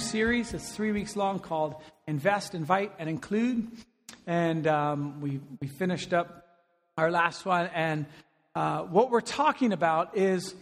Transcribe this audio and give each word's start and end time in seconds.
series. 0.00 0.50
that's 0.50 0.72
three 0.72 0.92
weeks 0.92 1.14
long 1.14 1.38
called 1.38 1.76
Invest, 2.06 2.54
Invite, 2.54 2.92
and 2.98 3.08
Include. 3.08 3.68
And 4.26 4.66
um, 4.66 5.20
we, 5.20 5.40
we 5.60 5.68
finished 5.68 6.12
up 6.12 6.46
our 6.96 7.10
last 7.10 7.46
one. 7.46 7.70
And 7.74 8.06
uh, 8.54 8.82
what 8.82 9.10
we're 9.10 9.20
talking 9.20 9.72
about 9.72 10.16
is 10.16 10.54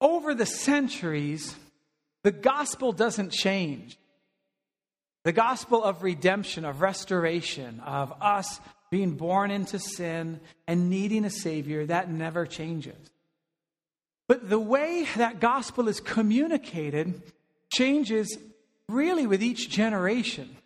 over 0.00 0.34
the 0.34 0.46
centuries, 0.46 1.54
the 2.22 2.32
gospel 2.32 2.92
doesn't 2.92 3.32
change. 3.32 3.96
The 5.24 5.32
gospel 5.32 5.84
of 5.84 6.02
redemption, 6.02 6.64
of 6.64 6.80
restoration, 6.80 7.80
of 7.80 8.12
us 8.20 8.58
being 8.90 9.12
born 9.12 9.50
into 9.50 9.78
sin 9.78 10.40
and 10.66 10.90
needing 10.90 11.24
a 11.24 11.30
Savior, 11.30 11.86
that 11.86 12.10
never 12.10 12.46
changes. 12.46 12.96
But 14.26 14.48
the 14.48 14.60
way 14.60 15.06
that 15.16 15.40
gospel 15.40 15.88
is 15.88 16.00
communicated 16.00 17.20
changes 17.70 18.36
really 18.88 19.26
with 19.26 19.42
each 19.42 19.70
generation. 19.70 20.56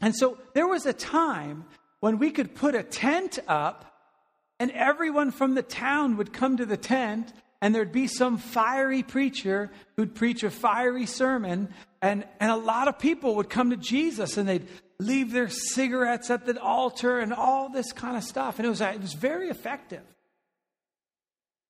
And 0.00 0.14
so 0.14 0.38
there 0.54 0.66
was 0.66 0.86
a 0.86 0.92
time 0.92 1.64
when 2.00 2.18
we 2.18 2.30
could 2.30 2.54
put 2.54 2.74
a 2.74 2.82
tent 2.82 3.38
up 3.48 3.94
and 4.60 4.70
everyone 4.72 5.30
from 5.30 5.54
the 5.54 5.62
town 5.62 6.16
would 6.16 6.32
come 6.32 6.56
to 6.56 6.66
the 6.66 6.76
tent 6.76 7.32
and 7.60 7.74
there'd 7.74 7.92
be 7.92 8.06
some 8.06 8.36
fiery 8.36 9.02
preacher 9.02 9.70
who'd 9.96 10.14
preach 10.14 10.42
a 10.42 10.50
fiery 10.50 11.06
sermon 11.06 11.72
and, 12.02 12.24
and 12.38 12.50
a 12.50 12.56
lot 12.56 12.88
of 12.88 12.98
people 12.98 13.36
would 13.36 13.48
come 13.48 13.70
to 13.70 13.76
jesus 13.76 14.36
and 14.36 14.48
they'd 14.48 14.68
leave 14.98 15.32
their 15.32 15.48
cigarettes 15.48 16.30
at 16.30 16.44
the 16.46 16.60
altar 16.60 17.18
and 17.18 17.32
all 17.32 17.70
this 17.70 17.90
kind 17.92 18.16
of 18.16 18.22
stuff 18.22 18.58
and 18.58 18.66
it 18.66 18.68
was, 18.68 18.80
it 18.80 19.00
was 19.00 19.14
very 19.14 19.48
effective 19.48 20.02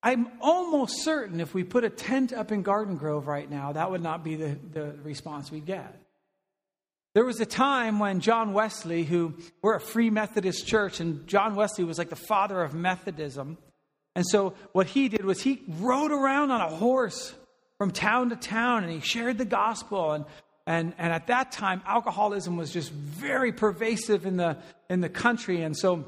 I'm 0.05 0.27
almost 0.39 1.03
certain 1.03 1.41
if 1.41 1.55
we 1.55 1.63
put 1.63 1.83
a 1.83 1.89
tent 1.89 2.31
up 2.31 2.51
in 2.51 2.61
Garden 2.61 2.95
Grove 2.95 3.25
right 3.25 3.49
now, 3.49 3.71
that 3.71 3.89
would 3.89 4.03
not 4.03 4.23
be 4.23 4.35
the, 4.35 4.55
the 4.71 4.95
response 5.03 5.51
we'd 5.51 5.65
get. 5.65 5.99
There 7.15 7.25
was 7.25 7.39
a 7.39 7.45
time 7.45 7.97
when 7.97 8.19
John 8.19 8.53
Wesley, 8.53 9.03
who 9.03 9.33
we're 9.63 9.73
a 9.73 9.81
free 9.81 10.11
Methodist 10.11 10.67
church, 10.67 10.99
and 10.99 11.25
John 11.25 11.55
Wesley 11.55 11.85
was 11.85 11.97
like 11.97 12.09
the 12.09 12.15
father 12.15 12.61
of 12.61 12.75
Methodism. 12.75 13.57
And 14.15 14.23
so 14.27 14.53
what 14.73 14.85
he 14.85 15.09
did 15.09 15.25
was 15.25 15.41
he 15.41 15.63
rode 15.67 16.11
around 16.11 16.51
on 16.51 16.61
a 16.61 16.69
horse 16.69 17.33
from 17.79 17.89
town 17.89 18.29
to 18.29 18.35
town 18.35 18.83
and 18.83 18.93
he 18.93 18.99
shared 18.99 19.39
the 19.39 19.45
gospel. 19.45 20.11
And, 20.11 20.25
and, 20.67 20.93
and 20.99 21.11
at 21.11 21.25
that 21.27 21.51
time, 21.51 21.81
alcoholism 21.83 22.57
was 22.57 22.71
just 22.71 22.91
very 22.91 23.51
pervasive 23.51 24.27
in 24.27 24.37
the, 24.37 24.57
in 24.87 25.01
the 25.01 25.09
country. 25.09 25.63
And 25.63 25.75
so 25.75 26.05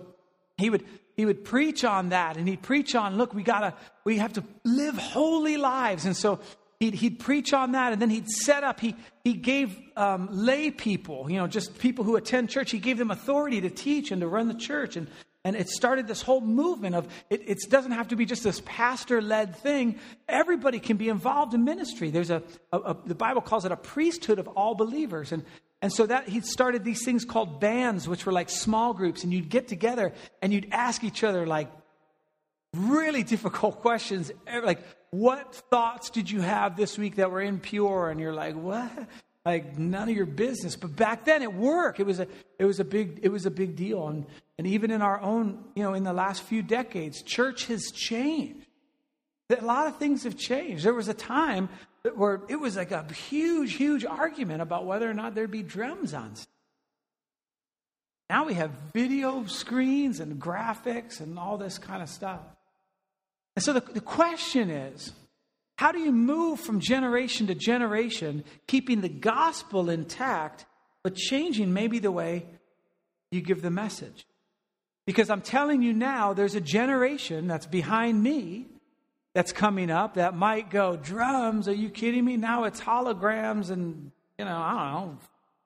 he 0.58 0.70
would 0.70 0.84
he 1.18 1.26
would 1.26 1.44
preach 1.44 1.84
on 1.84 2.10
that 2.10 2.38
and 2.38 2.48
he'd 2.48 2.62
preach 2.62 2.96
on 2.96 3.18
look 3.18 3.34
we 3.34 3.44
gotta 3.44 3.74
we 4.06 4.18
have 4.18 4.32
to 4.34 4.44
live 4.64 4.96
holy 4.96 5.58
lives 5.58 6.06
and 6.06 6.16
so 6.16 6.40
he'd, 6.80 6.94
he'd 6.94 7.20
preach 7.20 7.54
on 7.54 7.74
that 7.74 7.92
and 7.92 8.02
then 8.02 8.10
he'd 8.10 8.30
set 8.30 8.64
up 8.64 8.80
he, 8.80 8.96
he 9.24 9.34
gave 9.34 9.78
um, 9.98 10.30
lay 10.32 10.72
people 10.72 11.30
you 11.30 11.38
know 11.38 11.48
just 11.48 11.78
people 11.80 12.06
who 12.06 12.16
attend 12.16 12.50
church 12.50 12.72
he 12.72 12.80
gave 12.80 12.98
them 12.98 13.12
authority 13.12 13.60
to 13.60 13.70
teach 13.70 14.12
and 14.12 14.22
to 14.22 14.28
run 14.28 14.48
the 14.48 14.54
church 14.54 14.96
and 14.96 15.08
and 15.44 15.56
it 15.56 15.70
started 15.70 16.08
this 16.08 16.22
whole 16.22 16.42
movement 16.42 16.94
of 16.94 17.08
it, 17.30 17.42
it 17.48 17.60
doesn't 17.70 17.94
have 17.94 18.10
to 18.10 18.18
be 18.18 18.26
just 18.26 18.44
this 18.44 18.62
pastor 18.66 19.22
led 19.22 19.56
thing. 19.56 19.98
Everybody 20.28 20.78
can 20.78 20.98
be 20.98 21.08
involved 21.08 21.54
in 21.54 21.64
ministry. 21.64 22.10
There's 22.10 22.32
a, 22.32 22.44
a, 22.74 22.78
a, 22.78 22.98
the 23.06 23.16
Bible 23.16 23.40
calls 23.40 23.64
it 23.64 23.72
a 23.72 23.78
priesthood 23.78 24.40
of 24.40 24.50
all 24.50 24.76
believers. 24.76 25.32
And 25.32 25.46
and 25.82 25.94
so 25.94 26.06
that 26.06 26.28
he 26.28 26.42
started 26.42 26.84
these 26.84 27.06
things 27.06 27.24
called 27.24 27.60
bands, 27.60 28.08
which 28.08 28.26
were 28.26 28.32
like 28.32 28.50
small 28.50 28.94
groups, 28.94 29.24
and 29.24 29.32
you'd 29.32 29.50
get 29.50 29.68
together 29.68 30.14
and 30.42 30.52
you'd 30.52 30.70
ask 30.72 31.04
each 31.04 31.24
other 31.24 31.46
like 31.46 31.70
really 32.76 33.24
difficult 33.24 33.82
questions, 33.82 34.32
eh, 34.48 34.60
like 34.64 34.80
what 35.12 35.54
thoughts 35.70 36.10
did 36.10 36.30
you 36.30 36.42
have 36.42 36.76
this 36.76 36.98
week 36.98 37.16
that 37.18 37.32
were 37.32 37.42
impure? 37.42 38.10
And 38.10 38.20
you're 38.20 38.34
like, 38.34 38.56
what? 38.56 38.92
Like 39.46 39.78
none 39.78 40.10
of 40.10 40.16
your 40.16 40.26
business. 40.26 40.76
But 40.76 40.96
back 40.96 41.26
then 41.26 41.42
it 41.42 41.54
worked. 41.54 42.00
It 42.00 42.06
was 42.06 42.20
a 42.20 42.28
it 42.60 42.66
was 42.66 42.80
a 42.80 42.84
big 42.84 43.20
it 43.24 43.30
was 43.30 43.46
a 43.46 43.52
big 43.52 43.76
deal. 43.76 44.08
And 44.08 44.26
and 44.58 44.68
even 44.68 44.92
in 44.92 45.02
our 45.02 45.22
own, 45.22 45.64
you 45.76 45.84
know, 45.84 45.94
in 45.94 46.04
the 46.04 46.12
last 46.12 46.42
few 46.44 46.62
decades, 46.62 47.22
church 47.22 47.68
has 47.68 47.92
changed. 47.92 48.66
A 49.50 49.64
lot 49.64 49.88
of 49.88 49.98
things 49.98 50.26
have 50.26 50.36
changed. 50.36 50.84
There 50.84 50.94
was 50.94 51.08
a 51.08 51.14
time 51.14 51.70
where 52.16 52.42
it 52.48 52.58
was 52.58 52.76
like 52.76 52.92
a 52.92 53.06
huge, 53.14 53.74
huge 53.74 54.06
argument 54.06 54.62
about 54.62 54.86
whether 54.86 55.10
or 55.10 55.14
not 55.14 55.36
there'd 55.36 55.52
be 55.52 55.64
drums 55.64 56.14
on. 56.14 56.34
Now 58.30 58.46
we 58.46 58.56
have 58.56 58.72
video 58.94 59.46
screens 59.46 60.20
and 60.20 60.42
graphics 60.42 61.22
and 61.22 61.40
all 61.40 61.58
this 61.58 61.78
kind 61.78 62.04
of 62.04 62.10
stuff. 62.10 62.42
And 63.56 63.64
so 63.64 63.74
the, 63.74 63.82
the 63.82 64.02
question 64.02 64.70
is 64.70 65.14
how 65.78 65.92
do 65.92 66.00
you 66.00 66.12
move 66.12 66.60
from 66.60 66.80
generation 66.80 67.48
to 67.48 67.56
generation, 67.56 68.44
keeping 68.68 69.02
the 69.02 69.10
gospel 69.10 69.90
intact, 69.90 70.66
but 71.04 71.16
changing 71.16 71.72
maybe 71.74 72.00
the 72.00 72.12
way 72.12 72.46
you 73.32 73.42
give 73.42 73.62
the 73.62 73.72
message? 73.72 74.26
Because 75.06 75.30
I'm 75.30 75.42
telling 75.42 75.84
you 75.84 75.94
now, 75.94 76.34
there's 76.34 76.56
a 76.56 76.62
generation 76.62 77.48
that's 77.48 77.66
behind 77.66 78.22
me 78.22 78.66
that's 79.38 79.52
coming 79.52 79.92
up 79.92 80.16
that 80.16 80.36
might 80.36 80.72
go, 80.72 80.96
drums, 80.96 81.68
are 81.68 81.76
you 81.76 81.92
kidding 81.92 82.26
me? 82.26 82.38
Now 82.38 82.64
it's 82.64 82.82
holograms 82.82 83.70
and, 83.70 84.12
you 84.36 84.46
know, 84.46 84.58
I 84.58 84.72
don't 84.72 85.06
know, 85.06 85.18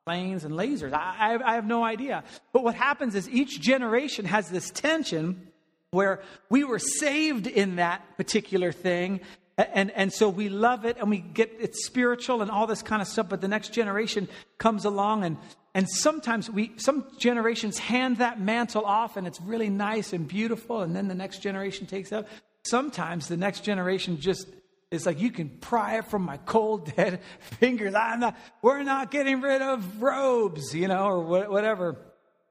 planes 0.05 0.43
and 0.43 0.55
lasers. 0.55 0.91
I, 0.91 1.37
I, 1.37 1.51
I 1.51 1.55
have 1.55 1.65
no 1.65 1.81
idea. 1.81 2.25
But 2.51 2.65
what 2.65 2.75
happens 2.75 3.15
is 3.15 3.29
each 3.29 3.61
generation 3.61 4.25
has 4.25 4.49
this 4.49 4.71
tension 4.71 5.47
where 5.91 6.21
we 6.49 6.65
were 6.65 6.79
saved 6.79 7.47
in 7.47 7.77
that 7.77 8.17
particular 8.17 8.73
thing 8.73 9.21
and, 9.57 9.89
and 9.91 10.11
so 10.11 10.27
we 10.27 10.49
love 10.49 10.83
it 10.83 10.97
and 10.97 11.09
we 11.09 11.19
get 11.19 11.55
it's 11.59 11.85
spiritual 11.85 12.41
and 12.41 12.51
all 12.51 12.67
this 12.67 12.81
kind 12.81 13.01
of 13.01 13.07
stuff 13.07 13.29
but 13.29 13.41
the 13.41 13.47
next 13.47 13.73
generation 13.73 14.27
comes 14.57 14.85
along 14.85 15.23
and 15.23 15.37
and 15.75 15.87
sometimes 15.89 16.49
we 16.49 16.71
some 16.77 17.05
generations 17.19 17.77
hand 17.77 18.17
that 18.17 18.39
mantle 18.39 18.85
off 18.85 19.17
and 19.17 19.27
it's 19.27 19.39
really 19.41 19.69
nice 19.69 20.13
and 20.13 20.27
beautiful 20.27 20.81
and 20.81 20.95
then 20.95 21.07
the 21.09 21.15
next 21.15 21.39
generation 21.39 21.85
takes 21.85 22.11
up 22.11 22.27
sometimes 22.65 23.27
the 23.27 23.37
next 23.37 23.63
generation 23.63 24.19
just 24.19 24.47
is 24.91 25.05
like 25.05 25.19
you 25.19 25.31
can 25.31 25.49
pry 25.49 25.97
it 25.97 26.05
from 26.05 26.23
my 26.23 26.37
cold 26.37 26.93
dead 26.95 27.21
fingers. 27.59 27.95
I'm 27.95 28.19
not 28.19 28.37
we're 28.61 28.83
not 28.83 29.09
getting 29.09 29.41
rid 29.41 29.61
of 29.61 30.01
robes 30.01 30.75
you 30.75 30.87
know 30.87 31.05
or 31.05 31.47
whatever 31.49 31.97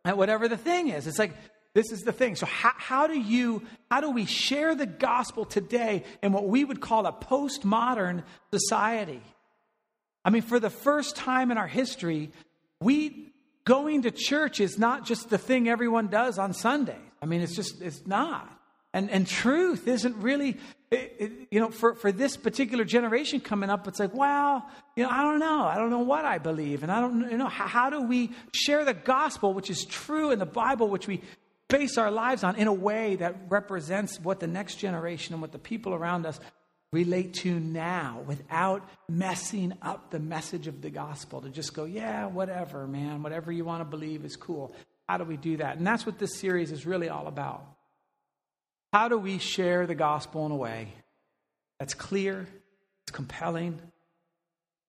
whatever 0.04 0.48
the 0.48 0.56
thing 0.56 0.88
is. 0.88 1.06
It's 1.06 1.19
like 1.19 1.34
this 1.72 1.93
is 1.93 2.00
the 2.00 2.12
thing. 2.12 2.34
So 2.34 2.47
how, 2.47 2.72
how 2.76 3.06
do 3.06 3.19
you 3.19 3.62
how 3.91 4.00
do 4.00 4.10
we 4.10 4.25
share 4.25 4.75
the 4.75 4.87
gospel 4.87 5.44
today 5.44 6.04
in 6.22 6.32
what 6.32 6.48
we 6.48 6.65
would 6.65 6.81
call 6.81 7.06
a 7.06 7.12
postmodern 7.12 8.25
society? 8.53 9.22
I 10.25 10.31
mean 10.31 10.42
for 10.42 10.59
the 10.59 10.71
first 10.71 11.16
time 11.16 11.50
in 11.50 11.59
our 11.59 11.69
history 11.69 12.31
we 12.81 13.27
going 13.65 14.03
to 14.03 14.10
church 14.10 14.59
is 14.59 14.78
not 14.78 15.04
just 15.04 15.28
the 15.28 15.37
thing 15.37 15.69
everyone 15.69 16.09
does 16.09 16.38
on 16.38 16.54
sunday. 16.54 16.98
I 17.22 17.27
mean 17.27 17.42
it's 17.42 17.54
just 17.54 17.82
it's 17.82 18.06
not 18.06 18.59
and, 18.92 19.10
and 19.10 19.26
truth 19.26 19.86
isn't 19.86 20.16
really, 20.16 20.56
it, 20.90 21.16
it, 21.18 21.32
you 21.50 21.60
know, 21.60 21.70
for, 21.70 21.94
for 21.94 22.10
this 22.10 22.36
particular 22.36 22.84
generation 22.84 23.40
coming 23.40 23.70
up, 23.70 23.86
it's 23.86 24.00
like, 24.00 24.14
well, 24.14 24.68
you 24.96 25.04
know, 25.04 25.10
I 25.10 25.22
don't 25.22 25.38
know. 25.38 25.62
I 25.62 25.76
don't 25.76 25.90
know 25.90 26.00
what 26.00 26.24
I 26.24 26.38
believe. 26.38 26.82
And 26.82 26.90
I 26.90 27.00
don't 27.00 27.30
you 27.30 27.38
know, 27.38 27.48
how, 27.48 27.68
how 27.68 27.90
do 27.90 28.02
we 28.02 28.32
share 28.52 28.84
the 28.84 28.94
gospel, 28.94 29.54
which 29.54 29.70
is 29.70 29.84
true 29.84 30.32
in 30.32 30.40
the 30.40 30.46
Bible, 30.46 30.88
which 30.88 31.06
we 31.06 31.22
base 31.68 31.98
our 31.98 32.10
lives 32.10 32.42
on, 32.42 32.56
in 32.56 32.66
a 32.66 32.72
way 32.72 33.14
that 33.16 33.36
represents 33.48 34.18
what 34.18 34.40
the 34.40 34.48
next 34.48 34.76
generation 34.76 35.34
and 35.34 35.40
what 35.40 35.52
the 35.52 35.58
people 35.58 35.94
around 35.94 36.26
us 36.26 36.40
relate 36.92 37.34
to 37.34 37.60
now 37.60 38.24
without 38.26 38.88
messing 39.09 39.72
up 39.80 40.10
the 40.10 40.18
message 40.18 40.66
of 40.66 40.82
the 40.82 40.91
gospel 40.91 41.41
to 41.41 41.48
just 41.48 41.72
go, 41.72 41.84
yeah, 41.84 42.26
whatever, 42.26 42.88
man, 42.88 43.22
whatever 43.22 43.53
you 43.53 43.65
want 43.65 43.80
to 43.80 43.84
believe 43.84 44.24
is 44.24 44.34
cool. 44.34 44.74
How 45.09 45.16
do 45.18 45.24
we 45.24 45.36
do 45.36 45.59
that? 45.59 45.76
And 45.76 45.86
that's 45.86 46.04
what 46.04 46.18
this 46.18 46.34
series 46.36 46.72
is 46.72 46.86
really 46.86 47.09
all 47.09 47.28
about. 47.28 47.65
How 48.92 49.09
do 49.09 49.19
we 49.19 49.39
share 49.39 49.87
the 49.87 49.95
gospel 49.95 50.47
in 50.47 50.53
a 50.53 50.57
way 50.57 50.92
that's 51.78 51.95
clear, 51.95 52.47
it's 53.04 53.13
compelling, 53.13 53.81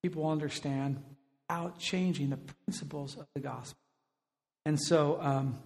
people 0.01 0.27
understand, 0.27 1.01
without 1.47 1.77
changing 1.77 2.31
the 2.31 2.37
principles 2.37 3.15
of 3.15 3.27
the 3.35 3.41
gospel? 3.41 3.77
And 4.65 4.79
so, 4.79 5.19
um, 5.21 5.59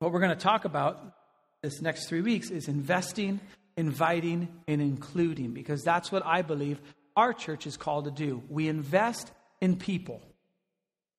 what 0.00 0.12
we're 0.12 0.20
going 0.20 0.36
to 0.36 0.42
talk 0.42 0.64
about 0.64 1.14
this 1.62 1.80
next 1.80 2.08
three 2.08 2.20
weeks 2.20 2.50
is 2.50 2.68
investing, 2.68 3.40
inviting, 3.76 4.48
and 4.66 4.80
including, 4.80 5.52
because 5.52 5.82
that's 5.82 6.10
what 6.10 6.24
I 6.24 6.42
believe 6.42 6.80
our 7.16 7.32
church 7.32 7.66
is 7.66 7.76
called 7.76 8.04
to 8.04 8.10
do. 8.10 8.42
We 8.48 8.68
invest 8.68 9.30
in 9.60 9.76
people 9.76 10.22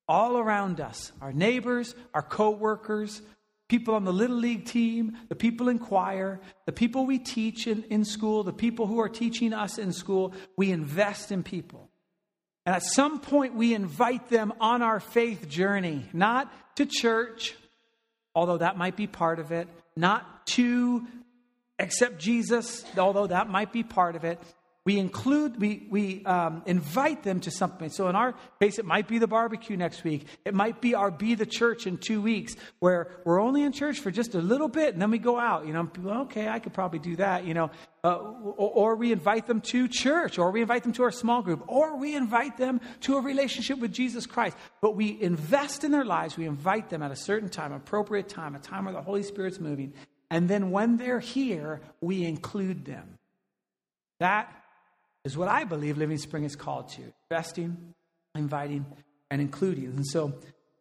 all 0.08 0.38
around 0.38 0.82
us 0.82 1.12
our 1.22 1.32
neighbors, 1.32 1.94
our 2.14 2.22
co 2.22 2.50
workers, 2.52 3.22
people 3.70 3.96
on 3.96 4.04
the 4.04 4.12
little 4.12 4.36
league 4.36 4.66
team, 4.66 5.16
the 5.30 5.36
people 5.36 5.70
in 5.70 5.80
choir, 5.80 6.42
the 6.66 6.74
people 6.74 7.06
we 7.06 7.20
teach 7.20 7.68
in, 7.68 7.84
in 7.84 8.04
school, 8.04 8.44
the 8.44 8.52
people 8.52 8.88
who 8.88 9.00
are 9.00 9.08
teaching 9.08 9.54
us 9.54 9.78
in 9.78 9.94
school. 9.94 10.34
We 10.58 10.72
invest 10.72 11.32
in 11.32 11.44
people. 11.44 11.90
And 12.66 12.76
at 12.76 12.84
some 12.84 13.20
point, 13.22 13.56
we 13.56 13.74
invite 13.74 14.28
them 14.30 14.54
on 14.60 14.82
our 14.82 15.00
faith 15.00 15.48
journey, 15.48 16.06
not 16.12 16.52
to 16.76 16.86
church, 16.86 17.56
although 18.36 18.58
that 18.58 18.78
might 18.78 18.98
be 18.98 19.08
part 19.08 19.40
of 19.40 19.52
it, 19.52 19.68
not 19.96 20.46
to 20.48 21.06
accept 21.78 22.20
Jesus, 22.20 22.84
although 22.98 23.28
that 23.28 23.50
might 23.50 23.72
be 23.72 23.84
part 23.84 24.16
of 24.16 24.24
it. 24.24 24.40
We 24.90 24.98
include, 24.98 25.62
we, 25.62 25.86
we 25.92 26.26
um, 26.26 26.64
invite 26.66 27.22
them 27.22 27.42
to 27.42 27.52
something. 27.52 27.92
So 27.92 28.08
in 28.08 28.16
our 28.16 28.34
case, 28.60 28.80
it 28.80 28.86
might 28.86 29.08
be 29.08 29.20
the 29.20 29.28
barbecue 29.28 29.78
next 29.78 30.04
week. 30.04 30.26
It 30.46 30.56
might 30.56 30.82
be 30.82 30.96
our 30.96 31.12
Be 31.12 31.36
the 31.36 31.46
Church 31.46 31.86
in 31.86 32.00
two 32.00 32.24
weeks, 32.24 32.56
where 32.80 33.12
we're 33.24 33.40
only 33.40 33.62
in 33.62 33.72
church 33.72 34.00
for 34.00 34.10
just 34.10 34.34
a 34.34 34.42
little 34.42 34.68
bit 34.68 34.94
and 34.94 35.00
then 35.00 35.12
we 35.12 35.20
go 35.20 35.38
out. 35.38 35.68
You 35.68 35.74
know, 35.74 35.92
okay, 36.22 36.48
I 36.48 36.58
could 36.58 36.74
probably 36.74 36.98
do 36.98 37.18
that, 37.18 37.46
you 37.46 37.54
know. 37.54 37.70
Uh, 38.04 38.16
or, 38.16 38.72
or 38.72 38.96
we 38.96 39.12
invite 39.12 39.46
them 39.46 39.62
to 39.62 39.88
church, 39.88 40.40
or 40.40 40.50
we 40.50 40.62
invite 40.62 40.82
them 40.82 40.94
to 40.94 41.04
our 41.04 41.12
small 41.12 41.44
group, 41.44 41.64
or 41.68 41.96
we 41.96 42.16
invite 42.16 42.58
them 42.58 42.82
to 43.02 43.18
a 43.18 43.22
relationship 43.22 43.78
with 43.78 43.94
Jesus 43.94 44.26
Christ. 44.26 44.58
But 44.82 44.96
we 44.96 45.22
invest 45.22 45.84
in 45.84 45.92
their 45.92 46.06
lives, 46.06 46.36
we 46.36 46.48
invite 46.48 46.90
them 46.90 47.04
at 47.04 47.12
a 47.12 47.16
certain 47.16 47.50
time, 47.50 47.74
appropriate 47.74 48.28
time, 48.28 48.56
a 48.56 48.60
time 48.60 48.86
where 48.86 48.94
the 48.96 49.04
Holy 49.04 49.22
Spirit's 49.22 49.60
moving. 49.60 49.94
And 50.32 50.50
then 50.50 50.72
when 50.72 50.98
they're 50.98 51.20
here, 51.20 51.82
we 52.02 52.26
include 52.26 52.86
them. 52.86 53.20
That 54.20 54.59
is 55.24 55.38
what 55.38 55.48
I 55.48 55.64
believe 55.64 55.98
Living 55.98 56.18
Spring 56.18 56.44
is 56.44 56.56
called 56.56 56.90
to 56.90 57.02
investing, 57.30 57.94
inviting, 58.36 58.86
and 59.30 59.42
including. 59.42 59.86
And 59.86 60.08
so, 60.08 60.34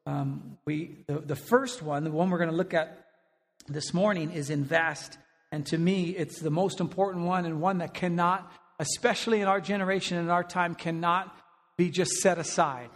um, 0.06 0.56
we, 0.64 1.04
the, 1.06 1.18
the 1.18 1.36
first 1.36 1.82
one, 1.82 2.04
the 2.04 2.10
one 2.10 2.30
we're 2.30 2.38
going 2.38 2.50
to 2.50 2.56
look 2.56 2.72
at 2.72 3.04
this 3.68 3.92
morning, 3.92 4.30
is 4.30 4.48
invest. 4.48 5.18
And 5.52 5.66
to 5.66 5.78
me, 5.78 6.10
it's 6.10 6.40
the 6.40 6.50
most 6.50 6.80
important 6.80 7.26
one 7.26 7.44
and 7.44 7.60
one 7.60 7.78
that 7.78 7.94
cannot, 7.94 8.50
especially 8.78 9.40
in 9.40 9.48
our 9.48 9.60
generation 9.60 10.16
and 10.16 10.30
our 10.30 10.44
time, 10.44 10.74
cannot 10.74 11.36
be 11.76 11.90
just 11.90 12.12
set 12.12 12.38
aside. 12.38 12.90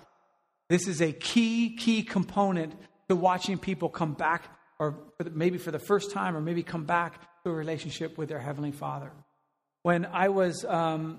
This 0.68 0.88
is 0.88 1.02
a 1.02 1.12
key, 1.12 1.76
key 1.76 2.02
component 2.02 2.74
to 3.08 3.16
watching 3.16 3.58
people 3.58 3.90
come 3.90 4.14
back, 4.14 4.44
or 4.78 4.96
maybe 5.32 5.58
for 5.58 5.70
the 5.70 5.78
first 5.78 6.12
time, 6.12 6.34
or 6.34 6.40
maybe 6.40 6.62
come 6.62 6.84
back 6.84 7.20
to 7.44 7.50
a 7.50 7.52
relationship 7.52 8.16
with 8.16 8.30
their 8.30 8.38
Heavenly 8.38 8.72
Father. 8.72 9.12
When 9.82 10.06
I 10.06 10.28
was 10.28 10.64
um, 10.64 11.18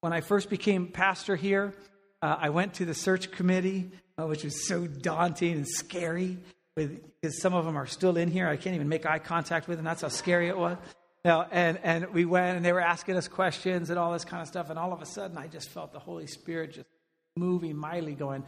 when 0.00 0.12
I 0.12 0.20
first 0.20 0.50
became 0.50 0.88
pastor 0.88 1.36
here, 1.36 1.74
uh, 2.22 2.36
I 2.38 2.50
went 2.50 2.74
to 2.74 2.84
the 2.84 2.94
search 2.94 3.30
committee, 3.30 3.90
uh, 4.18 4.26
which 4.26 4.44
was 4.44 4.66
so 4.66 4.86
daunting 4.86 5.54
and 5.54 5.68
scary 5.68 6.38
because 6.74 7.40
some 7.40 7.54
of 7.54 7.64
them 7.64 7.76
are 7.76 7.86
still 7.86 8.16
in 8.16 8.30
here. 8.30 8.46
I 8.48 8.56
can't 8.56 8.76
even 8.76 8.88
make 8.88 9.06
eye 9.06 9.18
contact 9.18 9.68
with 9.68 9.78
them. 9.78 9.84
That's 9.84 10.02
how 10.02 10.08
scary 10.08 10.48
it 10.48 10.56
was. 10.56 10.78
And, 11.24 11.78
and 11.82 12.12
we 12.12 12.24
went 12.24 12.56
and 12.56 12.64
they 12.64 12.72
were 12.72 12.80
asking 12.80 13.16
us 13.16 13.28
questions 13.28 13.90
and 13.90 13.98
all 13.98 14.12
this 14.12 14.24
kind 14.24 14.40
of 14.40 14.48
stuff. 14.48 14.70
And 14.70 14.78
all 14.78 14.92
of 14.92 15.02
a 15.02 15.06
sudden, 15.06 15.36
I 15.36 15.48
just 15.48 15.68
felt 15.70 15.92
the 15.92 15.98
Holy 15.98 16.26
Spirit 16.26 16.72
just 16.74 16.88
moving 17.36 17.76
mightily, 17.76 18.14
going, 18.14 18.44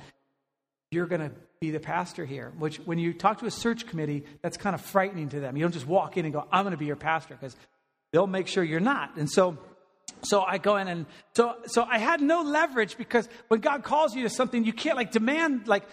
You're 0.91 1.07
going 1.07 1.21
to 1.21 1.33
be 1.61 1.71
the 1.71 1.81
pastor 1.81 2.25
here. 2.25 2.53
Which, 2.59 2.79
when 2.79 2.99
you 2.99 3.13
talk 3.13 3.41
to 3.41 3.47
a 3.47 3.51
search 3.51 3.87
committee, 3.87 4.25
that's 4.43 4.57
kind 4.57 4.75
of 4.75 4.81
frightening 4.81 5.29
to 5.31 5.41
them. 5.41 5.57
You 5.57 5.65
don't 5.65 5.73
just 5.73 5.87
walk 5.87 6.17
in 6.17 6.25
and 6.25 6.33
go, 6.33 6.47
I'm 6.51 6.65
going 6.65 6.73
to 6.73 6.79
be 6.79 6.87
your 6.87 6.97
pastor, 6.97 7.35
because 7.35 7.57
they'll 8.13 8.27
make 8.27 8.47
sure 8.47 8.65
you're 8.65 8.81
not. 8.81 9.17
And 9.17 9.31
so, 9.31 9.59
so 10.23 10.43
I 10.43 10.59
go 10.59 10.77
in 10.77 10.89
and 10.89 11.07
so 11.35 11.57
so 11.67 11.85
I 11.85 11.99
had 11.99 12.21
no 12.21 12.43
leverage 12.43 12.97
because 12.97 13.29
when 13.49 13.61
God 13.61 13.83
calls 13.83 14.15
you 14.15 14.23
to 14.25 14.31
something, 14.31 14.65
you 14.65 14.73
can't 14.73 14.97
like 14.97 15.13
demand 15.13 15.69
like 15.69 15.85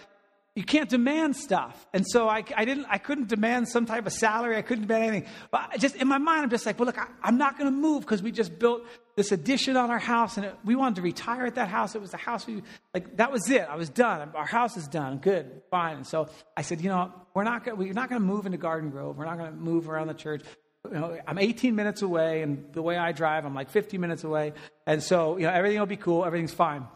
you 0.58 0.64
can't 0.64 0.90
demand 0.90 1.36
stuff. 1.36 1.86
And 1.94 2.04
so 2.08 2.28
I, 2.28 2.44
I 2.56 2.66
didn't 2.66 2.88
I 2.90 2.98
couldn't 2.98 3.28
demand 3.28 3.70
some 3.70 3.86
type 3.86 4.08
of 4.08 4.12
salary. 4.12 4.58
I 4.58 4.64
couldn't 4.64 4.88
demand 4.88 5.04
anything. 5.04 5.30
But 5.52 5.70
I 5.74 5.78
just 5.78 5.96
in 5.96 6.08
my 6.08 6.18
mind, 6.18 6.42
I'm 6.42 6.50
just 6.50 6.66
like, 6.66 6.80
well, 6.80 6.88
look, 6.88 6.98
I, 6.98 7.06
am 7.24 7.38
not 7.38 7.60
going 7.60 7.72
to 7.72 7.78
move 7.78 8.02
because 8.02 8.24
we 8.24 8.32
just 8.32 8.58
built 8.58 8.82
this 9.16 9.32
addition 9.32 9.78
on 9.78 9.92
our 9.92 10.00
house, 10.00 10.38
and 10.38 10.48
it, 10.48 10.56
we 10.66 10.76
wanted 10.76 10.96
to 10.96 11.02
retire 11.04 11.46
at 11.46 11.56
that 11.56 11.70
house. 11.70 11.94
It 11.94 12.02
was 12.02 12.10
the 12.10 12.18
house 12.18 12.48
we 12.48 12.64
like. 12.92 13.18
That 13.18 13.32
was 13.32 13.48
it. 13.52 13.68
I 13.70 13.76
was 13.76 13.90
done. 13.90 14.32
Our 14.34 14.48
house 14.48 14.78
is 14.78 14.88
done. 14.88 15.20
Good, 15.20 15.62
fine. 15.70 15.98
And 15.98 16.08
so 16.08 16.28
I 16.56 16.64
said, 16.64 16.82
you 16.82 16.90
know, 16.90 17.14
we're 17.36 17.44
not 17.44 17.64
gonna, 17.64 17.78
we're 17.78 17.94
not 17.94 18.10
going 18.10 18.20
to 18.20 18.28
move 18.28 18.48
into 18.48 18.58
Garden 18.58 18.90
Grove. 18.90 19.16
We're 19.16 19.26
not 19.26 19.38
going 19.38 19.52
to 19.52 19.58
move 19.58 19.88
around 19.88 20.08
the 20.08 20.16
church 20.16 20.42
you 20.86 21.00
know, 21.00 21.18
I'm 21.28 21.38
18 21.38 21.76
minutes 21.76 22.02
away, 22.02 22.42
and 22.42 22.66
the 22.74 22.82
way 22.82 22.98
I 22.98 23.12
drive, 23.12 23.46
I'm 23.46 23.54
like 23.54 23.70
50 23.70 23.98
minutes 23.98 24.24
away. 24.24 24.54
And 24.86 25.04
so, 25.04 25.38
you 25.38 25.44
know, 25.44 25.52
everything 25.52 25.80
will 25.80 25.86
be 25.86 25.98
cool, 25.98 26.26
everything's 26.26 26.54
fine. 26.54 26.88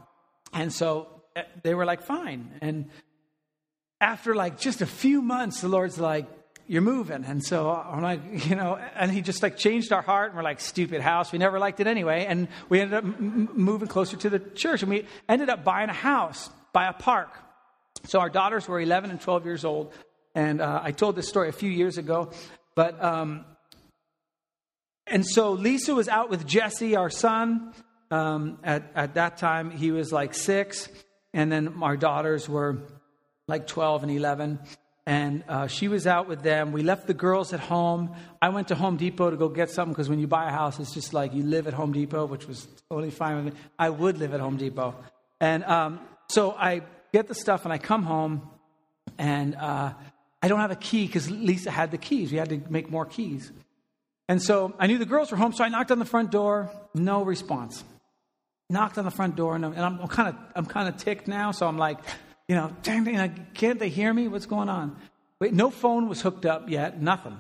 And 0.54 0.72
so 0.72 1.08
eh, 1.36 1.44
they 1.64 1.74
were 1.74 1.86
like, 1.86 2.02
fine. 2.04 2.52
And 2.62 2.90
after 4.00 4.36
like 4.36 4.60
just 4.60 4.82
a 4.82 4.86
few 4.86 5.22
months, 5.22 5.62
the 5.62 5.68
Lord's 5.68 6.00
like, 6.00 6.28
you're 6.68 6.82
moving. 6.82 7.26
And 7.26 7.44
so 7.44 7.70
I'm 7.70 8.02
like, 8.02 8.22
you 8.50 8.56
know, 8.56 8.78
and 8.96 9.12
he 9.12 9.22
just 9.22 9.44
like 9.44 9.58
changed 9.58 9.92
our 9.92 10.02
heart. 10.02 10.30
And 10.30 10.38
we're 10.38 10.44
like, 10.44 10.60
stupid 10.60 11.02
house. 11.02 11.32
We 11.32 11.40
never 11.40 11.60
liked 11.60 11.80
it 11.80 11.88
anyway. 11.88 12.26
And 12.28 12.48
we 12.70 12.80
ended 12.80 12.98
up 12.98 13.04
m- 13.04 13.50
moving 13.54 13.88
closer 13.88 14.18
to 14.18 14.30
the 14.30 14.40
church. 14.40 14.82
And 14.82 14.90
we 14.90 15.06
ended 15.28 15.50
up 15.50 15.64
buying 15.64 15.90
a 15.90 15.94
house 15.94 16.50
by 16.74 16.88
a 16.88 16.94
park. 16.94 17.30
So 18.06 18.20
our 18.20 18.30
daughters 18.30 18.68
were 18.68 18.80
11 18.80 19.12
and 19.12 19.20
12 19.20 19.46
years 19.46 19.66
old. 19.66 19.94
And 20.34 20.62
uh, 20.62 20.80
I 20.82 20.92
told 20.92 21.16
this 21.16 21.28
story 21.28 21.50
a 21.50 21.54
few 21.54 21.70
years 21.70 21.98
ago. 21.98 22.32
But 22.74 23.04
um, 23.04 23.46
and 25.08 25.26
so 25.26 25.52
Lisa 25.52 25.94
was 25.94 26.08
out 26.08 26.30
with 26.30 26.46
Jesse, 26.46 26.96
our 26.96 27.10
son. 27.10 27.74
Um, 28.10 28.60
at, 28.64 28.92
at 28.96 29.14
that 29.16 29.38
time, 29.38 29.72
he 29.72 29.92
was 29.92 30.12
like 30.12 30.34
six. 30.34 30.90
And 31.34 31.52
then 31.52 31.82
our 31.82 31.98
daughters 31.98 32.48
were 32.48 32.80
like 33.48 33.68
12 33.68 34.04
and 34.04 34.12
11. 34.12 34.60
And 35.06 35.44
uh, 35.48 35.68
she 35.68 35.88
was 35.88 36.06
out 36.06 36.28
with 36.28 36.44
them. 36.44 36.72
We 36.72 36.84
left 36.84 37.08
the 37.08 37.14
girls 37.14 37.54
at 37.54 37.60
home. 37.60 38.16
I 38.42 38.50
went 38.50 38.68
to 38.68 38.76
Home 38.76 38.98
Depot 38.98 39.32
to 39.32 39.38
go 39.38 39.50
get 39.50 39.70
something 39.70 39.94
because 39.94 40.10
when 40.10 40.20
you 40.20 40.28
buy 40.28 40.48
a 40.48 40.52
house, 40.52 40.80
it's 40.80 40.94
just 40.94 41.14
like 41.14 41.34
you 41.34 41.44
live 41.44 41.68
at 41.68 41.74
Home 41.74 41.92
Depot, 41.92 42.26
which 42.26 42.48
was 42.48 42.68
totally 42.90 43.10
fine 43.10 43.38
with 43.44 43.54
me. 43.54 43.60
I 43.80 43.90
would 43.90 44.20
live 44.20 44.34
at 44.34 44.40
Home 44.40 44.58
Depot. 44.58 44.96
And 45.40 45.64
um, 45.64 46.00
so 46.30 46.52
I 46.52 46.84
get 47.12 47.28
the 47.28 47.36
stuff 47.36 47.66
and 47.66 47.74
I 47.74 47.78
come 47.78 48.04
home 48.04 48.48
and 49.18 49.56
uh, 49.56 49.94
I 50.42 50.48
don't 50.48 50.60
have 50.60 50.72
a 50.72 50.76
key 50.76 51.08
because 51.08 51.30
Lisa 51.30 51.72
had 51.72 51.92
the 51.92 51.98
keys. 51.98 52.32
We 52.32 52.38
had 52.38 52.50
to 52.50 52.62
make 52.70 52.90
more 52.90 53.06
keys. 53.06 53.52
And 54.32 54.42
so 54.42 54.74
I 54.80 54.88
knew 54.88 54.98
the 54.98 55.06
girls 55.06 55.30
were 55.30 55.36
home, 55.36 55.52
so 55.52 55.62
I 55.62 55.68
knocked 55.68 55.92
on 55.92 56.00
the 56.00 56.06
front 56.06 56.32
door. 56.32 56.72
No 56.96 57.22
response. 57.22 57.84
Knocked 58.70 58.98
on 58.98 59.04
the 59.04 59.12
front 59.12 59.36
door, 59.36 59.58
and 59.58 59.66
I'm 59.66 60.08
kind 60.08 60.30
of 60.30 60.36
I'm 60.56 60.66
kind 60.66 60.88
of 60.88 60.96
ticked 60.96 61.28
now. 61.28 61.52
So 61.52 61.68
I'm 61.68 61.78
like, 61.78 62.00
you 62.48 62.56
know, 62.56 62.74
dang, 62.82 63.04
dang, 63.04 63.48
can't 63.54 63.78
they 63.78 63.90
hear 63.90 64.14
me? 64.14 64.30
What's 64.30 64.46
going 64.46 64.70
on? 64.70 64.96
Wait, 65.42 65.54
no 65.54 65.70
phone 65.70 66.08
was 66.08 66.22
hooked 66.22 66.46
up 66.46 66.70
yet. 66.70 67.02
Nothing. 67.02 67.36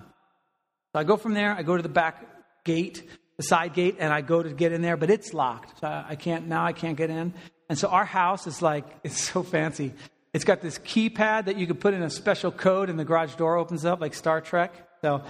So 0.91 0.99
I 0.99 1.05
go 1.05 1.15
from 1.15 1.33
there. 1.33 1.55
I 1.55 1.63
go 1.63 1.77
to 1.77 1.81
the 1.81 1.88
back 1.88 2.27
gate, 2.65 3.09
the 3.37 3.44
side 3.44 3.73
gate, 3.73 3.95
and 3.97 4.11
I 4.11 4.19
go 4.19 4.44
to 4.44 4.49
get 4.49 4.73
in 4.73 4.81
there, 4.81 4.97
but 4.97 5.09
it's 5.09 5.33
locked. 5.33 5.79
So 5.79 5.87
I 5.87 6.17
can't 6.17 6.49
now. 6.49 6.65
I 6.65 6.73
can't 6.73 6.97
get 6.97 7.09
in. 7.09 7.33
And 7.69 7.80
so 7.80 7.87
our 7.87 8.04
house 8.04 8.47
is 8.47 8.61
like 8.61 8.83
it's 9.06 9.31
so 9.31 9.44
fancy. 9.44 9.94
It's 10.33 10.44
got 10.44 10.59
this 10.59 10.77
keypad 10.77 11.45
that 11.45 11.56
you 11.56 11.68
can 11.68 11.77
put 11.77 11.94
in 11.94 12.04
a 12.04 12.09
special 12.09 12.51
code, 12.51 12.89
and 12.89 12.99
the 12.99 13.06
garage 13.06 13.35
door 13.35 13.56
opens 13.56 13.85
up 13.85 14.01
like 14.01 14.13
Star 14.13 14.42
Trek. 14.42 14.73
So 15.01 15.23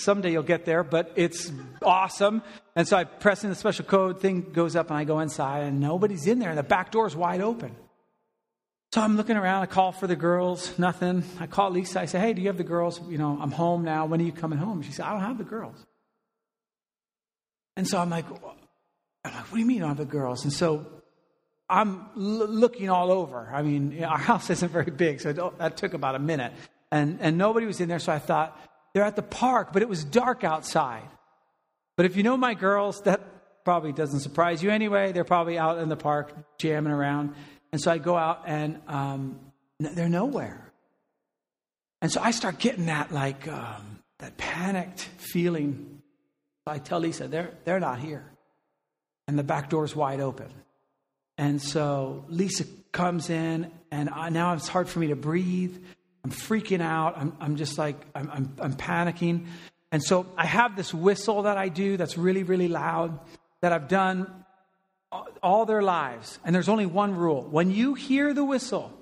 Someday 0.00 0.32
you'll 0.32 0.42
get 0.42 0.64
there, 0.64 0.82
but 0.82 1.12
it's 1.16 1.52
awesome. 1.82 2.42
And 2.74 2.88
so 2.88 2.96
I 2.96 3.04
press 3.04 3.44
in 3.44 3.50
the 3.50 3.56
special 3.56 3.84
code, 3.84 4.20
thing 4.20 4.52
goes 4.52 4.76
up, 4.76 4.88
and 4.90 4.96
I 4.98 5.04
go 5.04 5.20
inside, 5.20 5.64
and 5.64 5.80
nobody's 5.80 6.26
in 6.26 6.38
there, 6.38 6.50
and 6.50 6.58
the 6.58 6.62
back 6.62 6.90
door 6.90 7.06
is 7.06 7.14
wide 7.14 7.40
open. 7.40 7.74
So 8.92 9.00
I'm 9.00 9.16
looking 9.16 9.36
around. 9.36 9.62
I 9.62 9.66
call 9.66 9.92
for 9.92 10.08
the 10.08 10.16
girls, 10.16 10.76
nothing. 10.76 11.22
I 11.38 11.46
call 11.46 11.70
Lisa. 11.70 12.00
I 12.00 12.06
say, 12.06 12.18
"Hey, 12.18 12.32
do 12.32 12.42
you 12.42 12.48
have 12.48 12.56
the 12.56 12.64
girls? 12.64 13.00
You 13.08 13.18
know, 13.18 13.38
I'm 13.40 13.52
home 13.52 13.84
now. 13.84 14.06
When 14.06 14.20
are 14.20 14.24
you 14.24 14.32
coming 14.32 14.58
home?" 14.58 14.82
She 14.82 14.90
said, 14.90 15.06
"I 15.06 15.12
don't 15.12 15.20
have 15.20 15.38
the 15.38 15.44
girls." 15.44 15.76
And 17.76 17.86
so 17.86 17.98
I'm 17.98 18.10
like, 18.10 18.26
I'm 18.26 19.32
like 19.32 19.44
"What 19.44 19.52
do 19.52 19.60
you 19.60 19.66
mean 19.66 19.78
I 19.78 19.80
don't 19.86 19.96
have 19.96 19.98
the 19.98 20.04
girls?" 20.06 20.42
And 20.42 20.52
so 20.52 20.86
I'm 21.68 22.06
l- 22.16 22.48
looking 22.48 22.90
all 22.90 23.12
over. 23.12 23.48
I 23.52 23.62
mean, 23.62 24.02
our 24.02 24.18
house 24.30 24.50
isn't 24.50 24.72
very 24.72 24.90
big, 24.90 25.20
so 25.20 25.52
that 25.58 25.76
took 25.76 25.94
about 25.94 26.16
a 26.16 26.18
minute, 26.18 26.52
and 26.90 27.18
and 27.20 27.38
nobody 27.38 27.66
was 27.66 27.80
in 27.80 27.88
there. 27.88 28.00
So 28.00 28.12
I 28.12 28.18
thought, 28.18 28.58
they're 28.92 29.04
at 29.04 29.16
the 29.16 29.22
park, 29.22 29.72
but 29.72 29.82
it 29.82 29.88
was 29.88 30.04
dark 30.04 30.44
outside. 30.44 31.08
But 31.96 32.06
if 32.06 32.16
you 32.16 32.22
know 32.22 32.36
my 32.36 32.54
girls, 32.54 33.02
that 33.02 33.20
probably 33.64 33.92
doesn't 33.92 34.20
surprise 34.20 34.62
you 34.62 34.70
anyway. 34.70 35.12
They're 35.12 35.24
probably 35.24 35.58
out 35.58 35.78
in 35.78 35.88
the 35.88 35.96
park 35.96 36.32
jamming 36.58 36.92
around. 36.92 37.34
And 37.72 37.80
so 37.80 37.90
I 37.90 37.98
go 37.98 38.16
out 38.16 38.44
and 38.46 38.80
um, 38.88 39.38
they're 39.78 40.08
nowhere. 40.08 40.72
And 42.02 42.10
so 42.10 42.20
I 42.20 42.30
start 42.30 42.58
getting 42.58 42.86
that 42.86 43.12
like 43.12 43.46
um, 43.46 44.00
that 44.18 44.36
panicked 44.36 45.00
feeling. 45.18 46.02
I 46.66 46.78
tell 46.78 47.00
Lisa, 47.00 47.28
they're, 47.28 47.52
they're 47.64 47.80
not 47.80 47.98
here. 47.98 48.24
And 49.26 49.38
the 49.38 49.42
back 49.42 49.70
door's 49.70 49.94
wide 49.94 50.20
open. 50.20 50.48
And 51.36 51.60
so 51.60 52.24
Lisa 52.28 52.64
comes 52.92 53.30
in, 53.30 53.70
and 53.90 54.10
I, 54.10 54.28
now 54.28 54.52
it's 54.54 54.68
hard 54.68 54.88
for 54.88 54.98
me 54.98 55.08
to 55.08 55.16
breathe. 55.16 55.76
I'm 56.24 56.30
freaking 56.30 56.82
out. 56.82 57.16
I'm, 57.16 57.36
I'm 57.40 57.56
just 57.56 57.78
like, 57.78 57.96
I'm, 58.14 58.30
I'm, 58.30 58.56
I'm 58.60 58.74
panicking. 58.74 59.46
And 59.92 60.02
so 60.02 60.26
I 60.36 60.46
have 60.46 60.76
this 60.76 60.92
whistle 60.94 61.42
that 61.42 61.56
I 61.56 61.68
do 61.68 61.96
that's 61.96 62.16
really, 62.16 62.42
really 62.42 62.68
loud 62.68 63.18
that 63.60 63.72
I've 63.72 63.88
done 63.88 64.44
all 65.42 65.66
their 65.66 65.82
lives. 65.82 66.38
And 66.44 66.54
there's 66.54 66.68
only 66.68 66.86
one 66.86 67.16
rule. 67.16 67.42
When 67.42 67.70
you 67.70 67.94
hear 67.94 68.32
the 68.32 68.44
whistle, 68.44 68.92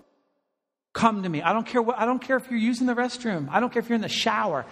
come 0.94 1.22
to 1.24 1.28
me. 1.28 1.42
I 1.42 1.52
don't 1.52 1.66
care 1.66 1.82
what, 1.82 1.98
I 1.98 2.06
don't 2.06 2.20
care 2.20 2.36
if 2.36 2.50
you're 2.50 2.58
using 2.58 2.86
the 2.86 2.94
restroom. 2.94 3.48
I 3.50 3.60
don't 3.60 3.72
care 3.72 3.80
if 3.80 3.88
you're 3.88 3.96
in 3.96 4.02
the 4.02 4.08
shower. 4.08 4.64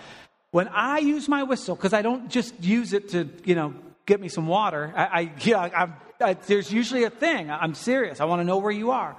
When 0.51 0.69
I 0.69 0.99
use 0.99 1.29
my 1.29 1.43
whistle, 1.43 1.77
because 1.77 1.93
I 1.93 2.03
don't 2.03 2.31
just 2.31 2.63
use 2.65 2.93
it 2.93 3.11
to, 3.11 3.29
you 3.45 3.55
know, 3.55 3.75
get 4.07 4.21
me 4.21 4.29
some 4.29 4.47
water. 4.47 4.93
I, 4.97 5.05
I 5.05 5.33
yeah, 5.41 5.87
I, 6.21 6.35
there's 6.47 6.73
usually 6.73 7.05
a 7.05 7.11
thing. 7.11 7.51
I'm 7.51 7.75
serious. 7.75 8.21
I 8.21 8.25
want 8.25 8.41
to 8.41 8.45
know 8.45 8.57
where 8.59 8.73
you 8.73 8.93
are. 8.93 9.17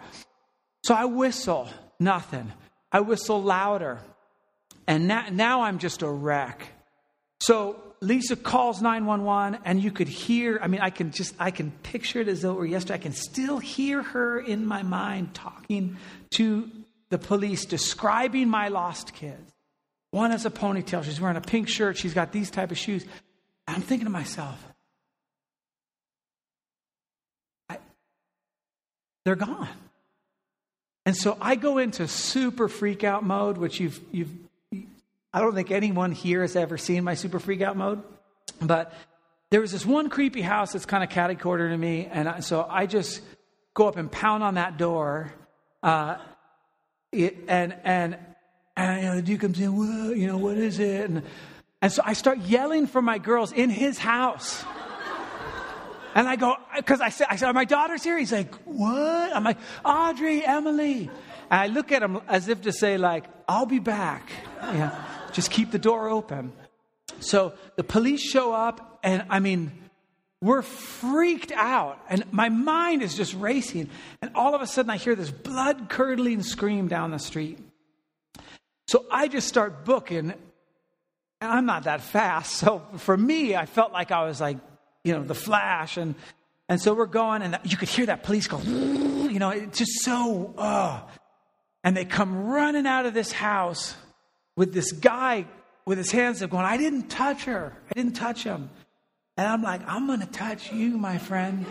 So 0.83 0.95
I 0.95 1.05
whistle, 1.05 1.69
nothing. 1.99 2.51
I 2.91 3.01
whistle 3.01 3.41
louder. 3.41 3.99
And 4.87 5.07
now, 5.07 5.25
now 5.31 5.61
I'm 5.61 5.79
just 5.79 6.01
a 6.01 6.09
wreck. 6.09 6.67
So 7.41 7.81
Lisa 8.01 8.35
calls 8.35 8.81
911 8.81 9.61
and 9.65 9.83
you 9.83 9.91
could 9.91 10.07
hear, 10.07 10.59
I 10.61 10.67
mean, 10.67 10.81
I 10.81 10.89
can 10.89 11.11
just, 11.11 11.35
I 11.39 11.51
can 11.51 11.71
picture 11.71 12.21
it 12.21 12.27
as 12.27 12.41
though 12.41 12.51
it 12.51 12.57
were 12.57 12.65
yesterday. 12.65 12.95
I 12.95 12.99
can 12.99 13.13
still 13.13 13.59
hear 13.59 14.01
her 14.01 14.39
in 14.39 14.65
my 14.65 14.83
mind 14.83 15.33
talking 15.33 15.97
to 16.31 16.69
the 17.09 17.17
police, 17.17 17.65
describing 17.65 18.49
my 18.49 18.67
lost 18.67 19.13
kids. 19.13 19.53
One 20.11 20.31
has 20.31 20.45
a 20.45 20.49
ponytail. 20.49 21.03
She's 21.03 21.19
wearing 21.19 21.37
a 21.37 21.41
pink 21.41 21.67
shirt. 21.67 21.97
She's 21.97 22.13
got 22.13 22.31
these 22.31 22.49
type 22.49 22.71
of 22.71 22.77
shoes. 22.77 23.05
I'm 23.67 23.81
thinking 23.81 24.05
to 24.05 24.11
myself, 24.11 24.63
I, 27.69 27.77
they're 29.25 29.35
gone. 29.35 29.67
And 31.07 31.15
so 31.15 31.37
I 31.39 31.55
go 31.55 31.77
into 31.77 32.05
super 32.05 32.67
freak 32.67 33.05
out 33.05 33.23
mode, 33.23 33.57
which 33.57 33.79
you've, 33.79 33.97
you've, 34.11 34.29
I 35.33 35.39
don't 35.39 35.55
think 35.55 35.71
anyone 35.71 36.11
here 36.11 36.41
has 36.41 36.57
ever 36.57 36.77
seen 36.77 37.05
my 37.05 37.13
super 37.13 37.39
freak 37.39 37.61
out 37.61 37.77
mode. 37.77 38.03
But 38.61 38.91
there 39.49 39.61
was 39.61 39.71
this 39.71 39.85
one 39.85 40.09
creepy 40.09 40.41
house 40.41 40.73
that's 40.73 40.85
kind 40.85 41.05
of 41.05 41.09
catty 41.09 41.35
corner 41.35 41.69
to 41.69 41.77
me. 41.77 42.09
And 42.11 42.27
I, 42.27 42.39
so 42.41 42.67
I 42.69 42.87
just 42.87 43.21
go 43.73 43.87
up 43.87 43.95
and 43.95 44.11
pound 44.11 44.43
on 44.43 44.55
that 44.55 44.77
door. 44.77 45.33
Uh, 45.81 46.17
it, 47.13 47.37
and, 47.47 47.73
and, 47.85 48.17
and 48.75 49.01
you 49.01 49.07
know, 49.07 49.15
the 49.15 49.21
dude 49.21 49.39
comes 49.39 49.61
in, 49.61 49.77
Whoa, 49.77 50.11
you 50.11 50.27
know, 50.27 50.37
what 50.37 50.57
is 50.57 50.77
it? 50.77 51.09
And, 51.09 51.23
and 51.81 51.89
so 51.89 52.01
I 52.03 52.11
start 52.11 52.39
yelling 52.39 52.85
for 52.85 53.01
my 53.01 53.17
girls 53.17 53.53
in 53.53 53.69
his 53.69 53.97
house. 53.97 54.61
And 56.17 56.27
I 56.27 56.35
go, 56.35 56.53
uh, 56.53 56.57
because 56.77 56.99
I 56.99 57.09
said, 57.09 57.27
I 57.29 57.35
said, 57.35 57.51
my 57.51 57.63
daughter's 57.63 58.03
here. 58.03 58.17
He's 58.17 58.31
like, 58.31 58.51
what? 58.65 59.35
I'm 59.35 59.43
like, 59.43 59.59
Audrey, 59.85 60.43
Emily. 60.43 61.11
And 61.51 61.61
I 61.61 61.67
look 61.67 61.91
at 61.91 62.01
him 62.01 62.19
as 62.27 62.47
if 62.47 62.63
to 62.63 62.71
say, 62.71 62.97
like, 62.97 63.25
I'll 63.47 63.67
be 63.67 63.77
back. 63.77 64.27
Yeah, 64.63 64.99
just 65.31 65.51
keep 65.51 65.69
the 65.69 65.77
door 65.77 66.09
open. 66.09 66.53
So 67.19 67.53
the 67.75 67.83
police 67.83 68.19
show 68.19 68.51
up, 68.51 68.97
and 69.03 69.27
I 69.29 69.39
mean, 69.39 69.71
we're 70.41 70.63
freaked 70.63 71.51
out. 71.51 71.99
And 72.09 72.23
my 72.33 72.49
mind 72.49 73.03
is 73.03 73.15
just 73.15 73.35
racing. 73.35 73.91
And 74.19 74.31
all 74.33 74.55
of 74.55 74.61
a 74.63 74.67
sudden, 74.67 74.89
I 74.89 74.97
hear 74.97 75.13
this 75.13 75.29
blood 75.29 75.87
curdling 75.87 76.41
scream 76.41 76.87
down 76.87 77.11
the 77.11 77.19
street. 77.19 77.59
So 78.87 79.05
I 79.11 79.27
just 79.27 79.47
start 79.47 79.85
booking 79.85 80.33
and 81.41 81.51
I'm 81.51 81.67
not 81.67 81.83
that 81.83 82.01
fast. 82.01 82.53
So 82.53 82.81
for 82.97 83.15
me, 83.15 83.55
I 83.55 83.67
felt 83.67 83.91
like 83.91 84.11
I 84.11 84.25
was 84.25 84.41
like, 84.41 84.57
you 85.07 85.13
know, 85.13 85.23
the 85.23 85.33
flash. 85.33 85.95
And, 85.95 86.15
and 86.67 86.81
so 86.81 86.93
we're 86.93 87.05
going, 87.05 87.41
and 87.41 87.57
you 87.63 87.77
could 87.77 87.87
hear 87.87 88.05
that 88.07 88.23
police 88.23 88.45
go, 88.47 88.59
you 88.59 89.39
know, 89.39 89.51
it's 89.51 89.77
just 89.77 90.03
so, 90.03 90.53
oh. 90.57 91.09
And 91.83 91.95
they 91.95 92.03
come 92.03 92.47
running 92.47 92.85
out 92.85 93.05
of 93.05 93.13
this 93.13 93.31
house 93.31 93.95
with 94.57 94.73
this 94.73 94.91
guy 94.91 95.45
with 95.85 95.97
his 95.97 96.11
hands 96.11 96.43
up 96.43 96.49
going, 96.49 96.65
I 96.65 96.75
didn't 96.75 97.07
touch 97.07 97.45
her. 97.45 97.73
I 97.89 97.93
didn't 97.93 98.13
touch 98.15 98.43
him. 98.43 98.69
And 99.37 99.47
I'm 99.47 99.61
like, 99.61 99.81
I'm 99.87 100.07
going 100.07 100.19
to 100.19 100.25
touch 100.25 100.73
you, 100.73 100.97
my 100.97 101.17
friend. 101.17 101.65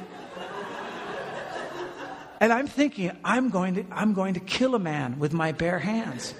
and 2.40 2.50
I'm 2.50 2.66
thinking, 2.66 3.10
I'm 3.22 3.50
going 3.50 3.74
to, 3.74 3.84
I'm 3.92 4.14
going 4.14 4.32
to 4.34 4.40
kill 4.40 4.74
a 4.74 4.78
man 4.78 5.18
with 5.18 5.34
my 5.34 5.52
bare 5.52 5.78
hands. 5.78 6.32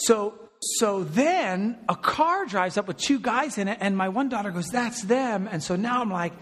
So 0.00 0.34
so 0.62 1.02
then 1.02 1.78
a 1.88 1.96
car 1.96 2.46
drives 2.46 2.76
up 2.76 2.86
with 2.86 2.96
two 2.96 3.18
guys 3.18 3.58
in 3.58 3.66
it, 3.66 3.78
and 3.80 3.96
my 3.96 4.08
one 4.08 4.28
daughter 4.28 4.50
goes, 4.50 4.68
That's 4.68 5.02
them. 5.02 5.48
And 5.50 5.62
so 5.62 5.74
now 5.74 6.00
I'm 6.00 6.10
like, 6.10 6.32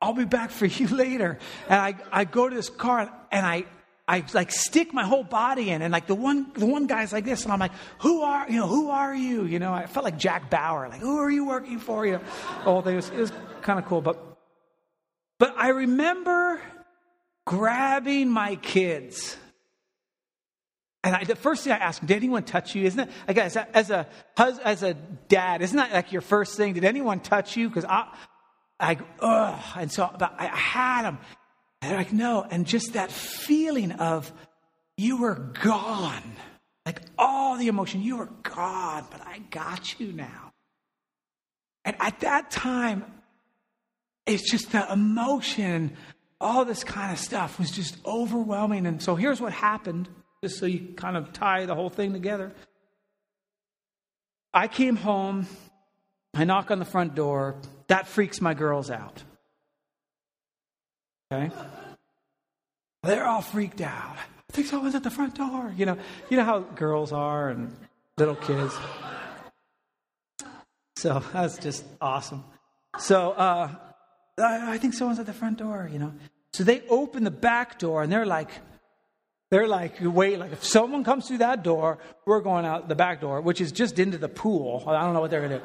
I'll 0.00 0.12
be 0.12 0.24
back 0.24 0.50
for 0.50 0.66
you 0.80 0.88
later. 0.88 1.38
And 1.68 1.80
I, 1.80 1.94
I 2.10 2.24
go 2.24 2.48
to 2.48 2.54
this 2.54 2.68
car 2.68 3.12
and 3.30 3.46
I, 3.46 3.64
I 4.06 4.24
like 4.34 4.50
stick 4.50 4.92
my 4.92 5.04
whole 5.04 5.24
body 5.24 5.70
in, 5.70 5.80
and 5.80 5.90
like 5.90 6.06
the 6.06 6.14
one, 6.14 6.52
the 6.54 6.66
one 6.66 6.86
guy's 6.86 7.10
like 7.10 7.24
this, 7.24 7.44
and 7.44 7.52
I'm 7.52 7.58
like, 7.58 7.72
"Who 8.00 8.20
are 8.20 8.46
you? 8.50 8.60
Know, 8.60 8.66
who 8.66 8.90
are 8.90 9.14
you?" 9.14 9.44
You 9.44 9.58
know, 9.58 9.72
I 9.72 9.86
felt 9.86 10.04
like 10.04 10.18
Jack 10.18 10.50
Bauer, 10.50 10.90
like, 10.90 11.00
"Who 11.00 11.16
are 11.16 11.30
you 11.30 11.46
working 11.46 11.78
for?" 11.78 12.04
You 12.04 12.12
know, 12.12 12.20
all 12.66 12.82
things. 12.82 13.08
It 13.08 13.16
was 13.16 13.32
kind 13.62 13.78
of 13.78 13.86
cool, 13.86 14.02
but, 14.02 14.36
but 15.38 15.54
I 15.56 15.68
remember 15.68 16.60
grabbing 17.46 18.28
my 18.28 18.56
kids 18.56 19.38
and 21.04 21.14
I, 21.14 21.24
the 21.24 21.36
first 21.36 21.62
thing 21.64 21.72
I 21.72 21.76
ask, 21.76 22.00
did 22.00 22.16
anyone 22.16 22.44
touch 22.44 22.74
you? 22.74 22.84
Isn't 22.86 23.00
it, 23.00 23.10
I 23.28 23.34
guess, 23.34 23.56
as 23.56 23.90
a, 23.90 24.06
as 24.38 24.82
a 24.82 24.94
dad, 24.94 25.60
isn't 25.60 25.76
that 25.76 25.92
like 25.92 26.12
your 26.12 26.22
first 26.22 26.56
thing? 26.56 26.72
Did 26.72 26.84
anyone 26.84 27.20
touch 27.20 27.58
you? 27.58 27.68
Because 27.68 27.84
I, 27.84 28.08
I, 28.80 28.96
ugh. 29.20 29.62
And 29.76 29.92
so 29.92 30.10
but 30.18 30.34
I 30.38 30.46
had 30.46 31.02
them. 31.02 31.18
And 31.82 31.90
they're 31.90 31.98
like, 31.98 32.14
no. 32.14 32.46
And 32.50 32.66
just 32.66 32.94
that 32.94 33.12
feeling 33.12 33.92
of 33.92 34.32
you 34.96 35.18
were 35.18 35.34
gone. 35.34 36.36
Like 36.86 37.02
all 37.18 37.58
the 37.58 37.68
emotion, 37.68 38.00
you 38.00 38.16
were 38.16 38.32
gone, 38.42 39.06
but 39.10 39.20
I 39.26 39.40
got 39.50 40.00
you 40.00 40.10
now. 40.10 40.52
And 41.84 41.96
at 42.00 42.20
that 42.20 42.50
time, 42.50 43.04
it's 44.24 44.50
just 44.50 44.72
the 44.72 44.90
emotion, 44.90 45.98
all 46.40 46.64
this 46.64 46.82
kind 46.82 47.12
of 47.12 47.18
stuff 47.18 47.58
was 47.58 47.70
just 47.70 47.98
overwhelming. 48.06 48.86
And 48.86 49.02
so 49.02 49.16
here's 49.16 49.38
what 49.38 49.52
happened 49.52 50.08
just 50.44 50.58
so 50.58 50.66
you 50.66 50.92
kind 50.94 51.16
of 51.16 51.32
tie 51.32 51.64
the 51.64 51.74
whole 51.74 51.88
thing 51.88 52.12
together. 52.12 52.52
I 54.52 54.68
came 54.68 54.94
home, 54.94 55.46
I 56.34 56.44
knock 56.44 56.70
on 56.70 56.78
the 56.78 56.84
front 56.84 57.14
door. 57.14 57.56
That 57.86 58.06
freaks 58.06 58.42
my 58.42 58.52
girls 58.52 58.90
out. 58.90 59.22
Okay? 61.32 61.50
They're 63.04 63.26
all 63.26 63.40
freaked 63.40 63.80
out. 63.80 64.16
I 64.18 64.52
think 64.52 64.66
someone's 64.66 64.94
at 64.94 65.02
the 65.02 65.10
front 65.10 65.34
door. 65.34 65.72
You 65.78 65.86
know, 65.86 65.96
you 66.28 66.36
know 66.36 66.44
how 66.44 66.58
girls 66.60 67.10
are 67.10 67.48
and 67.48 67.74
little 68.18 68.36
kids. 68.36 68.74
So 70.96 71.22
that's 71.32 71.56
just 71.56 71.86
awesome. 72.02 72.44
So 72.98 73.30
uh, 73.32 73.70
I, 74.38 74.74
I 74.74 74.78
think 74.78 74.92
someone's 74.92 75.20
at 75.20 75.26
the 75.26 75.32
front 75.32 75.56
door, 75.56 75.88
you 75.90 75.98
know. 75.98 76.12
So 76.52 76.64
they 76.64 76.82
open 76.90 77.24
the 77.24 77.30
back 77.30 77.78
door 77.78 78.02
and 78.02 78.12
they're 78.12 78.26
like, 78.26 78.50
they're 79.54 79.68
like, 79.68 79.98
wait, 80.00 80.40
like 80.40 80.50
if 80.50 80.64
someone 80.64 81.04
comes 81.04 81.28
through 81.28 81.38
that 81.38 81.62
door, 81.62 81.98
we're 82.24 82.40
going 82.40 82.66
out 82.66 82.88
the 82.88 82.96
back 82.96 83.20
door, 83.20 83.40
which 83.40 83.60
is 83.60 83.70
just 83.70 84.00
into 84.00 84.18
the 84.18 84.28
pool. 84.28 84.82
I 84.84 85.00
don't 85.02 85.14
know 85.14 85.20
what 85.20 85.30
they're 85.30 85.46
to 85.48 85.58
do. 85.58 85.64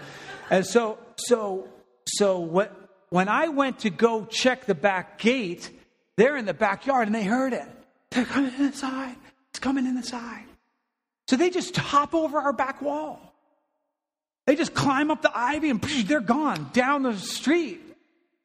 And 0.52 0.64
so, 0.64 1.00
so, 1.16 1.68
so 2.06 2.38
what, 2.38 2.72
when 3.10 3.28
I 3.28 3.48
went 3.48 3.80
to 3.80 3.90
go 3.90 4.26
check 4.26 4.68
the 4.68 4.76
back 4.76 5.18
gate, 5.18 5.72
they're 6.18 6.38
in 6.38 6.46
the 6.46 6.54
backyard 6.54 7.08
and 7.08 7.16
they 7.16 7.24
heard 7.24 7.52
it. 7.52 7.66
They're 8.12 8.26
coming 8.26 8.54
inside. 8.60 9.16
It's 9.50 9.60
coming 9.60 9.88
in 9.88 9.96
the 9.96 10.04
side. 10.04 10.46
So 11.28 11.36
they 11.36 11.50
just 11.50 11.76
hop 11.76 12.14
over 12.14 12.38
our 12.38 12.54
back 12.54 12.84
wall. 12.84 13.34
They 14.46 14.56
just 14.56 14.76
climb 14.76 15.10
up 15.10 15.24
the 15.24 15.36
ivy 15.36 15.72
and 15.72 15.82
they're 15.82 16.20
gone 16.20 16.70
down 16.74 17.02
the 17.02 17.18
street. 17.18 17.82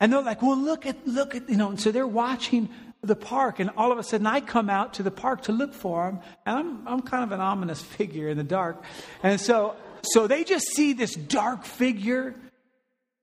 And 0.01 0.11
they're 0.11 0.23
like, 0.23 0.41
well, 0.41 0.57
look 0.57 0.87
at, 0.87 1.07
look 1.07 1.35
at, 1.35 1.51
you 1.51 1.59
know, 1.59 1.69
and 1.69 1.79
so 1.79 1.93
they're 1.93 2.07
watching 2.07 2.71
the 3.05 3.17
park, 3.17 3.61
and 3.61 3.71
all 3.77 3.93
of 3.93 3.99
a 3.99 4.03
sudden 4.03 4.27
I 4.27 4.41
come 4.41 4.71
out 4.71 4.95
to 4.95 5.03
the 5.03 5.11
park 5.11 5.43
to 5.43 5.53
look 5.53 5.75
for 5.75 6.09
him, 6.09 6.21
and 6.47 6.59
I'm, 6.59 6.89
I'm 6.89 7.03
kind 7.03 7.25
of 7.25 7.33
an 7.33 7.41
ominous 7.41 7.81
figure 7.97 8.29
in 8.29 8.37
the 8.37 8.45
dark. 8.45 8.83
And 9.23 9.41
so, 9.41 9.77
so 10.03 10.27
they 10.27 10.45
just 10.45 10.67
see 10.75 10.93
this 10.93 11.15
dark 11.15 11.65
figure, 11.65 12.35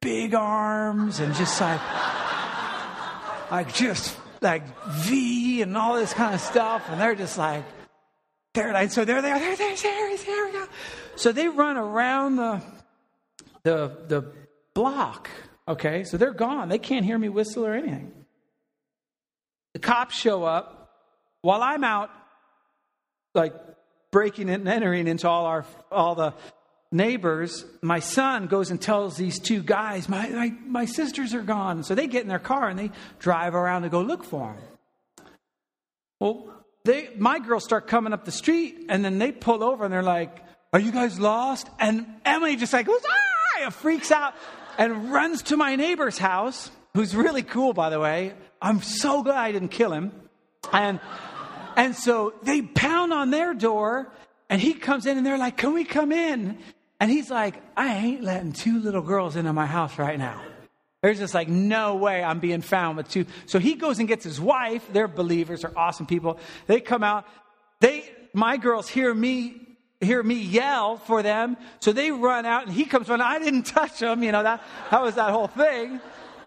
big 0.01 0.33
arms, 0.33 1.19
and 1.19 1.33
just 1.35 1.59
like, 1.59 1.81
like 3.51 3.73
just 3.73 4.17
like 4.41 4.63
V 4.89 5.61
and 5.61 5.77
all 5.77 5.95
this 5.95 6.13
kind 6.13 6.33
of 6.33 6.41
stuff, 6.41 6.89
and 6.89 6.99
they're 6.99 7.15
just 7.15 7.37
like, 7.37 7.63
there, 8.53 8.75
and 8.75 8.91
so 8.91 9.05
there 9.05 9.21
they're 9.21 9.39
there, 9.39 9.55
there, 9.55 9.55
there's 9.55 9.81
Harry, 9.81 10.17
there 10.17 10.45
we 10.45 10.51
go. 10.51 10.67
So 11.15 11.31
they 11.31 11.47
run 11.47 11.77
around 11.77 12.35
the, 12.35 12.61
the, 13.63 13.97
the 14.07 14.33
block, 14.73 15.29
okay? 15.67 16.03
So 16.03 16.17
they're 16.17 16.33
gone. 16.33 16.67
They 16.67 16.79
can't 16.79 17.05
hear 17.05 17.17
me 17.17 17.29
whistle 17.29 17.65
or 17.65 17.73
anything. 17.73 18.20
The 19.73 19.79
cops 19.79 20.15
show 20.15 20.43
up 20.43 20.91
while 21.41 21.61
I'm 21.61 21.83
out, 21.83 22.09
like 23.33 23.53
breaking 24.11 24.49
and 24.49 24.67
entering 24.67 25.07
into 25.07 25.27
all 25.27 25.45
our 25.45 25.65
all 25.91 26.15
the 26.15 26.33
neighbors. 26.91 27.65
My 27.81 27.99
son 27.99 28.47
goes 28.47 28.69
and 28.69 28.81
tells 28.81 29.15
these 29.15 29.39
two 29.39 29.63
guys, 29.63 30.09
"My 30.09 30.27
my, 30.29 30.53
my 30.65 30.85
sisters 30.85 31.33
are 31.33 31.41
gone." 31.41 31.83
So 31.83 31.95
they 31.95 32.07
get 32.07 32.23
in 32.23 32.27
their 32.27 32.39
car 32.39 32.67
and 32.67 32.77
they 32.77 32.91
drive 33.19 33.55
around 33.55 33.83
to 33.83 33.89
go 33.89 34.01
look 34.01 34.23
for 34.23 34.53
them. 34.53 35.27
Well, 36.19 36.53
they 36.83 37.09
my 37.17 37.39
girls 37.39 37.63
start 37.63 37.87
coming 37.87 38.13
up 38.13 38.25
the 38.25 38.31
street, 38.31 38.87
and 38.89 39.03
then 39.03 39.19
they 39.19 39.31
pull 39.31 39.63
over 39.63 39.85
and 39.85 39.93
they're 39.93 40.03
like, 40.03 40.43
"Are 40.73 40.79
you 40.79 40.91
guys 40.91 41.19
lost?" 41.19 41.69
And 41.79 42.05
Emily 42.25 42.57
just 42.57 42.73
like 42.73 42.87
goes, 42.87 43.01
"Ah!" 43.07 43.69
freaks 43.69 44.11
out 44.11 44.33
and 44.77 45.11
runs 45.11 45.43
to 45.43 45.57
my 45.57 45.75
neighbor's 45.75 46.17
house, 46.17 46.71
who's 46.93 47.15
really 47.15 47.43
cool, 47.43 47.73
by 47.73 47.89
the 47.89 47.99
way. 47.99 48.33
I'm 48.61 48.81
so 48.81 49.23
glad 49.23 49.37
I 49.37 49.51
didn't 49.51 49.69
kill 49.69 49.93
him. 49.93 50.11
And, 50.71 50.99
and 51.75 51.95
so 51.95 52.33
they 52.43 52.61
pound 52.61 53.13
on 53.13 53.31
their 53.31 53.53
door 53.53 54.11
and 54.49 54.61
he 54.61 54.73
comes 54.73 55.05
in 55.05 55.17
and 55.17 55.25
they're 55.25 55.37
like, 55.37 55.57
can 55.57 55.73
we 55.73 55.83
come 55.83 56.11
in? 56.11 56.57
And 56.99 57.09
he's 57.09 57.31
like, 57.31 57.55
I 57.75 57.95
ain't 57.95 58.23
letting 58.23 58.53
two 58.53 58.79
little 58.79 59.01
girls 59.01 59.35
into 59.35 59.53
my 59.53 59.65
house 59.65 59.97
right 59.97 60.19
now. 60.19 60.41
There's 61.01 61.17
just 61.17 61.33
like, 61.33 61.47
no 61.47 61.95
way 61.95 62.23
I'm 62.23 62.39
being 62.39 62.61
found 62.61 62.97
with 62.97 63.09
two. 63.09 63.25
So 63.47 63.57
he 63.57 63.73
goes 63.73 63.97
and 63.97 64.07
gets 64.07 64.23
his 64.23 64.39
wife. 64.39 64.87
They're 64.93 65.07
believers, 65.07 65.61
they're 65.61 65.77
awesome 65.77 66.05
people. 66.05 66.37
They 66.67 66.79
come 66.79 67.03
out. 67.03 67.25
They, 67.79 68.03
my 68.33 68.57
girls 68.57 68.87
hear 68.87 69.11
me 69.11 69.55
hear 70.01 70.21
me 70.21 70.35
yell 70.35 70.97
for 70.97 71.21
them. 71.21 71.57
So 71.79 71.93
they 71.93 72.11
run 72.11 72.45
out 72.45 72.65
and 72.65 72.73
he 72.73 72.85
comes 72.85 73.07
running. 73.07 73.25
I 73.25 73.39
didn't 73.39 73.63
touch 73.63 73.99
them. 73.99 74.23
You 74.23 74.31
know, 74.31 74.43
that, 74.43 74.63
that 74.89 75.01
was 75.01 75.15
that 75.15 75.31
whole 75.31 75.47
thing, 75.47 76.01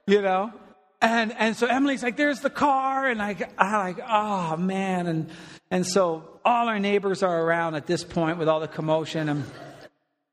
you 0.07 0.23
know. 0.23 0.53
And, 1.01 1.35
and 1.39 1.57
so 1.57 1.67
Emily's 1.67 2.03
like, 2.03 2.17
there's 2.17 2.41
the 2.41 2.51
car. 2.51 3.07
And 3.07 3.21
I, 3.21 3.37
I 3.59 3.79
like, 3.79 4.01
oh 4.09 4.57
man. 4.57 5.07
And, 5.07 5.31
and 5.71 5.87
so 5.87 6.41
all 6.45 6.69
our 6.69 6.79
neighbors 6.79 7.23
are 7.23 7.43
around 7.43 7.75
at 7.75 7.87
this 7.87 8.05
point 8.05 8.39
with 8.39 8.49
all 8.49 8.61
the 8.61 8.69
commotion. 8.69 9.29
And, 9.29 9.45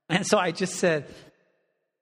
and 0.09 0.25
so 0.25 0.37
I 0.37 0.51
just 0.51 0.75
said, 0.75 1.05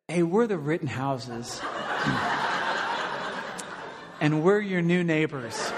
hey, 0.07 0.23
we're 0.23 0.47
the 0.47 0.57
Rittenhouses. 0.57 1.61
and 4.21 4.43
we're 4.43 4.59
your 4.59 4.81
new 4.81 5.03
neighbors. 5.03 5.71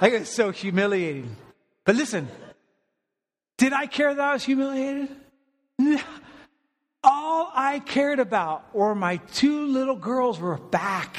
Like 0.00 0.12
it's 0.12 0.30
so 0.30 0.50
humiliating. 0.50 1.36
But 1.84 1.96
listen, 1.96 2.28
did 3.56 3.72
I 3.72 3.86
care 3.86 4.14
that 4.14 4.22
I 4.22 4.32
was 4.34 4.44
humiliated? 4.44 5.08
No. 5.78 6.00
All 7.08 7.52
I 7.54 7.78
cared 7.78 8.18
about 8.18 8.74
were 8.74 8.96
my 8.96 9.18
two 9.18 9.66
little 9.66 9.94
girls 9.94 10.40
were 10.40 10.58
back. 10.58 11.16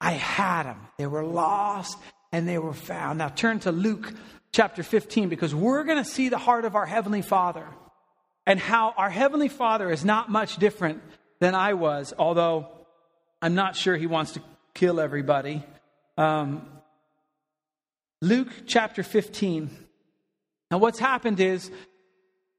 I 0.00 0.12
had 0.12 0.62
them. 0.62 0.80
They 0.96 1.06
were 1.06 1.22
lost 1.22 1.98
and 2.32 2.48
they 2.48 2.56
were 2.56 2.72
found. 2.72 3.18
Now 3.18 3.28
turn 3.28 3.60
to 3.60 3.72
Luke 3.72 4.14
chapter 4.52 4.82
15 4.82 5.28
because 5.28 5.54
we're 5.54 5.84
going 5.84 6.02
to 6.02 6.10
see 6.10 6.30
the 6.30 6.38
heart 6.38 6.64
of 6.64 6.74
our 6.74 6.86
Heavenly 6.86 7.20
Father 7.20 7.66
and 8.46 8.58
how 8.58 8.94
our 8.96 9.10
Heavenly 9.10 9.48
Father 9.48 9.90
is 9.90 10.02
not 10.02 10.30
much 10.30 10.56
different 10.56 11.02
than 11.40 11.54
I 11.54 11.74
was, 11.74 12.14
although 12.18 12.68
I'm 13.42 13.54
not 13.54 13.76
sure 13.76 13.96
He 13.98 14.06
wants 14.06 14.32
to 14.32 14.42
kill 14.72 14.98
everybody. 14.98 15.62
Um, 16.16 16.66
Luke 18.22 18.48
chapter 18.66 19.02
15. 19.02 19.68
Now, 20.70 20.78
what's 20.78 20.98
happened 20.98 21.38
is, 21.38 21.70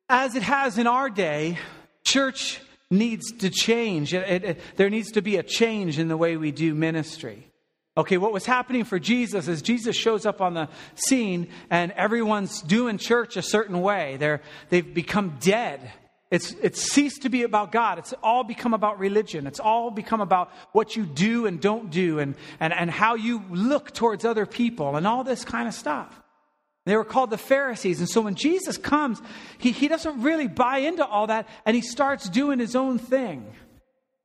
as 0.08 0.36
it 0.36 0.44
has 0.44 0.77
in 0.77 0.86
our 0.86 1.10
day, 1.10 1.58
church 2.07 2.61
needs 2.89 3.31
to 3.39 3.49
change. 3.49 4.13
It, 4.13 4.43
it, 4.43 4.59
there 4.77 4.89
needs 4.89 5.11
to 5.11 5.21
be 5.21 5.35
a 5.35 5.43
change 5.43 5.99
in 5.99 6.07
the 6.07 6.17
way 6.17 6.37
we 6.37 6.51
do 6.51 6.73
ministry. 6.73 7.47
Okay, 7.97 8.17
what 8.17 8.31
was 8.31 8.45
happening 8.45 8.83
for 8.83 8.99
Jesus 8.99 9.47
is 9.47 9.61
Jesus 9.61 9.95
shows 9.95 10.25
up 10.25 10.39
on 10.39 10.53
the 10.53 10.69
scene 10.95 11.49
and 11.69 11.91
everyone's 11.93 12.61
doing 12.61 12.97
church 12.97 13.37
a 13.37 13.41
certain 13.41 13.81
way. 13.81 14.17
They're, 14.17 14.41
they've 14.69 14.93
become 14.93 15.37
dead. 15.39 15.91
It's, 16.29 16.51
it's 16.61 16.81
ceased 16.81 17.23
to 17.23 17.29
be 17.29 17.43
about 17.43 17.71
God. 17.71 17.97
It's 17.97 18.13
all 18.21 18.43
become 18.43 18.73
about 18.73 18.99
religion. 18.99 19.47
It's 19.47 19.59
all 19.59 19.89
become 19.89 20.21
about 20.21 20.51
what 20.73 20.95
you 20.95 21.05
do 21.05 21.47
and 21.47 21.59
don't 21.59 21.89
do 21.89 22.19
and, 22.19 22.35
and, 22.59 22.71
and 22.71 22.91
how 22.91 23.15
you 23.15 23.43
look 23.49 23.91
towards 23.93 24.25
other 24.25 24.45
people 24.45 24.95
and 24.95 25.07
all 25.07 25.23
this 25.23 25.43
kind 25.43 25.67
of 25.67 25.73
stuff. 25.73 26.21
They 26.88 26.96
were 26.96 27.06
called 27.06 27.29
the 27.29 27.38
Pharisees. 27.38 28.00
And 28.00 28.10
so 28.10 28.22
when 28.22 28.36
Jesus 28.36 28.77
comes, 28.77 29.22
he, 29.58 29.72
he 29.72 29.88
doesn't 29.88 30.22
really 30.22 30.48
buy 30.48 30.79
into 30.79 31.06
all 31.06 31.27
that 31.27 31.48
and 31.65 31.75
he 31.75 31.82
starts 31.82 32.29
doing 32.29 32.60
his 32.60 32.75
own 32.75 32.98
thing. 32.98 33.46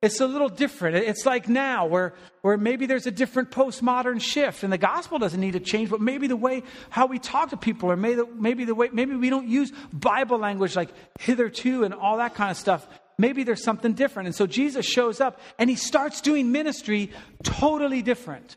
It's 0.01 0.21
a 0.21 0.27
little 0.27 0.49
different. 0.49 0.97
It's 0.97 1.25
like 1.25 1.49
now 1.49 1.87
where, 1.87 2.15
where 2.41 2.57
maybe 2.57 2.87
there's 2.87 3.07
a 3.07 3.13
different 3.13 3.53
postmodern 3.53 4.21
shift 4.21 4.65
and 4.65 4.73
the 4.73 4.79
gospel 4.79 5.21
doesn't 5.21 5.41
need 5.41 5.53
to 5.53 5.61
change, 5.61 5.91
but 5.91 6.01
maybe 6.01 6.27
the 6.27 6.37
way 6.37 6.65
how 6.91 7.07
we 7.07 7.21
talk 7.21 7.51
to 7.51 7.57
people 7.57 7.91
or 7.91 7.97
maybe 7.97 8.17
the, 8.17 8.27
maybe 8.27 8.65
the 8.65 8.75
way, 8.75 8.89
maybe 8.93 9.15
we 9.15 9.31
don't 9.31 9.49
use 9.49 9.73
Bible 9.93 10.39
language 10.39 10.75
like 10.75 10.91
hitherto 11.21 11.85
and 11.85 11.95
all 11.95 12.17
that 12.17 12.35
kind 12.35 12.51
of 12.51 12.57
stuff. 12.57 12.87
Maybe 13.17 13.45
there's 13.45 13.63
something 13.63 13.93
different. 13.93 14.27
And 14.27 14.35
so 14.35 14.47
Jesus 14.47 14.85
shows 14.85 15.21
up 15.21 15.41
and 15.57 15.71
he 15.71 15.77
starts 15.77 16.21
doing 16.21 16.51
ministry 16.51 17.13
totally 17.45 18.03
different. 18.03 18.57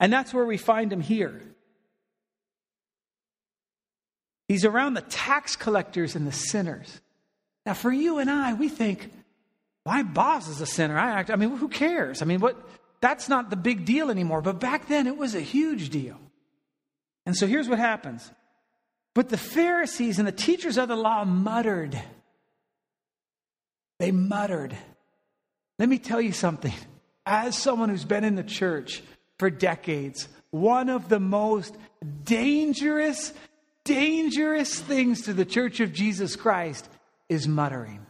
And 0.00 0.12
that's 0.12 0.34
where 0.34 0.44
we 0.44 0.56
find 0.56 0.92
him 0.92 1.00
here. 1.00 1.40
He's 4.50 4.64
around 4.64 4.94
the 4.94 5.02
tax 5.02 5.54
collectors 5.54 6.16
and 6.16 6.26
the 6.26 6.32
sinners. 6.32 7.00
Now, 7.64 7.72
for 7.72 7.92
you 7.92 8.18
and 8.18 8.28
I, 8.28 8.52
we 8.54 8.68
think, 8.68 9.08
my 9.86 10.02
boss 10.02 10.48
is 10.48 10.60
a 10.60 10.66
sinner. 10.66 10.98
I, 10.98 11.20
act, 11.20 11.30
I 11.30 11.36
mean, 11.36 11.56
who 11.56 11.68
cares? 11.68 12.20
I 12.20 12.24
mean, 12.24 12.40
what? 12.40 12.60
That's 13.00 13.28
not 13.28 13.50
the 13.50 13.54
big 13.54 13.84
deal 13.84 14.10
anymore. 14.10 14.42
But 14.42 14.58
back 14.58 14.88
then, 14.88 15.06
it 15.06 15.16
was 15.16 15.36
a 15.36 15.40
huge 15.40 15.90
deal. 15.90 16.16
And 17.26 17.36
so 17.36 17.46
here's 17.46 17.68
what 17.68 17.78
happens. 17.78 18.28
But 19.14 19.28
the 19.28 19.38
Pharisees 19.38 20.18
and 20.18 20.26
the 20.26 20.32
teachers 20.32 20.78
of 20.78 20.88
the 20.88 20.96
law 20.96 21.24
muttered. 21.24 21.96
They 24.00 24.10
muttered. 24.10 24.76
Let 25.78 25.88
me 25.88 25.98
tell 25.98 26.20
you 26.20 26.32
something. 26.32 26.74
As 27.24 27.56
someone 27.56 27.88
who's 27.88 28.04
been 28.04 28.24
in 28.24 28.34
the 28.34 28.42
church 28.42 29.00
for 29.38 29.48
decades, 29.48 30.26
one 30.50 30.88
of 30.88 31.08
the 31.08 31.20
most 31.20 31.76
dangerous 32.24 33.32
dangerous 33.90 34.78
things 34.78 35.22
to 35.22 35.32
the 35.32 35.44
church 35.44 35.80
of 35.80 35.92
Jesus 35.92 36.36
Christ 36.36 36.88
is 37.28 37.48
muttering. 37.48 38.06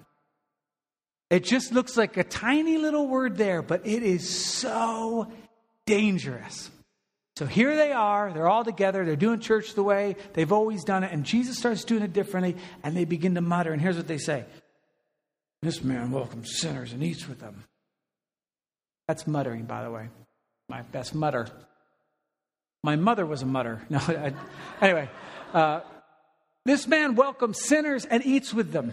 It 1.31 1.45
just 1.45 1.73
looks 1.73 1.97
like 1.97 2.19
a 2.19 2.25
tiny 2.25 2.77
little 2.77 3.09
word 3.09 3.39
there, 3.39 3.63
but 3.63 3.87
it 3.87 4.03
is 4.03 4.29
so 4.29 5.33
dangerous. 5.87 6.71
So 7.37 7.47
here 7.47 7.75
they 7.77 7.93
are, 7.93 8.31
they're 8.31 8.49
all 8.49 8.63
together, 8.63 9.07
they're 9.07 9.17
doing 9.17 9.41
church 9.41 9.73
the 9.73 9.83
way 9.83 10.17
they've 10.35 10.53
always 10.53 10.85
done 10.85 11.03
it, 11.03 11.13
and 11.13 11.25
Jesus 11.25 11.57
starts 11.57 11.85
doing 11.85 12.03
it 12.03 12.13
differently, 12.13 12.57
and 12.83 12.95
they 12.95 13.07
begin 13.07 13.37
to 13.37 13.41
mutter. 13.41 13.73
And 13.73 13.81
here's 13.81 13.97
what 13.97 14.09
they 14.09 14.19
say 14.19 14.45
This 15.63 15.83
man 15.83 16.11
welcomes 16.11 16.59
sinners 16.59 16.93
and 16.93 17.03
eats 17.03 17.27
with 17.27 17.41
them. 17.41 17.65
That's 19.09 19.27
muttering, 19.27 19.65
by 19.65 19.83
the 19.83 19.91
way. 19.91 20.11
My 20.69 20.83
best 20.83 21.15
mutter. 21.15 21.49
My 22.83 22.97
mother 22.97 23.25
was 23.25 23.41
a 23.41 23.47
mutter. 23.47 23.81
No, 23.91 23.99
I, 23.99 24.35
anyway. 24.83 25.09
Uh, 25.55 25.81
this 26.65 26.87
man 26.87 27.15
welcomes 27.15 27.61
sinners 27.61 28.05
and 28.05 28.25
eats 28.25 28.53
with 28.53 28.73
them. 28.73 28.93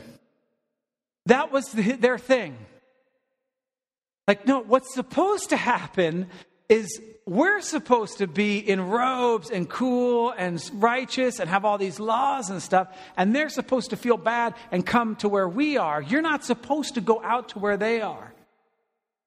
That 1.25 1.51
was 1.51 1.65
the, 1.71 1.93
their 1.93 2.17
thing. 2.17 2.57
Like, 4.27 4.45
no, 4.47 4.59
what's 4.59 4.93
supposed 4.93 5.49
to 5.49 5.57
happen 5.57 6.27
is 6.69 7.01
we're 7.25 7.61
supposed 7.61 8.19
to 8.19 8.27
be 8.27 8.57
in 8.57 8.81
robes 8.81 9.49
and 9.49 9.69
cool 9.69 10.31
and 10.31 10.61
righteous 10.73 11.39
and 11.39 11.49
have 11.49 11.65
all 11.65 11.77
these 11.77 11.99
laws 11.99 12.49
and 12.49 12.61
stuff, 12.61 12.87
and 13.15 13.35
they're 13.35 13.49
supposed 13.49 13.89
to 13.89 13.97
feel 13.97 14.17
bad 14.17 14.53
and 14.71 14.85
come 14.85 15.15
to 15.17 15.29
where 15.29 15.47
we 15.47 15.77
are. 15.77 16.01
You're 16.01 16.21
not 16.21 16.43
supposed 16.43 16.95
to 16.95 17.01
go 17.01 17.21
out 17.23 17.49
to 17.49 17.59
where 17.59 17.77
they 17.77 18.01
are. 18.01 18.33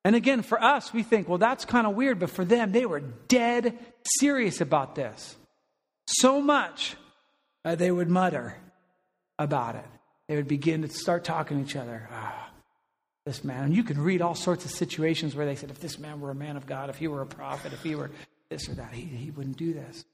And 0.04 0.16
again, 0.16 0.42
for 0.42 0.62
us, 0.62 0.94
we 0.94 1.02
think, 1.02 1.28
well, 1.28 1.38
that's 1.38 1.66
kind 1.66 1.86
of 1.86 1.94
weird, 1.94 2.18
but 2.18 2.30
for 2.30 2.44
them, 2.44 2.72
they 2.72 2.86
were 2.86 3.00
dead 3.00 3.78
serious 4.18 4.62
about 4.62 4.94
this. 4.94 5.36
So 6.06 6.40
much 6.40 6.96
uh, 7.64 7.74
they 7.74 7.90
would 7.90 8.08
mutter 8.08 8.56
about 9.38 9.76
it. 9.76 9.86
They 10.28 10.36
would 10.36 10.48
begin 10.48 10.82
to 10.82 10.88
start 10.88 11.24
talking 11.24 11.58
to 11.58 11.68
each 11.68 11.76
other. 11.76 12.08
Ah, 12.12 12.50
this 13.26 13.44
man. 13.44 13.64
And 13.64 13.76
you 13.76 13.84
can 13.84 14.00
read 14.00 14.22
all 14.22 14.34
sorts 14.34 14.64
of 14.64 14.70
situations 14.70 15.34
where 15.34 15.46
they 15.46 15.54
said, 15.54 15.70
if 15.70 15.80
this 15.80 15.98
man 15.98 16.20
were 16.20 16.30
a 16.30 16.34
man 16.34 16.56
of 16.56 16.66
God, 16.66 16.90
if 16.90 16.96
he 16.96 17.08
were 17.08 17.22
a 17.22 17.26
prophet, 17.26 17.72
if 17.72 17.82
he 17.82 17.94
were 17.94 18.10
this 18.48 18.68
or 18.68 18.74
that, 18.74 18.92
he, 18.92 19.02
he 19.02 19.30
wouldn't 19.30 19.56
do 19.56 19.72
this. 19.72 20.04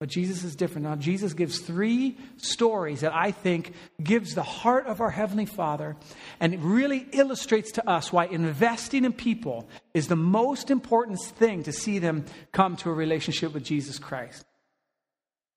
But 0.00 0.08
Jesus 0.08 0.44
is 0.44 0.56
different. 0.56 0.86
Now, 0.86 0.96
Jesus 0.96 1.34
gives 1.34 1.58
three 1.58 2.16
stories 2.38 3.02
that 3.02 3.14
I 3.14 3.32
think 3.32 3.74
gives 4.02 4.34
the 4.34 4.42
heart 4.42 4.86
of 4.86 5.02
our 5.02 5.10
Heavenly 5.10 5.44
Father 5.44 5.94
and 6.40 6.54
it 6.54 6.60
really 6.60 7.06
illustrates 7.12 7.72
to 7.72 7.86
us 7.88 8.10
why 8.10 8.24
investing 8.24 9.04
in 9.04 9.12
people 9.12 9.68
is 9.92 10.08
the 10.08 10.16
most 10.16 10.70
important 10.70 11.20
thing 11.20 11.64
to 11.64 11.72
see 11.72 11.98
them 11.98 12.24
come 12.50 12.76
to 12.76 12.90
a 12.90 12.94
relationship 12.94 13.52
with 13.52 13.62
Jesus 13.62 13.98
Christ. 13.98 14.46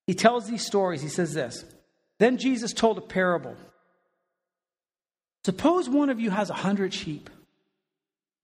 He 0.07 0.13
tells 0.13 0.47
these 0.47 0.65
stories. 0.65 1.01
He 1.01 1.09
says 1.09 1.33
this 1.33 1.65
Then 2.19 2.37
Jesus 2.37 2.73
told 2.73 2.97
a 2.97 3.01
parable. 3.01 3.55
Suppose 5.45 5.89
one 5.89 6.09
of 6.09 6.19
you 6.19 6.29
has 6.29 6.49
a 6.49 6.53
hundred 6.53 6.93
sheep 6.93 7.29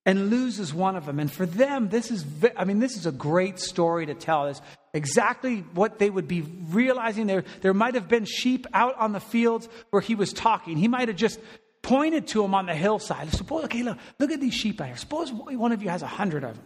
and 0.06 0.30
loses 0.30 0.74
one 0.74 0.96
of 0.96 1.06
them. 1.06 1.20
And 1.20 1.32
for 1.32 1.46
them, 1.46 1.90
this 1.90 2.12
is, 2.12 2.26
I 2.58 2.66
mean, 2.66 2.80
this 2.80 2.98
is 2.98 3.06
a 3.06 3.12
great 3.12 3.60
story 3.60 4.06
to 4.08 4.14
tell. 4.14 4.48
It's 4.48 4.62
exactly 4.94 5.60
what 5.74 6.00
they 6.00 6.10
would 6.10 6.28
be 6.28 6.42
realizing. 6.42 7.28
There, 7.28 7.44
there 7.62 7.74
might 7.74 7.96
have 7.96 8.08
been 8.08 8.26
sheep 8.26 8.66
out 8.74 8.98
on 8.98 9.12
the 9.12 9.20
fields 9.20 9.70
where 9.92 10.02
he 10.02 10.16
was 10.16 10.34
talking. 10.34 10.78
He 10.78 10.88
might 10.88 11.08
have 11.08 11.18
just 11.18 11.40
pointed 11.82 12.28
to 12.30 12.42
them 12.42 12.54
on 12.54 12.66
the 12.66 12.76
hillside. 12.76 13.32
Suppose, 13.32 13.66
okay, 13.66 13.84
look, 13.84 13.98
look 14.20 14.32
at 14.32 14.42
these 14.42 14.54
sheep 14.54 14.82
out 14.82 14.88
here. 14.88 14.98
Suppose 14.98 15.32
one 15.32 15.72
of 15.72 15.84
you 15.84 15.90
has 15.90 16.02
a 16.02 16.08
hundred 16.08 16.44
of 16.44 16.56
them. 16.56 16.66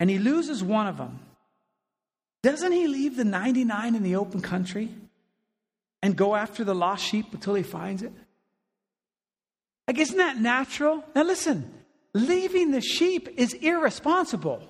And 0.00 0.08
he 0.08 0.18
loses 0.18 0.62
one 0.62 0.86
of 0.86 0.96
them. 0.96 1.18
Doesn't 2.42 2.72
he 2.72 2.86
leave 2.86 3.16
the 3.16 3.24
99 3.24 3.94
in 3.94 4.02
the 4.02 4.16
open 4.16 4.40
country 4.40 4.90
and 6.02 6.16
go 6.16 6.34
after 6.34 6.64
the 6.64 6.74
lost 6.74 7.04
sheep 7.04 7.26
until 7.32 7.54
he 7.54 7.62
finds 7.62 8.02
it? 8.02 8.12
Like, 9.86 9.98
isn't 9.98 10.18
that 10.18 10.38
natural? 10.38 11.02
Now, 11.14 11.24
listen, 11.24 11.72
leaving 12.14 12.70
the 12.70 12.80
sheep 12.80 13.28
is 13.36 13.54
irresponsible. 13.54 14.62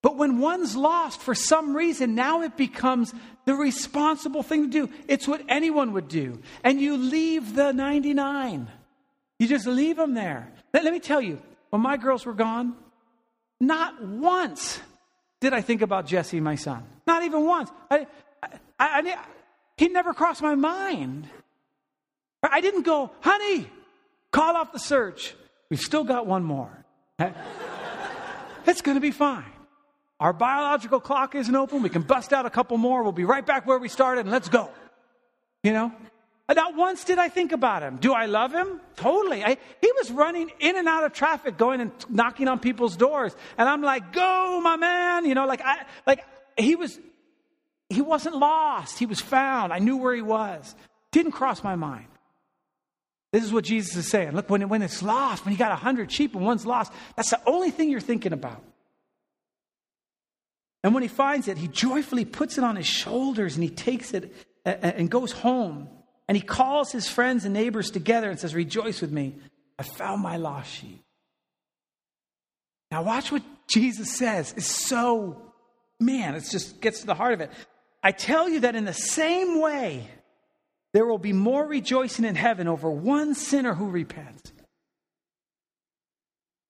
But 0.00 0.16
when 0.16 0.38
one's 0.38 0.76
lost 0.76 1.20
for 1.20 1.34
some 1.34 1.76
reason, 1.76 2.14
now 2.14 2.42
it 2.42 2.56
becomes 2.56 3.12
the 3.44 3.54
responsible 3.54 4.44
thing 4.44 4.70
to 4.70 4.86
do. 4.86 4.92
It's 5.08 5.26
what 5.26 5.42
anyone 5.48 5.92
would 5.92 6.08
do. 6.08 6.40
And 6.62 6.80
you 6.80 6.96
leave 6.96 7.54
the 7.54 7.72
99. 7.72 8.68
You 9.40 9.48
just 9.48 9.66
leave 9.66 9.96
them 9.96 10.14
there. 10.14 10.52
Let, 10.72 10.84
let 10.84 10.92
me 10.92 11.00
tell 11.00 11.20
you, 11.20 11.42
when 11.70 11.82
my 11.82 11.96
girls 11.96 12.24
were 12.24 12.34
gone, 12.34 12.76
not 13.60 14.02
once 14.02 14.80
did 15.40 15.52
I 15.52 15.60
think 15.60 15.82
about 15.82 16.06
Jesse, 16.06 16.40
my 16.40 16.56
son? 16.56 16.84
Not 17.06 17.22
even 17.22 17.44
once. 17.44 17.70
I, 17.90 18.06
I, 18.42 18.50
I, 18.78 19.16
he 19.76 19.88
never 19.88 20.12
crossed 20.12 20.42
my 20.42 20.54
mind. 20.54 21.28
I 22.42 22.60
didn't 22.60 22.82
go, 22.82 23.10
honey, 23.20 23.68
call 24.32 24.56
off 24.56 24.72
the 24.72 24.78
search. 24.78 25.34
We've 25.70 25.80
still 25.80 26.04
got 26.04 26.26
one 26.26 26.44
more. 26.44 26.84
It's 28.66 28.82
going 28.82 28.96
to 28.96 29.00
be 29.00 29.10
fine. 29.10 29.44
Our 30.20 30.32
biological 30.32 31.00
clock 31.00 31.34
isn't 31.34 31.54
open. 31.54 31.82
We 31.82 31.88
can 31.88 32.02
bust 32.02 32.32
out 32.32 32.44
a 32.44 32.50
couple 32.50 32.76
more. 32.76 33.02
We'll 33.02 33.12
be 33.12 33.24
right 33.24 33.44
back 33.44 33.66
where 33.66 33.78
we 33.78 33.88
started 33.88 34.22
and 34.22 34.30
let's 34.30 34.48
go. 34.48 34.70
You 35.62 35.72
know? 35.72 35.92
Not 36.48 36.76
once 36.76 37.04
did 37.04 37.18
I 37.18 37.28
think 37.28 37.52
about 37.52 37.82
him. 37.82 37.98
Do 37.98 38.14
I 38.14 38.26
love 38.26 38.52
him? 38.52 38.80
Totally. 38.96 39.44
I, 39.44 39.58
he 39.80 39.92
was 39.98 40.10
running 40.10 40.50
in 40.60 40.76
and 40.76 40.88
out 40.88 41.04
of 41.04 41.12
traffic, 41.12 41.58
going 41.58 41.80
and 41.80 41.92
knocking 42.08 42.48
on 42.48 42.58
people's 42.58 42.96
doors. 42.96 43.36
And 43.58 43.68
I'm 43.68 43.82
like, 43.82 44.12
go, 44.12 44.60
my 44.62 44.76
man. 44.76 45.26
You 45.26 45.34
know, 45.34 45.46
like, 45.46 45.60
I, 45.60 45.84
like 46.06 46.24
he 46.56 46.74
was, 46.74 46.98
he 47.90 48.00
wasn't 48.00 48.36
lost. 48.36 48.98
He 48.98 49.04
was 49.04 49.20
found. 49.20 49.74
I 49.74 49.78
knew 49.78 49.98
where 49.98 50.14
he 50.14 50.22
was. 50.22 50.74
Didn't 51.12 51.32
cross 51.32 51.62
my 51.62 51.76
mind. 51.76 52.06
This 53.30 53.44
is 53.44 53.52
what 53.52 53.64
Jesus 53.64 53.94
is 53.94 54.08
saying. 54.08 54.32
Look, 54.32 54.48
when, 54.48 54.66
when 54.70 54.80
it's 54.80 55.02
lost, 55.02 55.44
when 55.44 55.52
you 55.52 55.58
got 55.58 55.72
a 55.72 55.76
hundred 55.76 56.10
sheep 56.10 56.34
and 56.34 56.44
one's 56.44 56.64
lost, 56.64 56.90
that's 57.14 57.28
the 57.28 57.40
only 57.46 57.70
thing 57.70 57.90
you're 57.90 58.00
thinking 58.00 58.32
about. 58.32 58.62
And 60.82 60.94
when 60.94 61.02
he 61.02 61.08
finds 61.08 61.46
it, 61.46 61.58
he 61.58 61.68
joyfully 61.68 62.24
puts 62.24 62.56
it 62.56 62.64
on 62.64 62.76
his 62.76 62.86
shoulders 62.86 63.54
and 63.54 63.62
he 63.62 63.68
takes 63.68 64.14
it 64.14 64.34
and 64.64 65.10
goes 65.10 65.32
home. 65.32 65.88
And 66.28 66.36
he 66.36 66.42
calls 66.42 66.92
his 66.92 67.08
friends 67.08 67.44
and 67.44 67.54
neighbors 67.54 67.90
together 67.90 68.28
and 68.28 68.38
says, 68.38 68.54
Rejoice 68.54 69.00
with 69.00 69.10
me. 69.10 69.34
I 69.78 69.82
found 69.82 70.22
my 70.22 70.36
lost 70.36 70.70
sheep. 70.70 71.02
Now, 72.90 73.02
watch 73.02 73.32
what 73.32 73.42
Jesus 73.66 74.16
says. 74.16 74.54
It's 74.56 74.66
so, 74.66 75.40
man, 75.98 76.34
it 76.34 76.44
just 76.50 76.80
gets 76.80 77.00
to 77.00 77.06
the 77.06 77.14
heart 77.14 77.34
of 77.34 77.40
it. 77.40 77.50
I 78.02 78.12
tell 78.12 78.48
you 78.48 78.60
that 78.60 78.74
in 78.74 78.84
the 78.84 78.92
same 78.92 79.60
way, 79.60 80.06
there 80.92 81.06
will 81.06 81.18
be 81.18 81.32
more 81.32 81.66
rejoicing 81.66 82.24
in 82.24 82.34
heaven 82.34 82.68
over 82.68 82.90
one 82.90 83.34
sinner 83.34 83.74
who 83.74 83.88
repents 83.90 84.52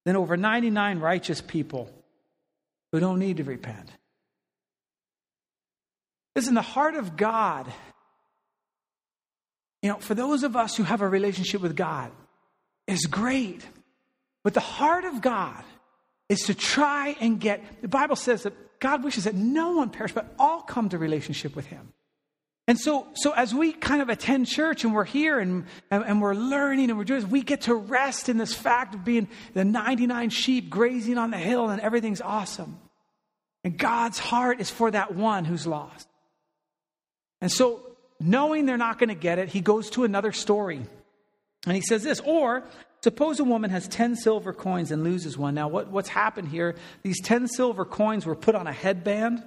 than 0.05 0.16
over 0.16 0.37
99 0.37 1.01
righteous 1.01 1.40
people 1.40 1.90
who 2.92 3.01
don't 3.01 3.18
need 3.18 3.37
to 3.37 3.44
repent. 3.44 3.90
Listen, 6.35 6.55
the 6.55 6.62
heart 6.62 6.94
of 6.94 7.16
God 7.16 7.71
you 9.83 9.88
know, 9.91 9.99
for 9.99 10.14
those 10.14 10.43
of 10.43 10.57
us 10.57 10.77
who 10.77 10.83
have 10.83 11.01
a 11.01 11.09
relationship 11.09 11.61
with 11.61 11.77
God, 11.77 12.11
is 12.87 13.07
great. 13.07 13.64
But 14.43 14.55
the 14.55 14.61
heart 14.61 15.05
of 15.05 15.21
God 15.21 15.62
is 16.29 16.41
to 16.43 16.55
try 16.55 17.17
and 17.21 17.41
get, 17.41 17.83
the 17.83 17.88
Bible 17.88 18.17
says 18.17 18.43
that 18.43 18.81
God 18.81 19.05
wishes 19.05 19.25
that 19.25 19.35
no 19.35 19.73
one 19.73 19.91
perish, 19.91 20.12
but 20.12 20.35
all 20.38 20.62
come 20.62 20.88
to 20.91 20.99
relationship 20.99 21.55
with 21.55 21.67
Him. 21.67 21.93
And 22.67 22.79
so, 22.79 23.07
so 23.14 23.33
as 23.33 23.55
we 23.55 23.73
kind 23.73 24.03
of 24.03 24.11
attend 24.11 24.47
church 24.47 24.85
and 24.85 24.95
we're 24.95 25.05
here 25.05 25.38
and, 25.38 25.64
and, 25.91 26.05
and, 26.05 26.21
we're 26.21 26.35
learning 26.35 26.91
and 26.91 26.99
we're 26.99 27.05
doing 27.05 27.23
this, 27.23 27.31
we 27.31 27.43
get 27.43 27.62
to 27.62 27.75
rest 27.75 28.29
in 28.29 28.37
this 28.37 28.53
fact 28.53 28.95
of 28.95 29.07
being 29.07 29.27
the 29.55 29.64
99 29.64 30.29
sheep 30.29 30.69
grazing 30.69 31.17
on 31.17 31.31
the 31.31 31.38
hill 31.38 31.71
and 31.71 31.81
everything's 31.81 32.21
awesome. 32.21 32.79
And 33.64 33.79
God's 33.79 34.19
heart 34.19 34.61
is 34.61 34.69
for 34.69 34.91
that 34.91 35.14
one 35.14 35.47
who's 35.47 35.67
lost. 35.67 36.09
And 37.41 37.51
so 37.51 37.88
knowing 38.21 38.67
they're 38.67 38.77
not 38.77 38.99
going 38.99 39.09
to 39.09 39.15
get 39.15 39.39
it, 39.39 39.49
he 39.49 39.61
goes 39.61 39.91
to 39.91 40.05
another 40.05 40.33
story. 40.33 40.83
And 41.67 41.75
he 41.75 41.83
says 41.83 42.03
this, 42.03 42.21
or 42.25 42.65
suppose 43.03 43.41
a 43.41 43.45
woman 43.45 43.71
has 43.71 43.89
10 43.89 44.17
silver 44.17 44.53
coins 44.53 44.91
and 44.91 45.05
loses 45.05 45.37
one. 45.37 45.55
Now, 45.55 45.69
what, 45.69 45.89
what's 45.89 46.09
happened 46.09 46.49
here, 46.49 46.77
these 47.03 47.21
10 47.21 47.49
silver 47.49 47.85
coins 47.85 48.27
were 48.27 48.37
put 48.37 48.55
on 48.55 48.67
a 48.67 48.73
headband, 48.73 49.43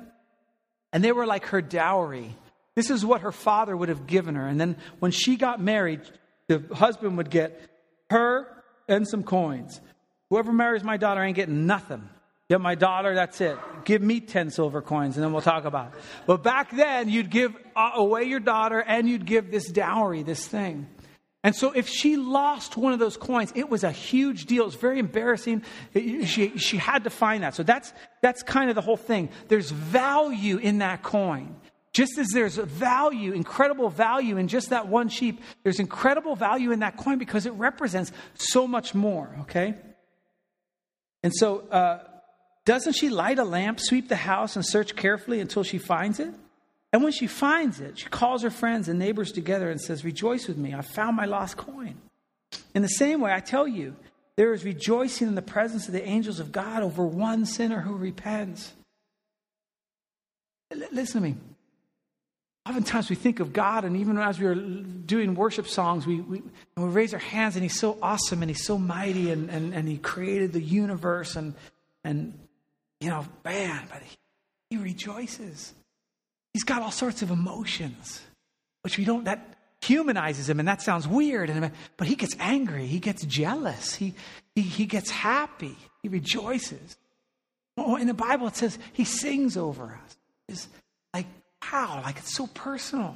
and 0.93 1.03
they 1.03 1.11
were 1.11 1.25
like 1.25 1.47
her 1.47 1.61
dowry. 1.61 2.35
This 2.75 2.89
is 2.89 3.05
what 3.05 3.21
her 3.21 3.31
father 3.31 3.75
would 3.75 3.89
have 3.89 4.07
given 4.07 4.35
her. 4.35 4.47
And 4.47 4.59
then 4.59 4.77
when 4.99 5.11
she 5.11 5.35
got 5.35 5.61
married, 5.61 6.01
the 6.47 6.63
husband 6.73 7.17
would 7.17 7.29
get 7.29 7.61
her 8.09 8.47
and 8.87 9.07
some 9.07 9.23
coins. 9.23 9.79
Whoever 10.29 10.53
marries 10.53 10.83
my 10.83 10.97
daughter 10.97 11.21
ain't 11.21 11.35
getting 11.35 11.65
nothing. 11.65 12.09
Get 12.51 12.59
my 12.59 12.75
daughter, 12.75 13.15
that's 13.15 13.39
it. 13.39 13.57
Give 13.85 14.01
me 14.01 14.19
10 14.19 14.49
silver 14.49 14.81
coins 14.81 15.15
and 15.15 15.23
then 15.23 15.31
we'll 15.31 15.41
talk 15.41 15.63
about 15.63 15.93
it. 15.93 16.01
But 16.25 16.43
back 16.43 16.75
then, 16.75 17.07
you'd 17.07 17.29
give 17.29 17.55
uh, 17.77 17.91
away 17.93 18.25
your 18.25 18.41
daughter 18.41 18.81
and 18.81 19.07
you'd 19.07 19.25
give 19.25 19.51
this 19.51 19.71
dowry, 19.71 20.21
this 20.21 20.45
thing. 20.45 20.89
And 21.45 21.55
so 21.55 21.71
if 21.71 21.87
she 21.87 22.17
lost 22.17 22.75
one 22.75 22.91
of 22.91 22.99
those 22.99 23.15
coins, 23.15 23.53
it 23.55 23.69
was 23.69 23.85
a 23.85 23.91
huge 23.91 24.47
deal. 24.47 24.63
It 24.63 24.65
was 24.65 24.75
very 24.75 24.99
embarrassing. 24.99 25.63
She, 25.93 26.57
she 26.57 26.75
had 26.75 27.05
to 27.05 27.09
find 27.09 27.43
that. 27.43 27.55
So 27.55 27.63
that's, 27.63 27.93
that's 28.21 28.43
kind 28.43 28.69
of 28.69 28.75
the 28.75 28.81
whole 28.81 28.97
thing. 28.97 29.29
There's 29.47 29.71
value 29.71 30.57
in 30.57 30.79
that 30.79 31.03
coin. 31.03 31.55
Just 31.93 32.17
as 32.17 32.27
there's 32.33 32.57
value, 32.57 33.31
incredible 33.31 33.87
value 33.89 34.35
in 34.35 34.49
just 34.49 34.71
that 34.71 34.89
one 34.89 35.07
sheep, 35.07 35.39
there's 35.63 35.79
incredible 35.79 36.35
value 36.35 36.73
in 36.73 36.79
that 36.79 36.97
coin 36.97 37.17
because 37.17 37.45
it 37.45 37.53
represents 37.53 38.11
so 38.33 38.67
much 38.67 38.93
more, 38.93 39.37
okay? 39.43 39.75
And 41.23 41.31
so, 41.33 41.59
uh, 41.69 42.07
doesn't 42.65 42.93
she 42.93 43.09
light 43.09 43.39
a 43.39 43.43
lamp, 43.43 43.79
sweep 43.79 44.07
the 44.07 44.15
house, 44.15 44.55
and 44.55 44.65
search 44.65 44.95
carefully 44.95 45.39
until 45.39 45.63
she 45.63 45.77
finds 45.77 46.19
it? 46.19 46.33
And 46.93 47.03
when 47.03 47.11
she 47.11 47.27
finds 47.27 47.79
it, 47.79 47.99
she 47.99 48.05
calls 48.09 48.43
her 48.43 48.49
friends 48.49 48.89
and 48.89 48.99
neighbors 48.99 49.31
together 49.31 49.69
and 49.71 49.79
says, 49.79 50.03
Rejoice 50.03 50.47
with 50.47 50.57
me, 50.57 50.73
I 50.73 50.81
found 50.81 51.15
my 51.15 51.25
lost 51.25 51.57
coin. 51.57 51.95
In 52.75 52.81
the 52.81 52.89
same 52.89 53.21
way, 53.21 53.33
I 53.33 53.39
tell 53.39 53.67
you, 53.67 53.95
there 54.35 54.53
is 54.53 54.63
rejoicing 54.63 55.27
in 55.27 55.35
the 55.35 55.41
presence 55.41 55.87
of 55.87 55.93
the 55.93 56.03
angels 56.03 56.39
of 56.39 56.51
God 56.51 56.83
over 56.83 57.05
one 57.05 57.45
sinner 57.45 57.81
who 57.81 57.95
repents. 57.95 58.73
L- 60.71 60.87
listen 60.91 61.21
to 61.21 61.27
me. 61.29 61.35
Oftentimes 62.67 63.09
we 63.09 63.15
think 63.15 63.39
of 63.39 63.53
God, 63.53 63.85
and 63.85 63.97
even 63.97 64.17
as 64.19 64.39
we 64.39 64.45
are 64.45 64.55
doing 64.55 65.33
worship 65.33 65.67
songs, 65.67 66.05
we, 66.05 66.21
we, 66.21 66.41
we 66.77 66.83
raise 66.83 67.13
our 67.13 67.19
hands, 67.19 67.55
and 67.55 67.63
He's 67.63 67.79
so 67.79 67.97
awesome, 68.01 68.43
and 68.43 68.51
He's 68.51 68.65
so 68.65 68.77
mighty, 68.77 69.31
and, 69.31 69.49
and, 69.49 69.73
and 69.73 69.87
He 69.87 69.97
created 69.97 70.53
the 70.53 70.61
universe, 70.61 71.35
and, 71.35 71.55
and 72.03 72.37
you 73.01 73.09
know, 73.09 73.25
man, 73.43 73.87
but 73.89 74.01
he, 74.69 74.77
rejoices. 74.77 75.73
He's 76.53 76.63
got 76.63 76.81
all 76.81 76.91
sorts 76.91 77.21
of 77.21 77.29
emotions, 77.29 78.21
which 78.83 78.97
we 78.97 79.03
don't, 79.03 79.25
that 79.25 79.57
humanizes 79.81 80.49
him, 80.49 80.59
and 80.59 80.67
that 80.67 80.81
sounds 80.81 81.07
weird. 81.07 81.49
And, 81.49 81.71
but 81.97 82.07
he 82.07 82.15
gets 82.15 82.35
angry, 82.39 82.85
he 82.85 82.99
gets 82.99 83.25
jealous, 83.25 83.95
he, 83.95 84.13
he, 84.55 84.61
he 84.61 84.85
gets 84.85 85.09
happy, 85.09 85.75
he 86.01 86.07
rejoices. 86.07 86.95
Oh, 87.77 87.97
in 87.97 88.07
the 88.07 88.13
Bible, 88.13 88.47
it 88.47 88.55
says 88.55 88.79
he 88.93 89.03
sings 89.03 89.57
over 89.57 89.99
us. 90.05 90.17
It's 90.47 90.67
like, 91.13 91.27
how? 91.61 92.01
Like 92.03 92.17
it's 92.17 92.33
so 92.33 92.47
personal. 92.47 93.15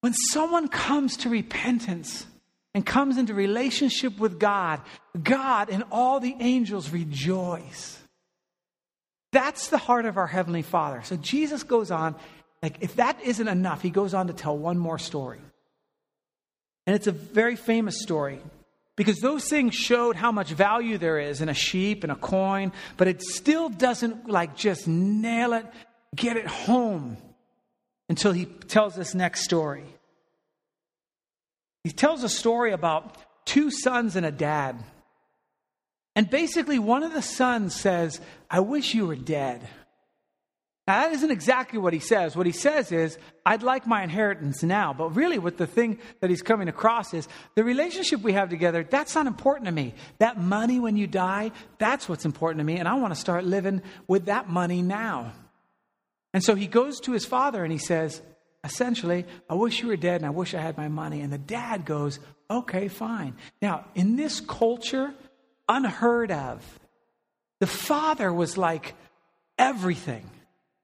When 0.00 0.14
someone 0.32 0.68
comes 0.68 1.18
to 1.18 1.28
repentance 1.28 2.26
and 2.74 2.84
comes 2.86 3.18
into 3.18 3.34
relationship 3.34 4.18
with 4.18 4.40
God, 4.40 4.80
God 5.22 5.68
and 5.70 5.84
all 5.92 6.18
the 6.18 6.34
angels 6.40 6.90
rejoice. 6.90 7.99
That's 9.32 9.68
the 9.68 9.78
heart 9.78 10.06
of 10.06 10.16
our 10.16 10.26
Heavenly 10.26 10.62
Father. 10.62 11.02
So 11.04 11.16
Jesus 11.16 11.62
goes 11.62 11.90
on, 11.90 12.16
like, 12.62 12.78
if 12.80 12.96
that 12.96 13.20
isn't 13.22 13.46
enough, 13.46 13.82
he 13.82 13.90
goes 13.90 14.12
on 14.14 14.26
to 14.26 14.32
tell 14.32 14.56
one 14.56 14.76
more 14.76 14.98
story. 14.98 15.40
And 16.86 16.96
it's 16.96 17.06
a 17.06 17.12
very 17.12 17.56
famous 17.56 18.02
story 18.02 18.40
because 18.96 19.20
those 19.20 19.48
things 19.48 19.74
showed 19.74 20.16
how 20.16 20.32
much 20.32 20.50
value 20.50 20.98
there 20.98 21.18
is 21.18 21.40
in 21.40 21.48
a 21.48 21.54
sheep 21.54 22.02
and 22.02 22.10
a 22.10 22.16
coin, 22.16 22.72
but 22.96 23.08
it 23.08 23.22
still 23.22 23.68
doesn't, 23.68 24.28
like, 24.28 24.56
just 24.56 24.88
nail 24.88 25.52
it, 25.52 25.66
get 26.14 26.36
it 26.36 26.46
home 26.46 27.16
until 28.08 28.32
he 28.32 28.44
tells 28.44 28.96
this 28.96 29.14
next 29.14 29.44
story. 29.44 29.84
He 31.84 31.92
tells 31.92 32.24
a 32.24 32.28
story 32.28 32.72
about 32.72 33.16
two 33.46 33.70
sons 33.70 34.16
and 34.16 34.26
a 34.26 34.32
dad. 34.32 34.82
And 36.20 36.28
basically, 36.28 36.78
one 36.78 37.02
of 37.02 37.14
the 37.14 37.22
sons 37.22 37.74
says, 37.74 38.20
I 38.50 38.60
wish 38.60 38.92
you 38.92 39.06
were 39.06 39.16
dead. 39.16 39.66
Now, 40.86 41.00
that 41.00 41.12
isn't 41.12 41.30
exactly 41.30 41.78
what 41.78 41.94
he 41.94 41.98
says. 41.98 42.36
What 42.36 42.44
he 42.44 42.52
says 42.52 42.92
is, 42.92 43.16
I'd 43.46 43.62
like 43.62 43.86
my 43.86 44.02
inheritance 44.02 44.62
now. 44.62 44.92
But 44.92 45.16
really, 45.16 45.38
what 45.38 45.56
the 45.56 45.66
thing 45.66 45.98
that 46.20 46.28
he's 46.28 46.42
coming 46.42 46.68
across 46.68 47.14
is 47.14 47.26
the 47.54 47.64
relationship 47.64 48.20
we 48.20 48.34
have 48.34 48.50
together, 48.50 48.84
that's 48.84 49.14
not 49.14 49.26
important 49.26 49.64
to 49.64 49.72
me. 49.72 49.94
That 50.18 50.38
money 50.38 50.78
when 50.78 50.98
you 50.98 51.06
die, 51.06 51.52
that's 51.78 52.06
what's 52.06 52.26
important 52.26 52.58
to 52.58 52.64
me. 52.64 52.76
And 52.76 52.86
I 52.86 52.96
want 52.96 53.14
to 53.14 53.18
start 53.18 53.46
living 53.46 53.80
with 54.06 54.26
that 54.26 54.46
money 54.46 54.82
now. 54.82 55.32
And 56.34 56.44
so 56.44 56.54
he 56.54 56.66
goes 56.66 57.00
to 57.00 57.12
his 57.12 57.24
father 57.24 57.64
and 57.64 57.72
he 57.72 57.78
says, 57.78 58.20
essentially, 58.62 59.24
I 59.48 59.54
wish 59.54 59.80
you 59.80 59.88
were 59.88 59.96
dead 59.96 60.16
and 60.16 60.26
I 60.26 60.30
wish 60.30 60.52
I 60.52 60.60
had 60.60 60.76
my 60.76 60.88
money. 60.88 61.22
And 61.22 61.32
the 61.32 61.38
dad 61.38 61.86
goes, 61.86 62.20
okay, 62.50 62.88
fine. 62.88 63.36
Now, 63.62 63.86
in 63.94 64.16
this 64.16 64.40
culture, 64.40 65.14
unheard 65.70 66.32
of. 66.32 66.78
The 67.60 67.66
father 67.66 68.32
was 68.32 68.58
like 68.58 68.94
everything 69.56 70.28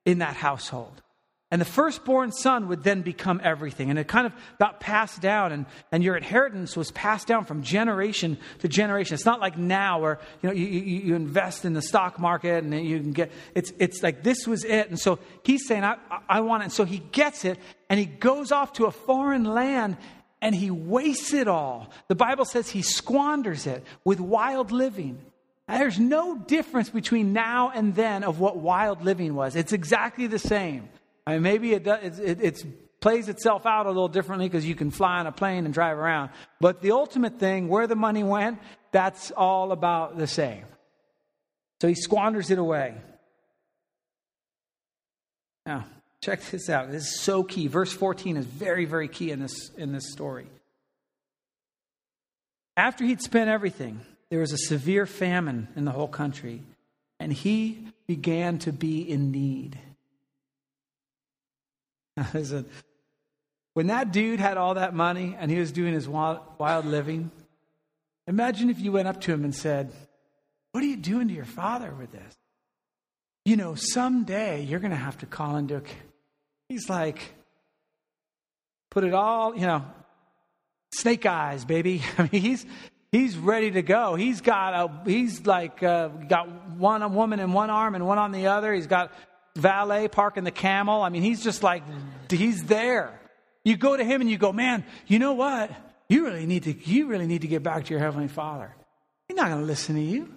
in 0.05 0.19
that 0.19 0.37
household. 0.37 1.03
And 1.51 1.61
the 1.61 1.67
firstborn 1.67 2.33
son 2.33 2.67
would 2.69 2.83
then 2.83 3.03
become 3.03 3.41
everything. 3.43 3.89
And 3.89 4.01
it 4.01 4.09
kind 4.09 4.27
of 4.27 4.33
got 4.59 4.81
passed 4.81 5.21
down, 5.21 5.53
and, 5.53 5.67
and 5.93 6.03
your 6.03 6.17
inheritance 6.17 6.77
was 6.77 6.91
passed 6.91 7.29
down 7.29 7.45
from 7.45 7.63
generation 7.63 8.37
to 8.61 8.69
generation. 8.69 9.15
It's 9.15 9.25
not 9.25 9.41
like 9.41 9.57
now 9.57 10.01
where 10.01 10.19
you, 10.43 10.49
know, 10.49 10.55
you, 10.55 10.67
you, 10.67 11.15
invest 11.15 11.65
in 11.65 11.73
the 11.73 11.83
stock 11.83 12.19
market 12.19 12.65
and 12.65 12.75
you 12.75 12.99
can 12.99 13.13
get, 13.13 13.31
it's, 13.55 13.73
it's 13.79 14.03
like 14.03 14.25
this 14.25 14.45
was 14.47 14.65
it. 14.65 14.91
And 14.91 14.99
so 14.99 15.21
he's 15.45 15.69
saying, 15.69 15.85
I, 15.85 15.97
I 16.29 16.41
want 16.41 16.63
it. 16.63 16.65
And 16.65 16.73
so 16.73 16.85
he 16.85 16.99
gets 16.99 17.45
it, 17.45 17.59
and 17.89 18.01
he 18.01 18.07
goes 18.07 18.51
off 18.51 18.73
to 18.75 18.87
a 18.87 18.91
foreign 18.91 19.45
land 19.45 19.99
and 20.41 20.55
he 20.55 20.71
wastes 20.71 21.33
it 21.33 21.49
all. 21.49 21.91
The 22.09 22.15
Bible 22.15 22.45
says 22.45 22.71
he 22.71 22.83
squanders 22.83 23.67
it 23.67 23.85
with 24.05 24.21
wild 24.21 24.71
living. 24.71 25.21
There's 25.69 25.99
no 25.99 26.39
difference 26.39 26.91
between 26.91 27.33
now 27.33 27.73
and 27.75 27.95
then 27.95 28.23
of 28.23 28.39
what 28.39 28.57
wild 28.57 29.05
living 29.05 29.35
was. 29.35 29.57
It's 29.57 29.73
exactly 29.73 30.27
the 30.27 30.39
same. 30.39 30.89
I 31.27 31.35
mean, 31.35 31.43
maybe 31.43 31.73
it, 31.73 31.85
does, 31.85 32.21
it, 32.21 32.41
it 32.41 32.65
plays 33.01 33.29
itself 33.29 33.67
out 33.67 33.87
a 33.87 33.89
little 33.89 34.09
differently 34.09 34.49
because 34.49 34.65
you 34.65 34.77
can 34.77 34.91
fly 34.91 35.19
on 35.19 35.27
a 35.27 35.33
plane 35.33 35.65
and 35.65 35.75
drive 35.75 35.99
around. 35.99 36.31
But 36.61 36.83
the 36.83 36.93
ultimate 36.93 37.41
thing, 37.41 37.69
where 37.69 37.87
the 37.87 37.97
money 37.97 38.23
went, 38.23 38.61
that's 38.93 39.33
all 39.33 39.73
about 39.73 40.17
the 40.17 40.27
same. 40.27 40.65
So 41.81 41.89
he 41.89 41.95
squanders 41.95 42.51
it 42.51 42.59
away. 42.59 42.95
Now, 45.67 45.87
check 46.27 46.43
this 46.51 46.69
out. 46.69 46.91
This 46.91 47.05
is 47.05 47.21
so 47.21 47.45
key. 47.45 47.69
Verse 47.69 47.93
14 47.93 48.37
is 48.37 48.45
very, 48.45 48.85
very 48.85 49.07
key 49.07 49.31
in 49.31 49.39
this, 49.39 49.71
in 49.77 49.93
this 49.93 50.11
story. 50.11 50.49
After 52.77 53.05
he'd 53.05 53.23
spent 53.23 53.49
everything, 53.49 54.01
there 54.29 54.41
was 54.41 54.53
a 54.53 54.59
severe 54.59 55.07
famine 55.07 55.69
in 55.77 55.85
the 55.85 55.93
whole 55.93 56.09
country, 56.09 56.63
and 57.21 57.33
he 57.33 57.79
began 58.09 58.59
to 58.61 58.73
be 58.73 59.09
in 59.09 59.31
need. 59.31 59.79
When 63.75 63.89
that 63.89 64.11
dude 64.11 64.41
had 64.41 64.57
all 64.57 64.73
that 64.77 64.95
money 64.95 65.37
and 65.39 65.51
he 65.51 65.59
was 65.59 65.71
doing 65.71 65.93
his 65.93 66.09
wild, 66.09 66.41
wild 66.57 66.87
living, 66.87 67.31
imagine 68.27 68.71
if 68.71 68.81
you 68.81 68.91
went 68.91 69.07
up 69.07 69.21
to 69.21 69.33
him 69.35 69.45
and 69.45 69.55
said, 69.55 69.93
What 70.73 70.83
are 70.83 70.87
you 70.87 70.97
doing 70.97 71.29
to 71.29 71.35
your 71.35 71.45
father 71.45 71.93
with 71.93 72.11
this? 72.11 72.39
You 73.45 73.59
know, 73.59 73.75
someday 73.75 74.63
you're 74.63 74.81
going 74.81 74.93
to 74.93 74.97
have 74.97 75.19
to 75.19 75.27
call 75.27 75.57
into 75.57 75.77
account. 75.77 76.07
He's 76.69 76.89
like, 76.89 77.35
Put 78.97 79.05
it 79.05 79.13
all, 79.13 79.55
you 79.55 79.67
know, 79.67 79.85
snake 80.95 81.27
eyes, 81.27 81.67
baby. 81.67 82.03
I 82.19 82.31
mean, 82.33 82.41
he's 82.41 82.65
he's 83.13 83.37
ready 83.37 83.71
to 83.73 83.83
go. 83.83 84.15
He's 84.15 84.41
got 84.41 84.73
a 84.73 85.11
he's 85.11 85.47
like 85.47 85.83
uh, 85.83 86.09
got 86.09 86.71
one 86.79 87.15
woman 87.15 87.39
in 87.39 87.53
one 87.53 87.69
arm 87.69 87.95
and 87.95 88.07
one 88.07 88.17
on 88.17 88.33
the 88.33 88.47
other. 88.47 88.73
He's 88.73 88.87
got 88.87 89.13
valet 89.55 90.09
parking 90.09 90.45
the 90.45 90.51
camel. 90.51 91.03
I 91.03 91.11
mean, 91.11 91.21
he's 91.21 91.45
just 91.45 91.63
like 91.63 91.83
he's 92.31 92.65
there. 92.65 93.21
You 93.65 93.77
go 93.77 93.99
to 93.99 94.03
him 94.03 94.23
and 94.23 94.31
you 94.31 94.39
go, 94.39 94.51
man. 94.51 94.83
You 95.07 95.19
know 95.19 95.35
what? 95.35 95.71
You 96.09 96.25
really 96.25 96.47
need 96.47 96.63
to 96.63 96.73
you 96.73 97.09
really 97.09 97.27
need 97.27 97.43
to 97.43 97.49
get 97.49 97.63
back 97.63 97.85
to 97.85 97.91
your 97.91 98.01
heavenly 98.01 98.29
Father. 98.29 98.75
He's 99.29 99.37
not 99.37 99.49
going 99.49 99.61
to 99.61 99.67
listen 99.67 99.97
to 99.97 100.01
you. 100.01 100.33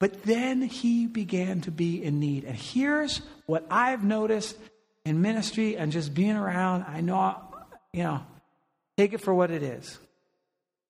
But 0.00 0.24
then 0.24 0.62
he 0.62 1.06
began 1.06 1.60
to 1.60 1.70
be 1.70 2.02
in 2.02 2.18
need. 2.18 2.42
And 2.42 2.56
here's 2.56 3.22
what 3.46 3.64
I've 3.70 4.02
noticed 4.02 4.56
in 5.04 5.20
ministry 5.22 5.76
and 5.76 5.92
just 5.92 6.14
being 6.14 6.36
around. 6.36 6.84
I 6.88 7.00
know, 7.00 7.36
you 7.92 8.02
know, 8.02 8.22
take 8.96 9.12
it 9.12 9.18
for 9.18 9.34
what 9.34 9.50
it 9.50 9.62
is 9.62 9.98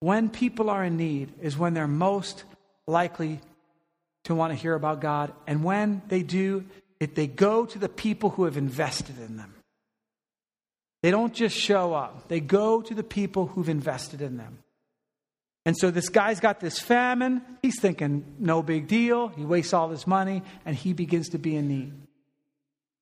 when 0.04 0.28
people 0.28 0.68
are 0.68 0.84
in 0.84 0.98
need 0.98 1.32
is 1.40 1.56
when 1.56 1.72
they're 1.72 1.86
most 1.86 2.44
likely 2.86 3.40
to 4.24 4.34
want 4.34 4.52
to 4.52 4.54
hear 4.54 4.74
about 4.74 5.00
God. 5.00 5.32
And 5.46 5.64
when 5.64 6.02
they 6.08 6.22
do, 6.22 6.66
if 7.00 7.14
they 7.14 7.26
go 7.26 7.64
to 7.64 7.78
the 7.78 7.88
people 7.88 8.28
who 8.28 8.44
have 8.44 8.58
invested 8.58 9.18
in 9.18 9.38
them. 9.38 9.54
They 11.02 11.10
don't 11.10 11.32
just 11.32 11.56
show 11.56 11.94
up, 11.94 12.28
they 12.28 12.40
go 12.40 12.82
to 12.82 12.94
the 12.94 13.02
people 13.02 13.46
who've 13.46 13.68
invested 13.68 14.20
in 14.20 14.36
them. 14.36 14.58
And 15.64 15.74
so 15.74 15.90
this 15.90 16.10
guy's 16.10 16.40
got 16.40 16.60
this 16.60 16.78
famine. 16.78 17.40
He's 17.62 17.80
thinking, 17.80 18.36
no 18.38 18.62
big 18.62 18.86
deal. 18.86 19.28
He 19.28 19.46
wastes 19.46 19.72
all 19.72 19.88
his 19.88 20.06
money 20.06 20.42
and 20.66 20.76
he 20.76 20.92
begins 20.92 21.30
to 21.30 21.38
be 21.38 21.56
in 21.56 21.68
need. 21.68 21.94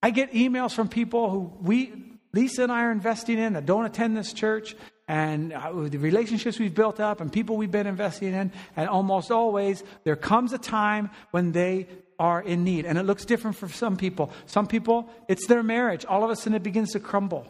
I 0.03 0.11
get 0.11 0.33
emails 0.33 0.75
from 0.75 0.89
people 0.89 1.31
who 1.31 1.53
we, 1.61 1.93
Lisa 2.33 2.65
and 2.65 2.73
I 2.73 2.85
are 2.85 2.93
investing 2.93 3.39
in 3.39 3.53
that 3.53 3.67
don't 3.67 3.85
attend 3.85 4.17
this 4.17 4.33
church 4.33 4.75
and 5.07 5.53
uh, 5.53 5.73
the 5.73 5.99
relationships 5.99 6.59
we've 6.59 6.75
built 6.75 6.99
up 6.99 7.21
and 7.21 7.33
people 7.33 7.57
we've 7.57 7.71
been 7.71 7.87
investing 7.87 8.35
in. 8.35 8.53
And 8.77 8.89
almost 8.89 9.31
always, 9.31 9.85
there 10.05 10.17
comes 10.17 10.53
a 10.53 10.59
time 10.59 11.11
when 11.31 11.53
they 11.53 11.87
are 12.19 12.41
in 12.41 12.65
need. 12.65 12.87
And 12.87 12.99
it 12.99 13.03
looks 13.03 13.25
different 13.25 13.57
for 13.57 13.69
some 13.69 13.97
people. 13.97 14.33
Some 14.47 14.67
people, 14.67 15.09
it's 15.29 15.47
their 15.47 15.63
marriage. 15.63 16.05
All 16.05 16.25
of 16.25 16.31
a 16.31 16.37
sudden, 16.37 16.55
it 16.55 16.63
begins 16.63 16.93
to 16.93 17.01
crumble. 17.01 17.47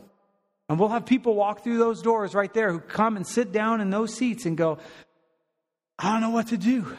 And 0.68 0.78
we'll 0.78 0.88
have 0.88 1.06
people 1.06 1.34
walk 1.34 1.62
through 1.62 1.78
those 1.78 2.02
doors 2.02 2.34
right 2.34 2.52
there 2.52 2.72
who 2.72 2.80
come 2.80 3.16
and 3.16 3.26
sit 3.26 3.52
down 3.52 3.80
in 3.80 3.90
those 3.90 4.14
seats 4.14 4.46
and 4.46 4.56
go, 4.56 4.78
I 5.98 6.12
don't 6.12 6.20
know 6.20 6.30
what 6.30 6.48
to 6.48 6.56
do. 6.56 6.96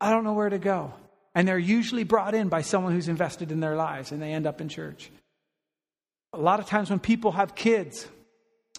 I 0.00 0.10
don't 0.10 0.24
know 0.24 0.32
where 0.32 0.48
to 0.50 0.58
go. 0.58 0.92
And 1.34 1.48
they're 1.48 1.58
usually 1.58 2.04
brought 2.04 2.34
in 2.34 2.48
by 2.48 2.62
someone 2.62 2.92
who's 2.92 3.08
invested 3.08 3.50
in 3.50 3.60
their 3.60 3.76
lives 3.76 4.12
and 4.12 4.22
they 4.22 4.32
end 4.32 4.46
up 4.46 4.60
in 4.60 4.68
church. 4.68 5.10
A 6.32 6.38
lot 6.38 6.60
of 6.60 6.66
times 6.66 6.90
when 6.90 7.00
people 7.00 7.32
have 7.32 7.54
kids, 7.54 8.06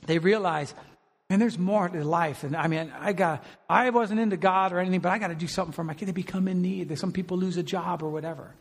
they 0.06 0.20
realize 0.20 0.74
and 1.30 1.42
there's 1.42 1.58
more 1.58 1.90
to 1.90 2.04
life. 2.04 2.44
And 2.44 2.56
I 2.56 2.68
mean, 2.68 2.92
I 3.00 3.14
got, 3.14 3.44
I 3.68 3.90
wasn't 3.90 4.20
into 4.20 4.38
God 4.38 4.74
or 4.74 4.80
anything, 4.80 5.00
but 5.00 5.12
I 5.12 5.18
got 5.18 5.30
to 5.30 5.36
do 5.36 5.48
something 5.48 5.74
for 5.74 5.84
my 5.84 5.96
kid. 5.96 6.08
They 6.08 6.12
become 6.12 6.48
in 6.48 6.62
need. 6.62 6.96
Some 7.00 7.12
people 7.12 7.38
lose 7.38 7.58
a 7.58 7.64
job 7.64 8.04
or 8.04 8.10
whatever. 8.10 8.54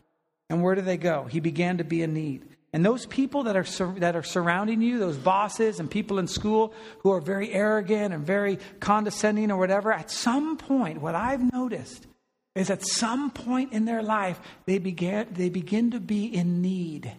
And 0.48 0.62
where 0.62 0.74
do 0.74 0.80
they 0.80 0.96
go? 0.96 1.24
He 1.24 1.40
began 1.40 1.78
to 1.78 1.84
be 1.84 2.02
in 2.02 2.14
need. 2.14 2.44
And 2.72 2.84
those 2.84 3.06
people 3.06 3.44
that 3.44 3.56
are, 3.56 3.64
that 3.98 4.16
are 4.16 4.22
surrounding 4.22 4.80
you, 4.80 4.98
those 4.98 5.16
bosses 5.16 5.78
and 5.78 5.90
people 5.90 6.18
in 6.18 6.26
school 6.26 6.72
who 7.00 7.12
are 7.12 7.20
very 7.20 7.52
arrogant 7.52 8.14
and 8.14 8.26
very 8.26 8.58
condescending 8.80 9.50
or 9.50 9.58
whatever, 9.58 9.92
at 9.92 10.10
some 10.10 10.56
point, 10.56 11.00
what 11.00 11.14
I've 11.14 11.52
noticed 11.52 12.06
is 12.54 12.70
at 12.70 12.86
some 12.86 13.30
point 13.30 13.72
in 13.72 13.84
their 13.84 14.02
life, 14.02 14.40
they, 14.66 14.78
began, 14.78 15.28
they 15.32 15.48
begin 15.48 15.90
to 15.90 16.00
be 16.00 16.26
in 16.26 16.62
need. 16.62 17.12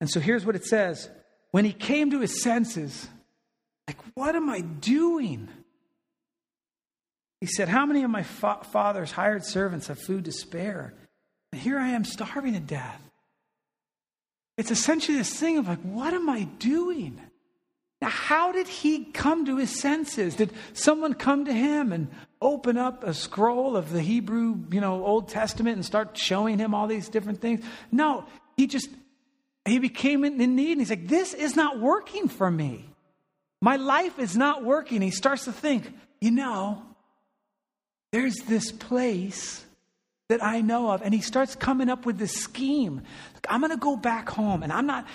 And 0.00 0.10
so 0.10 0.20
here's 0.20 0.44
what 0.44 0.56
it 0.56 0.64
says 0.64 1.08
when 1.52 1.64
he 1.64 1.72
came 1.72 2.10
to 2.10 2.20
his 2.20 2.42
senses, 2.42 3.08
like, 3.86 3.98
what 4.14 4.34
am 4.34 4.50
I 4.50 4.60
doing? 4.60 5.48
He 7.40 7.46
said, 7.46 7.68
How 7.68 7.86
many 7.86 8.02
of 8.04 8.10
my 8.10 8.22
fa- 8.22 8.60
father's 8.70 9.12
hired 9.12 9.44
servants 9.44 9.88
have 9.88 9.98
food 9.98 10.24
to 10.26 10.32
spare? 10.32 10.94
And 11.52 11.60
here 11.60 11.78
I 11.78 11.88
am 11.88 12.04
starving 12.04 12.54
to 12.54 12.60
death. 12.60 13.00
It's 14.56 14.70
essentially 14.70 15.18
this 15.18 15.32
thing 15.32 15.58
of 15.58 15.66
like, 15.66 15.80
what 15.80 16.14
am 16.14 16.28
I 16.28 16.44
doing? 16.44 17.20
Now, 18.02 18.08
how 18.08 18.50
did 18.50 18.66
he 18.66 19.04
come 19.04 19.46
to 19.46 19.58
his 19.58 19.78
senses? 19.78 20.34
Did 20.34 20.52
someone 20.72 21.14
come 21.14 21.44
to 21.44 21.52
him 21.52 21.92
and 21.92 22.08
open 22.40 22.76
up 22.76 23.04
a 23.04 23.14
scroll 23.14 23.76
of 23.76 23.92
the 23.92 24.02
Hebrew, 24.02 24.58
you 24.72 24.80
know, 24.80 25.06
Old 25.06 25.28
Testament 25.28 25.76
and 25.76 25.86
start 25.86 26.18
showing 26.18 26.58
him 26.58 26.74
all 26.74 26.88
these 26.88 27.08
different 27.08 27.40
things? 27.40 27.64
No, 27.92 28.24
he 28.56 28.66
just 28.66 28.88
he 29.64 29.78
became 29.78 30.24
in 30.24 30.56
need 30.56 30.72
and 30.72 30.80
he's 30.80 30.90
like, 30.90 31.06
This 31.06 31.32
is 31.32 31.54
not 31.54 31.78
working 31.78 32.26
for 32.26 32.50
me. 32.50 32.86
My 33.60 33.76
life 33.76 34.18
is 34.18 34.36
not 34.36 34.64
working. 34.64 35.00
He 35.00 35.12
starts 35.12 35.44
to 35.44 35.52
think, 35.52 35.88
You 36.20 36.32
know, 36.32 36.82
there's 38.10 38.34
this 38.48 38.72
place 38.72 39.64
that 40.28 40.42
I 40.42 40.60
know 40.60 40.90
of. 40.90 41.02
And 41.02 41.14
he 41.14 41.20
starts 41.20 41.54
coming 41.54 41.88
up 41.88 42.04
with 42.04 42.18
this 42.18 42.34
scheme. 42.34 43.02
I'm 43.48 43.60
going 43.60 43.70
to 43.70 43.76
go 43.76 43.94
back 43.94 44.28
home 44.28 44.64
and 44.64 44.72
I'm 44.72 44.86
not, 44.86 45.06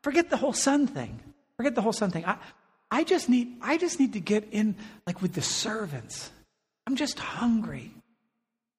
forget 0.00 0.30
the 0.30 0.38
whole 0.38 0.54
son 0.54 0.86
thing. 0.86 1.20
Forget 1.56 1.74
the 1.74 1.82
whole 1.82 1.92
son 1.92 2.10
thing. 2.10 2.24
I, 2.24 2.36
I 2.90 3.04
just 3.04 3.28
need, 3.28 3.56
I 3.62 3.76
just 3.76 3.98
need 3.98 4.12
to 4.14 4.20
get 4.20 4.48
in 4.52 4.76
like 5.06 5.22
with 5.22 5.32
the 5.34 5.42
servants. 5.42 6.30
I'm 6.86 6.96
just 6.96 7.18
hungry. 7.18 7.92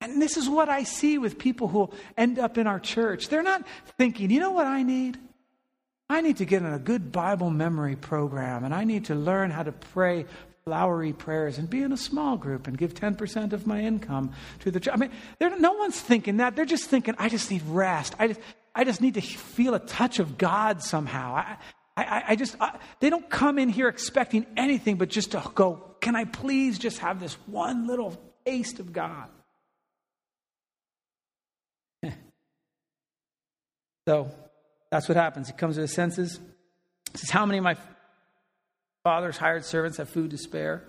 And 0.01 0.21
this 0.21 0.37
is 0.37 0.47
what 0.47 0.69
I 0.69 0.83
see 0.83 1.17
with 1.17 1.39
people 1.39 1.67
who 1.67 1.89
end 2.17 2.37
up 2.37 2.57
in 2.57 2.67
our 2.67 2.79
church. 2.79 3.29
They're 3.29 3.43
not 3.43 3.63
thinking, 3.97 4.29
you 4.29 4.39
know 4.39 4.51
what 4.51 4.67
I 4.67 4.83
need? 4.83 5.17
I 6.09 6.21
need 6.21 6.37
to 6.37 6.45
get 6.45 6.61
in 6.61 6.71
a 6.71 6.79
good 6.79 7.11
Bible 7.11 7.49
memory 7.49 7.95
program, 7.95 8.63
and 8.63 8.75
I 8.75 8.83
need 8.83 9.05
to 9.05 9.15
learn 9.15 9.49
how 9.49 9.63
to 9.63 9.71
pray 9.71 10.25
flowery 10.65 11.13
prayers 11.13 11.57
and 11.57 11.69
be 11.69 11.81
in 11.81 11.91
a 11.91 11.97
small 11.97 12.37
group 12.37 12.67
and 12.67 12.77
give 12.77 12.93
10% 12.93 13.53
of 13.53 13.67
my 13.67 13.81
income 13.81 14.31
to 14.59 14.71
the 14.71 14.79
church. 14.79 14.93
I 14.93 14.97
mean, 14.97 15.11
no 15.59 15.73
one's 15.73 15.99
thinking 15.99 16.37
that. 16.37 16.55
They're 16.55 16.65
just 16.65 16.85
thinking, 16.85 17.15
I 17.17 17.29
just 17.29 17.49
need 17.51 17.61
rest. 17.67 18.15
I 18.17 18.29
just, 18.29 18.39
I 18.73 18.83
just 18.83 19.01
need 19.01 19.13
to 19.13 19.21
feel 19.21 19.73
a 19.75 19.79
touch 19.79 20.19
of 20.19 20.37
God 20.37 20.81
somehow. 20.81 21.35
I, 21.35 21.57
I, 21.97 22.23
I 22.29 22.35
just, 22.35 22.55
I, 22.59 22.77
they 22.99 23.09
don't 23.09 23.29
come 23.29 23.57
in 23.57 23.69
here 23.69 23.87
expecting 23.87 24.45
anything 24.57 24.97
but 24.97 25.09
just 25.09 25.31
to 25.31 25.41
go, 25.55 25.95
can 26.01 26.15
I 26.15 26.25
please 26.25 26.77
just 26.77 26.99
have 26.99 27.19
this 27.19 27.33
one 27.45 27.87
little 27.87 28.19
taste 28.45 28.79
of 28.79 28.93
God? 28.93 29.29
So 34.07 34.29
that's 34.91 35.09
what 35.09 35.17
happens. 35.17 35.47
He 35.47 35.53
comes 35.53 35.77
to 35.77 35.81
his 35.81 35.91
senses. 35.91 36.39
He 37.11 37.17
says, 37.17 37.31
How 37.31 37.43
many 37.47 37.57
of 37.57 37.63
my 37.63 37.75
father's 39.03 39.35
hired 39.35 39.65
servants 39.65 39.97
have 39.97 40.09
food 40.09 40.29
to 40.29 40.37
spare? 40.37 40.83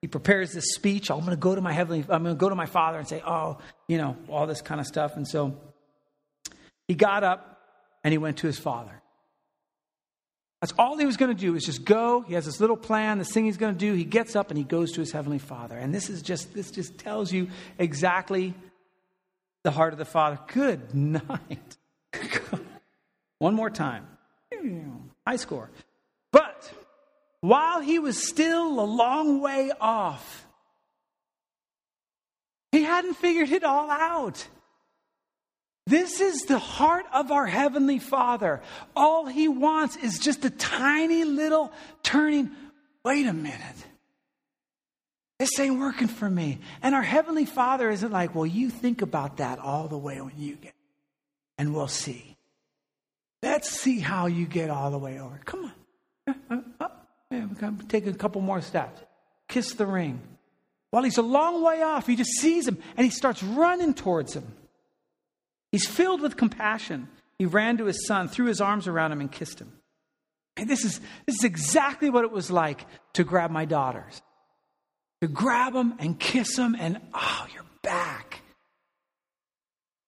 He 0.00 0.06
prepares 0.06 0.52
this 0.52 0.66
speech. 0.74 1.10
Oh, 1.10 1.16
I'm 1.16 1.24
going 1.24 1.36
to 1.36 1.40
go 1.40 1.56
to 1.56 1.60
my 1.60 1.72
heavenly, 1.72 2.04
I'm 2.08 2.22
going 2.22 2.36
to 2.36 2.38
go 2.38 2.48
to 2.48 2.54
my 2.54 2.66
father 2.66 2.98
and 2.98 3.08
say, 3.08 3.22
Oh, 3.26 3.58
you 3.88 3.98
know, 3.98 4.16
all 4.28 4.46
this 4.46 4.62
kind 4.62 4.80
of 4.80 4.86
stuff. 4.86 5.16
And 5.16 5.26
so 5.26 5.58
he 6.86 6.94
got 6.94 7.24
up 7.24 7.60
and 8.04 8.12
he 8.12 8.18
went 8.18 8.36
to 8.38 8.46
his 8.46 8.58
father. 8.58 9.02
That's 10.60 10.74
all 10.78 10.98
he 10.98 11.06
was 11.06 11.16
going 11.16 11.34
to 11.34 11.40
do 11.40 11.54
is 11.54 11.64
just 11.64 11.84
go. 11.84 12.20
He 12.20 12.34
has 12.34 12.44
this 12.44 12.60
little 12.60 12.76
plan, 12.76 13.18
this 13.18 13.32
thing 13.32 13.46
he's 13.46 13.56
going 13.56 13.74
to 13.74 13.78
do. 13.78 13.94
He 13.94 14.04
gets 14.04 14.36
up 14.36 14.50
and 14.50 14.58
he 14.58 14.64
goes 14.64 14.92
to 14.92 15.00
his 15.00 15.10
heavenly 15.10 15.38
father. 15.38 15.76
And 15.76 15.94
this 15.94 16.10
is 16.10 16.20
just 16.20 16.52
this 16.52 16.70
just 16.70 16.98
tells 16.98 17.32
you 17.32 17.48
exactly 17.78 18.52
the 19.62 19.70
heart 19.70 19.94
of 19.94 19.98
the 19.98 20.04
father. 20.04 20.38
Good 20.48 20.94
night. 20.94 21.76
One 23.38 23.54
more 23.54 23.70
time. 23.70 24.06
High 25.26 25.36
score. 25.36 25.70
But 26.30 26.70
while 27.40 27.80
he 27.80 27.98
was 27.98 28.28
still 28.28 28.80
a 28.80 28.84
long 28.84 29.40
way 29.40 29.72
off, 29.80 30.46
he 32.70 32.82
hadn't 32.82 33.14
figured 33.14 33.50
it 33.50 33.64
all 33.64 33.90
out. 33.90 34.46
This 35.86 36.20
is 36.20 36.42
the 36.42 36.58
heart 36.58 37.06
of 37.12 37.32
our 37.32 37.46
Heavenly 37.46 37.98
Father. 37.98 38.62
All 38.94 39.26
He 39.26 39.48
wants 39.48 39.96
is 39.96 40.18
just 40.18 40.44
a 40.44 40.50
tiny 40.50 41.24
little 41.24 41.72
turning. 42.02 42.50
Wait 43.04 43.26
a 43.26 43.32
minute. 43.32 43.76
This 45.38 45.58
ain't 45.58 45.80
working 45.80 46.08
for 46.08 46.28
me. 46.28 46.58
And 46.82 46.94
our 46.94 47.02
Heavenly 47.02 47.46
Father 47.46 47.90
isn't 47.90 48.12
like, 48.12 48.34
well, 48.34 48.46
you 48.46 48.68
think 48.68 49.00
about 49.00 49.38
that 49.38 49.58
all 49.58 49.88
the 49.88 49.96
way 49.96 50.20
when 50.20 50.34
you 50.36 50.56
get, 50.56 50.74
and 51.56 51.74
we'll 51.74 51.88
see. 51.88 52.36
Let's 53.42 53.70
see 53.70 54.00
how 54.00 54.26
you 54.26 54.44
get 54.44 54.68
all 54.68 54.90
the 54.90 54.98
way 54.98 55.18
over. 55.18 55.40
Come 55.44 55.72
on. 56.28 56.64
Oh, 57.32 57.76
take 57.88 58.06
a 58.06 58.12
couple 58.12 58.40
more 58.40 58.60
steps. 58.60 59.00
Kiss 59.46 59.74
the 59.74 59.86
ring. 59.86 60.20
While 60.90 61.04
he's 61.04 61.18
a 61.18 61.22
long 61.22 61.62
way 61.62 61.80
off, 61.82 62.06
he 62.06 62.16
just 62.16 62.32
sees 62.40 62.66
him 62.66 62.78
and 62.96 63.04
he 63.04 63.10
starts 63.10 63.42
running 63.42 63.94
towards 63.94 64.34
him. 64.34 64.44
He's 65.72 65.86
filled 65.86 66.20
with 66.20 66.36
compassion. 66.36 67.08
He 67.38 67.46
ran 67.46 67.78
to 67.78 67.86
his 67.86 68.06
son, 68.06 68.28
threw 68.28 68.46
his 68.46 68.60
arms 68.60 68.86
around 68.86 69.12
him, 69.12 69.20
and 69.20 69.30
kissed 69.30 69.60
him. 69.60 69.72
And 70.56 70.68
this 70.68 70.84
is, 70.84 71.00
this 71.26 71.36
is 71.36 71.44
exactly 71.44 72.10
what 72.10 72.24
it 72.24 72.32
was 72.32 72.50
like 72.50 72.84
to 73.14 73.24
grab 73.24 73.50
my 73.50 73.64
daughters. 73.64 74.20
To 75.22 75.28
grab 75.28 75.72
them 75.72 75.94
and 75.98 76.18
kiss 76.18 76.56
them, 76.56 76.76
and 76.78 77.00
oh, 77.14 77.46
you're 77.54 77.64
back. 77.82 78.39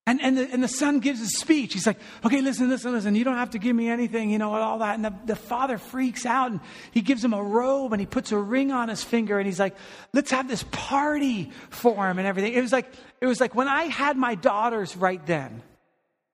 And, 0.05 0.21
and, 0.21 0.37
the, 0.37 0.51
and 0.53 0.65
the 0.65 0.69
son 0.69 0.99
gives 0.99 1.21
a 1.21 1.27
speech. 1.27 1.75
He's 1.75 1.87
like, 1.87 1.99
okay, 2.25 2.41
listen, 2.41 2.69
listen, 2.69 2.93
listen. 2.93 3.15
You 3.15 3.23
don't 3.23 3.37
have 3.37 3.51
to 3.51 3.59
give 3.59 3.77
me 3.77 3.89
anything, 3.89 4.31
you 4.31 4.39
know, 4.39 4.53
all 4.53 4.81
that. 4.81 4.97
And 4.97 5.05
the, 5.05 5.15
the 5.27 5.37
father 5.37 5.79
freaks 5.79 6.27
out 6.27 6.51
and 6.51 6.61
he 6.91 7.03
gives 7.03 7.25
him 7.25 7.33
a 7.33 7.43
robe 7.43 7.93
and 7.93 8.01
he 8.01 8.07
puts 8.07 8.33
a 8.33 8.39
ring 8.39 8.73
on 8.73 8.89
his 8.89 9.05
finger 9.05 9.39
and 9.39 9.47
he's 9.47 9.61
like, 9.61 9.77
let's 10.13 10.33
have 10.33 10.49
this 10.49 10.65
party 10.73 11.53
for 11.71 12.09
him 12.09 12.19
and 12.19 12.27
everything. 12.27 12.53
It 12.53 12.61
was 12.61 12.73
like, 12.73 12.93
it 13.21 13.27
was 13.27 13.41
like 13.41 13.55
when 13.55 13.69
I 13.69 13.85
had 13.85 14.17
my 14.17 14.35
daughters 14.35 14.97
right 14.97 15.25
then, 15.25 15.63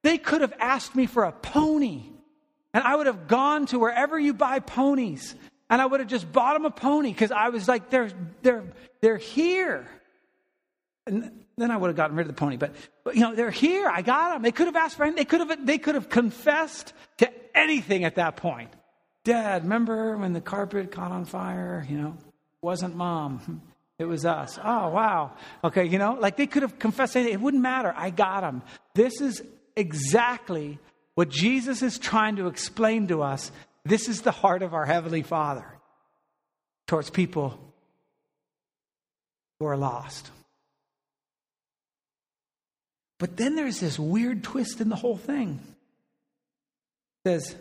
they 0.03 0.17
could 0.17 0.41
have 0.41 0.55
asked 0.59 0.97
me 0.97 1.05
for 1.05 1.25
a 1.25 1.33
pony. 1.33 2.05
And 2.73 2.85
I 2.85 2.97
would 2.97 3.07
have 3.07 3.29
gone 3.29 3.67
to 3.67 3.79
wherever 3.79 4.19
you 4.19 4.33
buy 4.33 4.61
ponies. 4.61 5.35
And 5.69 5.83
I 5.83 5.87
would 5.87 6.01
have 6.01 6.09
just 6.09 6.31
bought 6.33 6.55
them 6.55 6.65
a 6.65 6.71
pony 6.71 7.13
because 7.13 7.33
I 7.33 7.51
was 7.51 7.69
like, 7.69 7.91
they're, 7.91 8.11
they're, 8.41 8.65
they're 9.03 9.19
here. 9.19 9.87
And 11.07 11.45
then 11.61 11.71
I 11.71 11.77
would 11.77 11.89
have 11.89 11.97
gotten 11.97 12.17
rid 12.17 12.29
of 12.29 12.35
the 12.35 12.39
pony. 12.39 12.57
But, 12.57 12.75
but, 13.05 13.15
you 13.15 13.21
know, 13.23 13.35
they're 13.35 13.51
here. 13.51 13.89
I 13.89 14.03
got 14.03 14.35
them. 14.35 14.43
They 14.43 14.53
could 14.53 14.67
have 14.67 14.77
asked 14.77 14.97
for 14.97 15.05
anything. 15.05 15.17
They 15.17 15.25
could 15.25 15.41
have, 15.41 15.67
they 15.67 15.79
could 15.79 15.95
have 15.95 16.09
confessed 16.09 16.93
to 17.19 17.31
anything 17.57 18.05
at 18.05 18.17
that 18.17 18.37
point. 18.37 18.71
Dad, 19.25 19.65
remember 19.65 20.17
when 20.17 20.33
the 20.33 20.41
carpet 20.41 20.91
caught 20.91 21.13
on 21.13 21.25
fire? 21.25 21.87
You 21.89 21.99
know, 21.99 22.17
it 22.19 22.67
wasn't 22.67 22.97
mom. 22.97 23.63
It 23.99 24.05
was 24.05 24.25
us. 24.25 24.61
Oh, 24.63 24.91
wow. 24.91 25.33
Okay, 25.65 25.85
you 25.85 25.99
know, 25.99 26.17
like 26.21 26.37
they 26.37 26.47
could 26.47 26.63
have 26.63 26.79
confessed 26.79 27.17
anything. 27.17 27.35
It 27.35 27.41
wouldn't 27.41 27.65
matter. 27.65 27.93
I 27.97 28.11
got 28.11 28.43
them. 28.43 28.63
This 28.95 29.21
is 29.21 29.43
exactly 29.75 30.79
what 31.17 31.31
Jesus 31.31 31.83
is 31.83 31.99
trying 31.99 32.37
to 32.37 32.47
explain 32.47 33.09
to 33.09 33.23
us. 33.23 33.51
This 33.85 34.09
is 34.09 34.23
the 34.23 34.31
heart 34.31 34.63
of 34.63 34.73
our 34.73 34.87
Heavenly 34.87 35.23
Father 35.23 35.67
towards 36.87 37.11
people 37.11 37.59
who 39.59 39.67
are 39.67 39.77
lost. 39.77 40.31
But 43.19 43.37
then 43.37 43.57
there's 43.57 43.81
this 43.81 43.99
weird 43.99 44.45
twist 44.45 44.81
in 44.81 44.89
the 44.89 44.97
whole 44.97 45.17
thing. 45.17 45.61
It 47.25 47.29
says, 47.29 47.57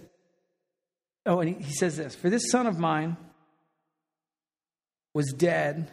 oh, 1.25 1.39
and 1.39 1.61
he, 1.61 1.73
says 1.73 1.97
this 1.97 2.15
For 2.15 2.29
this 2.29 2.51
son 2.51 2.67
of 2.67 2.77
mine 2.77 3.17
was 5.13 5.33
dead 5.33 5.89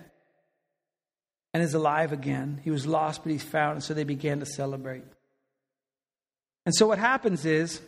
and 1.55 1.63
is 1.63 1.73
alive 1.73 2.13
again. 2.13 2.61
He 2.63 2.71
was 2.71 2.87
lost, 2.87 3.23
but 3.23 3.33
he's 3.33 3.43
found. 3.43 3.77
And 3.77 3.83
so 3.83 3.95
they 3.95 4.05
began 4.05 4.41
to 4.41 4.47
celebrate. 4.47 5.05
And 6.67 6.75
so 6.75 6.87
what 6.87 6.99
happens 6.99 7.45
is 7.47 7.81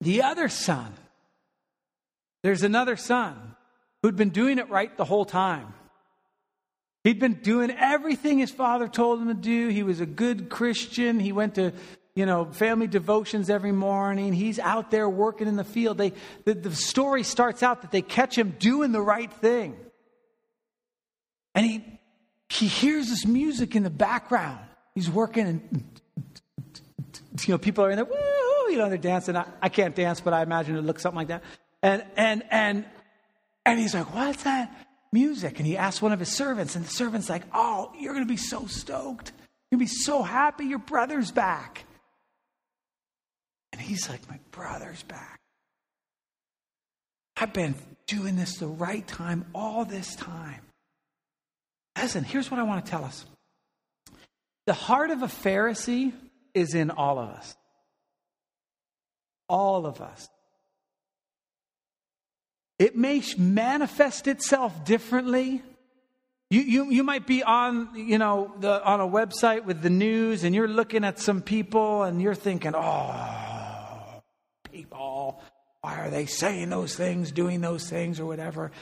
the 0.00 0.22
other 0.22 0.48
son, 0.48 0.92
there's 2.42 2.62
another 2.62 2.96
son 2.96 3.56
who'd 4.02 4.16
been 4.16 4.30
doing 4.30 4.58
it 4.58 4.68
right 4.70 4.96
the 4.96 5.04
whole 5.04 5.24
time. 5.24 5.74
He'd 7.08 7.18
been 7.18 7.40
doing 7.40 7.70
everything 7.70 8.38
his 8.38 8.50
father 8.50 8.86
told 8.86 9.22
him 9.22 9.28
to 9.28 9.34
do. 9.34 9.68
He 9.68 9.82
was 9.82 9.98
a 10.02 10.04
good 10.04 10.50
Christian. 10.50 11.18
He 11.18 11.32
went 11.32 11.54
to, 11.54 11.72
you 12.14 12.26
know, 12.26 12.44
family 12.52 12.86
devotions 12.86 13.48
every 13.48 13.72
morning. 13.72 14.34
He's 14.34 14.58
out 14.58 14.90
there 14.90 15.08
working 15.08 15.48
in 15.48 15.56
the 15.56 15.64
field. 15.64 15.96
They, 15.96 16.12
the, 16.44 16.52
the 16.52 16.76
story 16.76 17.22
starts 17.22 17.62
out 17.62 17.80
that 17.80 17.92
they 17.92 18.02
catch 18.02 18.36
him 18.36 18.56
doing 18.58 18.92
the 18.92 19.00
right 19.00 19.32
thing. 19.32 19.74
And 21.54 21.64
he, 21.64 21.98
he 22.50 22.66
hears 22.66 23.08
this 23.08 23.24
music 23.24 23.74
in 23.74 23.84
the 23.84 23.90
background. 23.90 24.60
He's 24.94 25.08
working 25.08 25.46
and, 25.46 25.84
you 27.46 27.54
know, 27.54 27.56
people 27.56 27.86
are 27.86 27.90
in 27.90 27.96
there, 27.96 28.04
woo, 28.04 28.70
you 28.70 28.76
know, 28.76 28.90
they're 28.90 28.98
dancing. 28.98 29.34
I, 29.34 29.46
I 29.62 29.70
can't 29.70 29.94
dance, 29.94 30.20
but 30.20 30.34
I 30.34 30.42
imagine 30.42 30.76
it 30.76 30.84
looks 30.84 31.00
something 31.00 31.16
like 31.16 31.28
that. 31.28 31.42
And, 31.82 32.04
and, 32.18 32.42
and, 32.50 32.84
and 33.64 33.78
he's 33.78 33.94
like, 33.94 34.14
what's 34.14 34.42
that? 34.42 34.87
Music. 35.12 35.58
And 35.58 35.66
he 35.66 35.76
asked 35.76 36.02
one 36.02 36.12
of 36.12 36.18
his 36.18 36.28
servants, 36.28 36.76
and 36.76 36.84
the 36.84 36.90
servant's 36.90 37.28
like, 37.28 37.42
Oh, 37.52 37.92
you're 37.98 38.14
going 38.14 38.26
to 38.26 38.32
be 38.32 38.36
so 38.36 38.66
stoked. 38.66 39.32
You're 39.70 39.78
going 39.78 39.86
to 39.86 39.92
be 39.92 39.98
so 40.02 40.22
happy 40.22 40.66
your 40.66 40.78
brother's 40.78 41.30
back. 41.30 41.84
And 43.72 43.80
he's 43.80 44.08
like, 44.08 44.28
My 44.28 44.38
brother's 44.50 45.02
back. 45.02 45.40
I've 47.36 47.52
been 47.52 47.74
doing 48.06 48.36
this 48.36 48.56
the 48.56 48.66
right 48.66 49.06
time 49.06 49.44
all 49.54 49.84
this 49.84 50.16
time. 50.16 50.62
Listen, 51.96 52.24
here's 52.24 52.50
what 52.50 52.58
I 52.58 52.64
want 52.64 52.84
to 52.84 52.90
tell 52.90 53.04
us 53.04 53.24
the 54.66 54.74
heart 54.74 55.10
of 55.10 55.22
a 55.22 55.28
Pharisee 55.28 56.12
is 56.52 56.74
in 56.74 56.90
all 56.90 57.18
of 57.18 57.30
us. 57.30 57.56
All 59.48 59.86
of 59.86 60.00
us. 60.00 60.28
It 62.78 62.96
may 62.96 63.22
manifest 63.36 64.28
itself 64.28 64.84
differently. 64.84 65.62
You, 66.50 66.60
you, 66.60 66.90
you 66.90 67.04
might 67.04 67.26
be 67.26 67.42
on, 67.42 67.90
you 67.94 68.18
know, 68.18 68.54
the, 68.60 68.82
on 68.82 69.00
a 69.00 69.06
website 69.06 69.64
with 69.64 69.82
the 69.82 69.90
news 69.90 70.44
and 70.44 70.54
you're 70.54 70.68
looking 70.68 71.04
at 71.04 71.18
some 71.18 71.42
people 71.42 72.04
and 72.04 72.22
you're 72.22 72.34
thinking, 72.34 72.72
oh, 72.74 74.22
people, 74.70 75.42
why 75.80 75.98
are 76.00 76.10
they 76.10 76.26
saying 76.26 76.70
those 76.70 76.94
things, 76.94 77.32
doing 77.32 77.60
those 77.60 77.88
things, 77.88 78.20
or 78.20 78.26
whatever? 78.26 78.72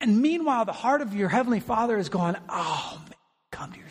And 0.00 0.20
meanwhile, 0.20 0.64
the 0.64 0.72
heart 0.72 1.02
of 1.02 1.14
your 1.14 1.28
Heavenly 1.28 1.60
Father 1.60 1.96
is 1.98 2.08
going, 2.08 2.36
oh, 2.48 3.00
man, 3.04 3.14
come 3.52 3.72
to 3.72 3.78
your 3.78 3.88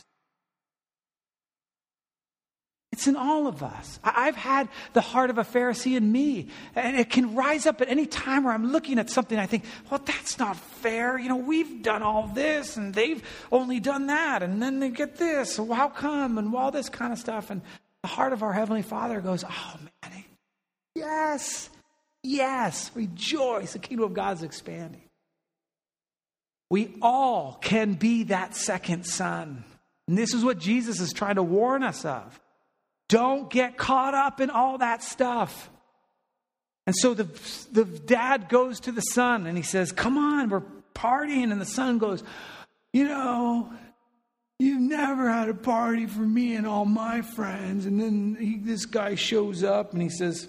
it's 2.91 3.07
in 3.07 3.15
all 3.15 3.47
of 3.47 3.63
us. 3.63 3.99
I've 4.03 4.35
had 4.35 4.67
the 4.91 4.99
heart 4.99 5.29
of 5.29 5.37
a 5.37 5.43
Pharisee 5.43 5.95
in 5.95 6.11
me. 6.11 6.49
And 6.75 6.97
it 6.97 7.09
can 7.09 7.35
rise 7.35 7.65
up 7.65 7.79
at 7.79 7.87
any 7.87 8.05
time 8.05 8.43
where 8.43 8.53
I'm 8.53 8.71
looking 8.71 8.99
at 8.99 9.09
something. 9.09 9.39
I 9.39 9.45
think, 9.45 9.63
well, 9.89 10.01
that's 10.03 10.37
not 10.37 10.57
fair. 10.57 11.17
You 11.17 11.29
know, 11.29 11.37
we've 11.37 11.81
done 11.81 12.03
all 12.03 12.27
this 12.27 12.75
and 12.75 12.93
they've 12.93 13.23
only 13.49 13.79
done 13.79 14.07
that. 14.07 14.43
And 14.43 14.61
then 14.61 14.81
they 14.81 14.89
get 14.89 15.15
this. 15.15 15.55
So 15.55 15.71
how 15.71 15.87
come? 15.87 16.37
And 16.37 16.53
all 16.53 16.71
this 16.71 16.89
kind 16.89 17.13
of 17.13 17.19
stuff. 17.19 17.49
And 17.49 17.61
the 18.01 18.09
heart 18.09 18.33
of 18.33 18.43
our 18.43 18.51
Heavenly 18.51 18.81
Father 18.81 19.21
goes, 19.21 19.45
oh, 19.45 19.75
man, 19.79 20.25
yes, 20.93 21.69
yes, 22.23 22.91
rejoice. 22.93 23.71
The 23.71 23.79
kingdom 23.79 24.07
of 24.07 24.13
God 24.13 24.35
is 24.35 24.43
expanding. 24.43 25.03
We 26.69 26.93
all 27.01 27.57
can 27.61 27.93
be 27.93 28.23
that 28.23 28.53
second 28.53 29.05
son. 29.05 29.63
And 30.09 30.17
this 30.17 30.33
is 30.33 30.43
what 30.43 30.57
Jesus 30.57 30.99
is 30.99 31.13
trying 31.13 31.35
to 31.35 31.43
warn 31.43 31.83
us 31.83 32.03
of. 32.03 32.40
Don't 33.11 33.49
get 33.49 33.75
caught 33.77 34.13
up 34.13 34.39
in 34.39 34.49
all 34.49 34.77
that 34.77 35.03
stuff. 35.03 35.69
And 36.87 36.95
so 36.95 37.13
the, 37.13 37.27
the 37.69 37.83
dad 37.83 38.47
goes 38.47 38.79
to 38.81 38.93
the 38.93 39.01
son 39.01 39.47
and 39.47 39.57
he 39.57 39.63
says, 39.63 39.91
Come 39.91 40.17
on, 40.17 40.47
we're 40.47 40.63
partying. 40.95 41.51
And 41.51 41.59
the 41.59 41.65
son 41.65 41.97
goes, 41.97 42.23
You 42.93 43.03
know, 43.03 43.73
you've 44.59 44.79
never 44.79 45.29
had 45.29 45.49
a 45.49 45.53
party 45.53 46.05
for 46.05 46.21
me 46.21 46.55
and 46.55 46.65
all 46.65 46.85
my 46.85 47.21
friends. 47.21 47.85
And 47.85 47.99
then 47.99 48.37
he, 48.39 48.55
this 48.55 48.85
guy 48.85 49.15
shows 49.15 49.61
up 49.61 49.91
and 49.91 50.01
he 50.01 50.09
says, 50.09 50.47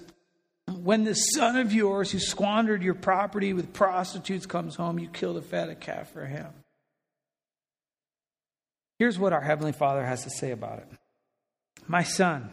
When 0.70 1.02
this 1.02 1.32
son 1.34 1.56
of 1.56 1.72
yours 1.72 2.12
who 2.12 2.20
squandered 2.20 2.84
your 2.84 2.94
property 2.94 3.54
with 3.54 3.72
prostitutes 3.72 4.46
comes 4.46 4.76
home, 4.76 5.00
you 5.00 5.08
kill 5.08 5.34
the 5.34 5.42
fatted 5.42 5.80
calf 5.80 6.12
for 6.12 6.26
him. 6.26 6.46
Here's 9.00 9.18
what 9.18 9.32
our 9.32 9.40
Heavenly 9.40 9.72
Father 9.72 10.06
has 10.06 10.22
to 10.22 10.30
say 10.30 10.52
about 10.52 10.78
it. 10.78 10.88
My 11.86 12.02
son, 12.02 12.50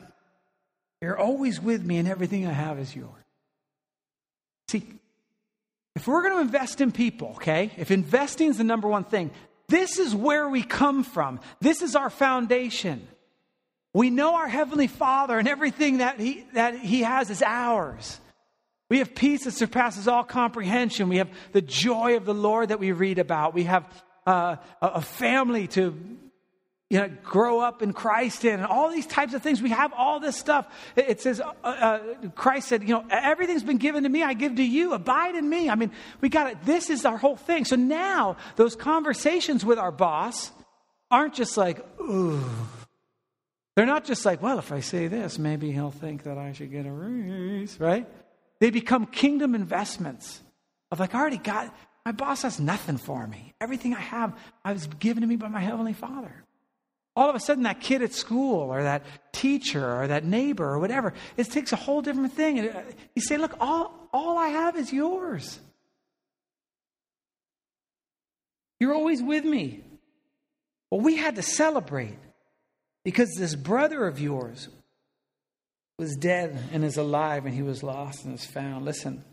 you're 1.01 1.17
always 1.17 1.61
with 1.61 1.83
me, 1.83 1.97
and 1.97 2.07
everything 2.07 2.45
I 2.45 2.51
have 2.51 2.79
is 2.79 2.95
yours. 2.95 3.11
See, 4.67 4.83
if 5.95 6.07
we're 6.07 6.23
going 6.23 6.35
to 6.35 6.41
invest 6.41 6.81
in 6.81 6.91
people, 6.91 7.29
okay, 7.37 7.71
if 7.77 7.91
investing 7.91 8.49
is 8.49 8.57
the 8.57 8.63
number 8.63 8.87
one 8.87 9.03
thing, 9.03 9.31
this 9.67 9.99
is 9.99 10.15
where 10.15 10.47
we 10.49 10.63
come 10.63 11.03
from. 11.03 11.39
This 11.61 11.81
is 11.81 11.95
our 11.95 12.09
foundation. 12.09 13.07
We 13.93 14.09
know 14.09 14.35
our 14.35 14.47
Heavenly 14.47 14.87
Father, 14.87 15.37
and 15.37 15.47
everything 15.47 15.97
that 15.97 16.19
He, 16.19 16.45
that 16.53 16.77
he 16.77 17.01
has 17.01 17.29
is 17.29 17.41
ours. 17.41 18.19
We 18.89 18.99
have 18.99 19.13
peace 19.13 19.43
that 19.43 19.51
surpasses 19.51 20.07
all 20.07 20.23
comprehension. 20.23 21.09
We 21.09 21.17
have 21.17 21.29
the 21.51 21.61
joy 21.61 22.17
of 22.17 22.25
the 22.25 22.33
Lord 22.33 22.69
that 22.69 22.79
we 22.79 22.91
read 22.91 23.19
about. 23.19 23.53
We 23.53 23.65
have 23.65 23.85
uh, 24.25 24.57
a 24.81 25.01
family 25.01 25.67
to 25.69 25.97
you 26.89 26.97
know, 26.99 27.09
grow 27.23 27.59
up 27.59 27.83
in 27.83 27.93
Christ 27.93 28.43
and 28.45 28.65
all 28.65 28.89
these 28.89 29.05
types 29.05 29.35
of 29.35 29.43
things. 29.43 29.61
We 29.61 29.69
have 29.69 29.93
all 29.93 30.19
this 30.19 30.35
stuff. 30.35 30.67
It 30.95 31.21
says, 31.21 31.39
uh, 31.39 31.53
uh, 31.63 31.99
Christ 32.35 32.67
said, 32.67 32.81
you 32.81 32.95
know, 32.95 33.05
everything's 33.11 33.63
been 33.63 33.77
given 33.77 34.03
to 34.03 34.09
me, 34.09 34.23
I 34.23 34.33
give 34.33 34.55
to 34.55 34.63
you. 34.63 34.93
Abide 34.93 35.35
in 35.35 35.47
me. 35.47 35.69
I 35.69 35.75
mean, 35.75 35.91
we 36.19 36.29
got 36.29 36.51
it. 36.51 36.57
This 36.63 36.89
is 36.89 37.05
our 37.05 37.17
whole 37.17 37.35
thing. 37.35 37.65
So 37.65 37.75
now, 37.75 38.37
those 38.55 38.75
conversations 38.75 39.63
with 39.63 39.77
our 39.77 39.91
boss 39.91 40.51
aren't 41.11 41.35
just 41.35 41.57
like, 41.57 41.85
ooh. 42.01 42.43
They're 43.75 43.85
not 43.85 44.03
just 44.03 44.25
like, 44.25 44.41
well, 44.41 44.59
if 44.59 44.71
I 44.71 44.79
say 44.79 45.07
this, 45.07 45.37
maybe 45.39 45.71
he'll 45.71 45.91
think 45.91 46.23
that 46.23 46.37
I 46.37 46.53
should 46.53 46.71
get 46.71 46.85
a 46.85 46.91
raise, 46.91 47.79
right? 47.79 48.07
They 48.59 48.71
become 48.71 49.05
kingdom 49.05 49.53
investments 49.53 50.41
of 50.91 50.99
like, 50.99 51.13
I 51.13 51.19
already 51.19 51.37
got, 51.37 51.73
my 52.03 52.11
boss 52.11 52.41
has 52.41 52.59
nothing 52.59 52.97
for 52.97 53.25
me. 53.27 53.53
Everything 53.61 53.93
I 53.93 53.99
have, 53.99 54.35
I 54.65 54.73
was 54.73 54.87
given 54.87 55.21
to 55.21 55.27
me 55.27 55.35
by 55.35 55.47
my 55.49 55.61
Heavenly 55.61 55.93
Father. 55.93 56.43
All 57.19 57.29
of 57.29 57.35
a 57.35 57.39
sudden, 57.41 57.63
that 57.63 57.81
kid 57.81 58.01
at 58.01 58.13
school 58.13 58.73
or 58.73 58.81
that 58.81 59.03
teacher 59.33 59.85
or 60.01 60.07
that 60.07 60.23
neighbor 60.23 60.63
or 60.63 60.79
whatever, 60.79 61.13
it 61.35 61.51
takes 61.51 61.73
a 61.73 61.75
whole 61.75 62.01
different 62.01 62.31
thing. 62.31 62.59
And 62.59 62.69
uh, 62.69 62.81
you 63.13 63.21
say, 63.21 63.35
look, 63.35 63.57
all, 63.59 64.07
all 64.13 64.37
I 64.37 64.47
have 64.47 64.77
is 64.77 64.93
yours. 64.93 65.59
You're 68.79 68.93
always 68.93 69.21
with 69.21 69.43
me. 69.43 69.83
Well, 70.89 71.01
we 71.01 71.17
had 71.17 71.35
to 71.35 71.41
celebrate 71.41 72.17
because 73.03 73.35
this 73.37 73.53
brother 73.53 74.07
of 74.07 74.21
yours 74.21 74.69
was 75.97 76.15
dead 76.15 76.57
and 76.71 76.85
is 76.85 76.95
alive, 76.95 77.45
and 77.45 77.53
he 77.53 77.63
was 77.63 77.83
lost 77.83 78.23
and 78.23 78.33
is 78.33 78.45
found. 78.45 78.85
Listen, 78.85 79.25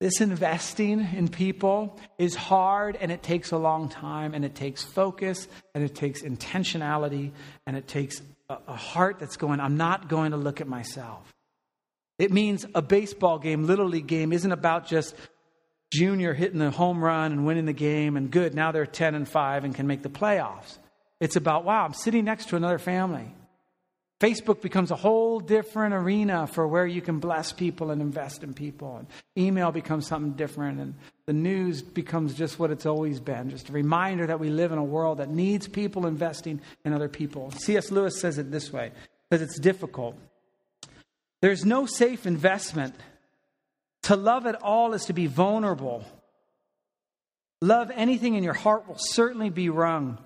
this 0.00 0.22
investing 0.22 1.06
in 1.14 1.28
people 1.28 2.00
is 2.18 2.34
hard 2.34 2.96
and 2.96 3.12
it 3.12 3.22
takes 3.22 3.52
a 3.52 3.58
long 3.58 3.90
time 3.90 4.32
and 4.32 4.46
it 4.46 4.54
takes 4.54 4.82
focus 4.82 5.46
and 5.74 5.84
it 5.84 5.94
takes 5.94 6.22
intentionality 6.22 7.32
and 7.66 7.76
it 7.76 7.86
takes 7.86 8.22
a, 8.48 8.56
a 8.66 8.76
heart 8.76 9.18
that's 9.18 9.36
going, 9.36 9.60
I'm 9.60 9.76
not 9.76 10.08
going 10.08 10.30
to 10.30 10.38
look 10.38 10.62
at 10.62 10.66
myself. 10.66 11.30
It 12.18 12.32
means 12.32 12.64
a 12.74 12.80
baseball 12.80 13.38
game, 13.38 13.66
little 13.66 13.86
league 13.86 14.06
game, 14.06 14.32
isn't 14.32 14.52
about 14.52 14.86
just 14.86 15.14
junior 15.92 16.32
hitting 16.32 16.58
the 16.58 16.70
home 16.70 17.04
run 17.04 17.32
and 17.32 17.44
winning 17.44 17.66
the 17.66 17.72
game 17.74 18.16
and 18.16 18.30
good, 18.30 18.54
now 18.54 18.72
they're 18.72 18.86
10 18.86 19.14
and 19.14 19.28
5 19.28 19.64
and 19.64 19.74
can 19.74 19.86
make 19.86 20.02
the 20.02 20.08
playoffs. 20.08 20.78
It's 21.20 21.36
about, 21.36 21.64
wow, 21.64 21.84
I'm 21.84 21.92
sitting 21.92 22.24
next 22.24 22.48
to 22.48 22.56
another 22.56 22.78
family. 22.78 23.34
Facebook 24.20 24.60
becomes 24.60 24.90
a 24.90 24.96
whole 24.96 25.40
different 25.40 25.94
arena 25.94 26.46
for 26.46 26.68
where 26.68 26.86
you 26.86 27.00
can 27.00 27.20
bless 27.20 27.52
people 27.52 27.90
and 27.90 28.02
invest 28.02 28.44
in 28.44 28.52
people. 28.52 28.98
And 28.98 29.06
email 29.36 29.72
becomes 29.72 30.06
something 30.06 30.32
different. 30.32 30.78
And 30.78 30.94
the 31.24 31.32
news 31.32 31.80
becomes 31.80 32.34
just 32.34 32.58
what 32.58 32.70
it's 32.70 32.84
always 32.84 33.18
been 33.18 33.48
just 33.48 33.70
a 33.70 33.72
reminder 33.72 34.26
that 34.26 34.38
we 34.38 34.50
live 34.50 34.72
in 34.72 34.78
a 34.78 34.84
world 34.84 35.18
that 35.18 35.30
needs 35.30 35.66
people 35.66 36.06
investing 36.06 36.60
in 36.84 36.92
other 36.92 37.08
people. 37.08 37.50
C.S. 37.52 37.90
Lewis 37.90 38.20
says 38.20 38.36
it 38.36 38.50
this 38.50 38.70
way 38.70 38.92
because 39.28 39.40
it's 39.42 39.58
difficult. 39.58 40.16
There's 41.40 41.64
no 41.64 41.86
safe 41.86 42.26
investment. 42.26 42.94
To 44.02 44.16
love 44.16 44.46
at 44.46 44.56
all 44.62 44.92
is 44.92 45.06
to 45.06 45.14
be 45.14 45.28
vulnerable. 45.28 46.04
Love 47.62 47.90
anything 47.94 48.34
in 48.34 48.44
your 48.44 48.54
heart 48.54 48.86
will 48.86 48.98
certainly 48.98 49.48
be 49.48 49.70
wrung 49.70 50.18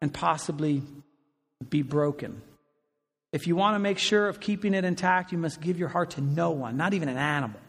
and 0.00 0.12
possibly 0.12 0.82
be 1.68 1.82
broken. 1.82 2.40
If 3.32 3.46
you 3.46 3.56
want 3.56 3.74
to 3.74 3.78
make 3.78 3.98
sure 3.98 4.28
of 4.28 4.40
keeping 4.40 4.74
it 4.74 4.84
intact, 4.84 5.32
you 5.32 5.38
must 5.38 5.60
give 5.60 5.78
your 5.78 5.88
heart 5.88 6.10
to 6.10 6.20
no 6.20 6.50
one, 6.50 6.76
not 6.76 6.94
even 6.94 7.08
an 7.08 7.18
animal. 7.18 7.60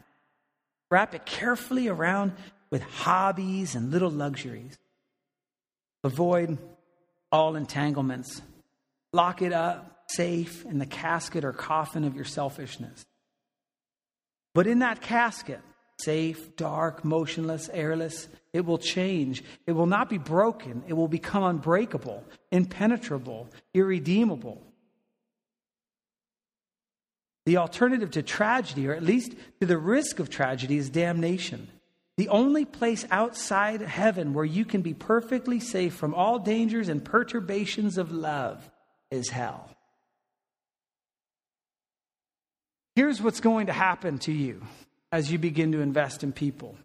Wrap 0.89 1.13
it 1.13 1.25
carefully 1.25 1.87
around 1.87 2.33
with 2.69 2.81
hobbies 2.81 3.75
and 3.75 3.91
little 3.91 4.11
luxuries. 4.11 4.77
Avoid 6.03 6.57
all 7.31 7.55
entanglements. 7.55 8.41
Lock 9.11 9.41
it 9.41 9.51
up 9.51 9.97
safe 10.09 10.65
in 10.65 10.79
the 10.79 10.85
casket 10.85 11.43
or 11.43 11.51
coffin 11.51 12.03
of 12.03 12.15
your 12.15 12.25
selfishness. 12.25 13.05
But 14.53 14.67
in 14.67 14.79
that 14.79 15.01
casket, 15.01 15.59
safe, 15.99 16.55
dark, 16.55 17.03
motionless, 17.03 17.69
airless, 17.73 18.27
it 18.53 18.65
will 18.65 18.77
change. 18.77 19.43
It 19.65 19.73
will 19.73 19.85
not 19.85 20.09
be 20.09 20.17
broken. 20.17 20.83
It 20.87 20.93
will 20.93 21.07
become 21.07 21.43
unbreakable, 21.43 22.23
impenetrable, 22.51 23.49
irredeemable. 23.73 24.61
The 27.47 27.55
alternative 27.55 28.11
to 28.11 28.23
tragedy, 28.23 28.89
or 28.89 28.93
at 28.93 29.03
least 29.03 29.33
to 29.61 29.65
the 29.65 29.77
risk 29.77 30.19
of 30.19 30.29
tragedy, 30.29 30.75
is 30.75 30.89
damnation. 30.89 31.69
The 32.17 32.27
only 32.27 32.65
place 32.65 33.05
outside 33.09 33.79
heaven 33.79 34.33
where 34.33 34.43
you 34.43 34.65
can 34.65 34.81
be 34.81 34.93
perfectly 34.93 35.61
safe 35.61 35.93
from 35.93 36.13
all 36.13 36.39
dangers 36.39 36.89
and 36.89 37.05
perturbations 37.05 37.97
of 37.97 38.11
love 38.11 38.69
is 39.11 39.29
hell. 39.29 39.69
Here's 42.97 43.21
what's 43.21 43.39
going 43.39 43.67
to 43.67 43.73
happen 43.73 44.17
to 44.19 44.33
you 44.33 44.61
as 45.13 45.31
you 45.31 45.37
begin 45.39 45.71
to 45.71 45.79
invest 45.79 46.25
in 46.25 46.33
people 46.33 46.75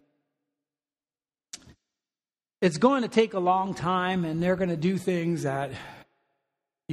it's 2.61 2.77
going 2.77 3.01
to 3.01 3.09
take 3.09 3.33
a 3.33 3.39
long 3.39 3.73
time, 3.73 4.23
and 4.23 4.41
they're 4.41 4.55
going 4.55 4.69
to 4.69 4.77
do 4.77 4.97
things 4.97 5.43
that 5.43 5.71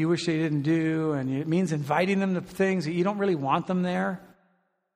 you 0.01 0.09
wish 0.09 0.27
they 0.27 0.39
didn't 0.39 0.63
do, 0.63 1.13
and 1.13 1.31
it 1.31 1.47
means 1.47 1.73
inviting 1.73 2.19
them 2.19 2.35
to 2.35 2.41
things 2.41 2.87
that 2.87 2.93
you 2.93 3.05
don't 3.05 3.19
really 3.19 3.37
want 3.37 3.67
them 3.67 3.83
there. 3.83 4.21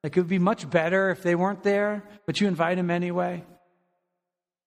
Like 0.03 0.17
it 0.17 0.19
would 0.19 0.29
be 0.29 0.39
much 0.39 0.69
better 0.69 1.09
if 1.11 1.23
they 1.23 1.35
weren't 1.35 1.63
there, 1.63 2.03
but 2.25 2.41
you 2.41 2.47
invite 2.47 2.77
them 2.77 2.91
anyway. 2.91 3.43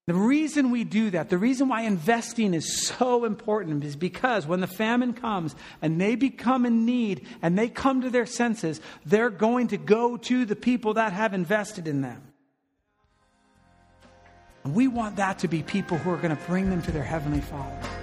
The 0.07 0.15
reason 0.15 0.71
we 0.71 0.85
do 0.85 1.11
that, 1.11 1.29
the 1.29 1.37
reason 1.37 1.69
why 1.69 1.83
investing 1.83 2.55
is 2.55 2.87
so 2.87 3.27
important 3.27 3.85
is 3.85 3.95
because 3.95 4.47
when 4.47 4.61
the 4.61 4.67
famine 4.67 5.13
comes 5.13 5.55
and 5.83 6.01
they 6.01 6.15
become 6.15 6.65
in 6.65 6.87
need 6.87 7.27
and 7.43 7.59
they 7.59 7.69
come 7.69 8.01
to 8.01 8.09
their 8.09 8.25
senses, 8.25 8.81
they're 9.05 9.29
going 9.29 9.69
to 9.69 9.77
go 9.77 10.17
to 10.17 10.47
the 10.47 10.57
people 10.57 10.95
that 10.95 11.13
have 11.13 11.35
invested 11.35 11.87
in 11.87 12.01
them. 12.01 12.23
And 14.65 14.75
we 14.75 14.89
want 14.89 15.17
that 15.17 15.41
to 15.41 15.49
be 15.49 15.63
people 15.63 15.99
who 15.99 16.11
are 16.11 16.17
going 16.17 16.35
to 16.35 16.43
bring 16.45 16.71
them 16.71 16.81
to 16.83 16.91
their 16.91 17.05
Heavenly 17.05 17.43
Father. 17.43 17.98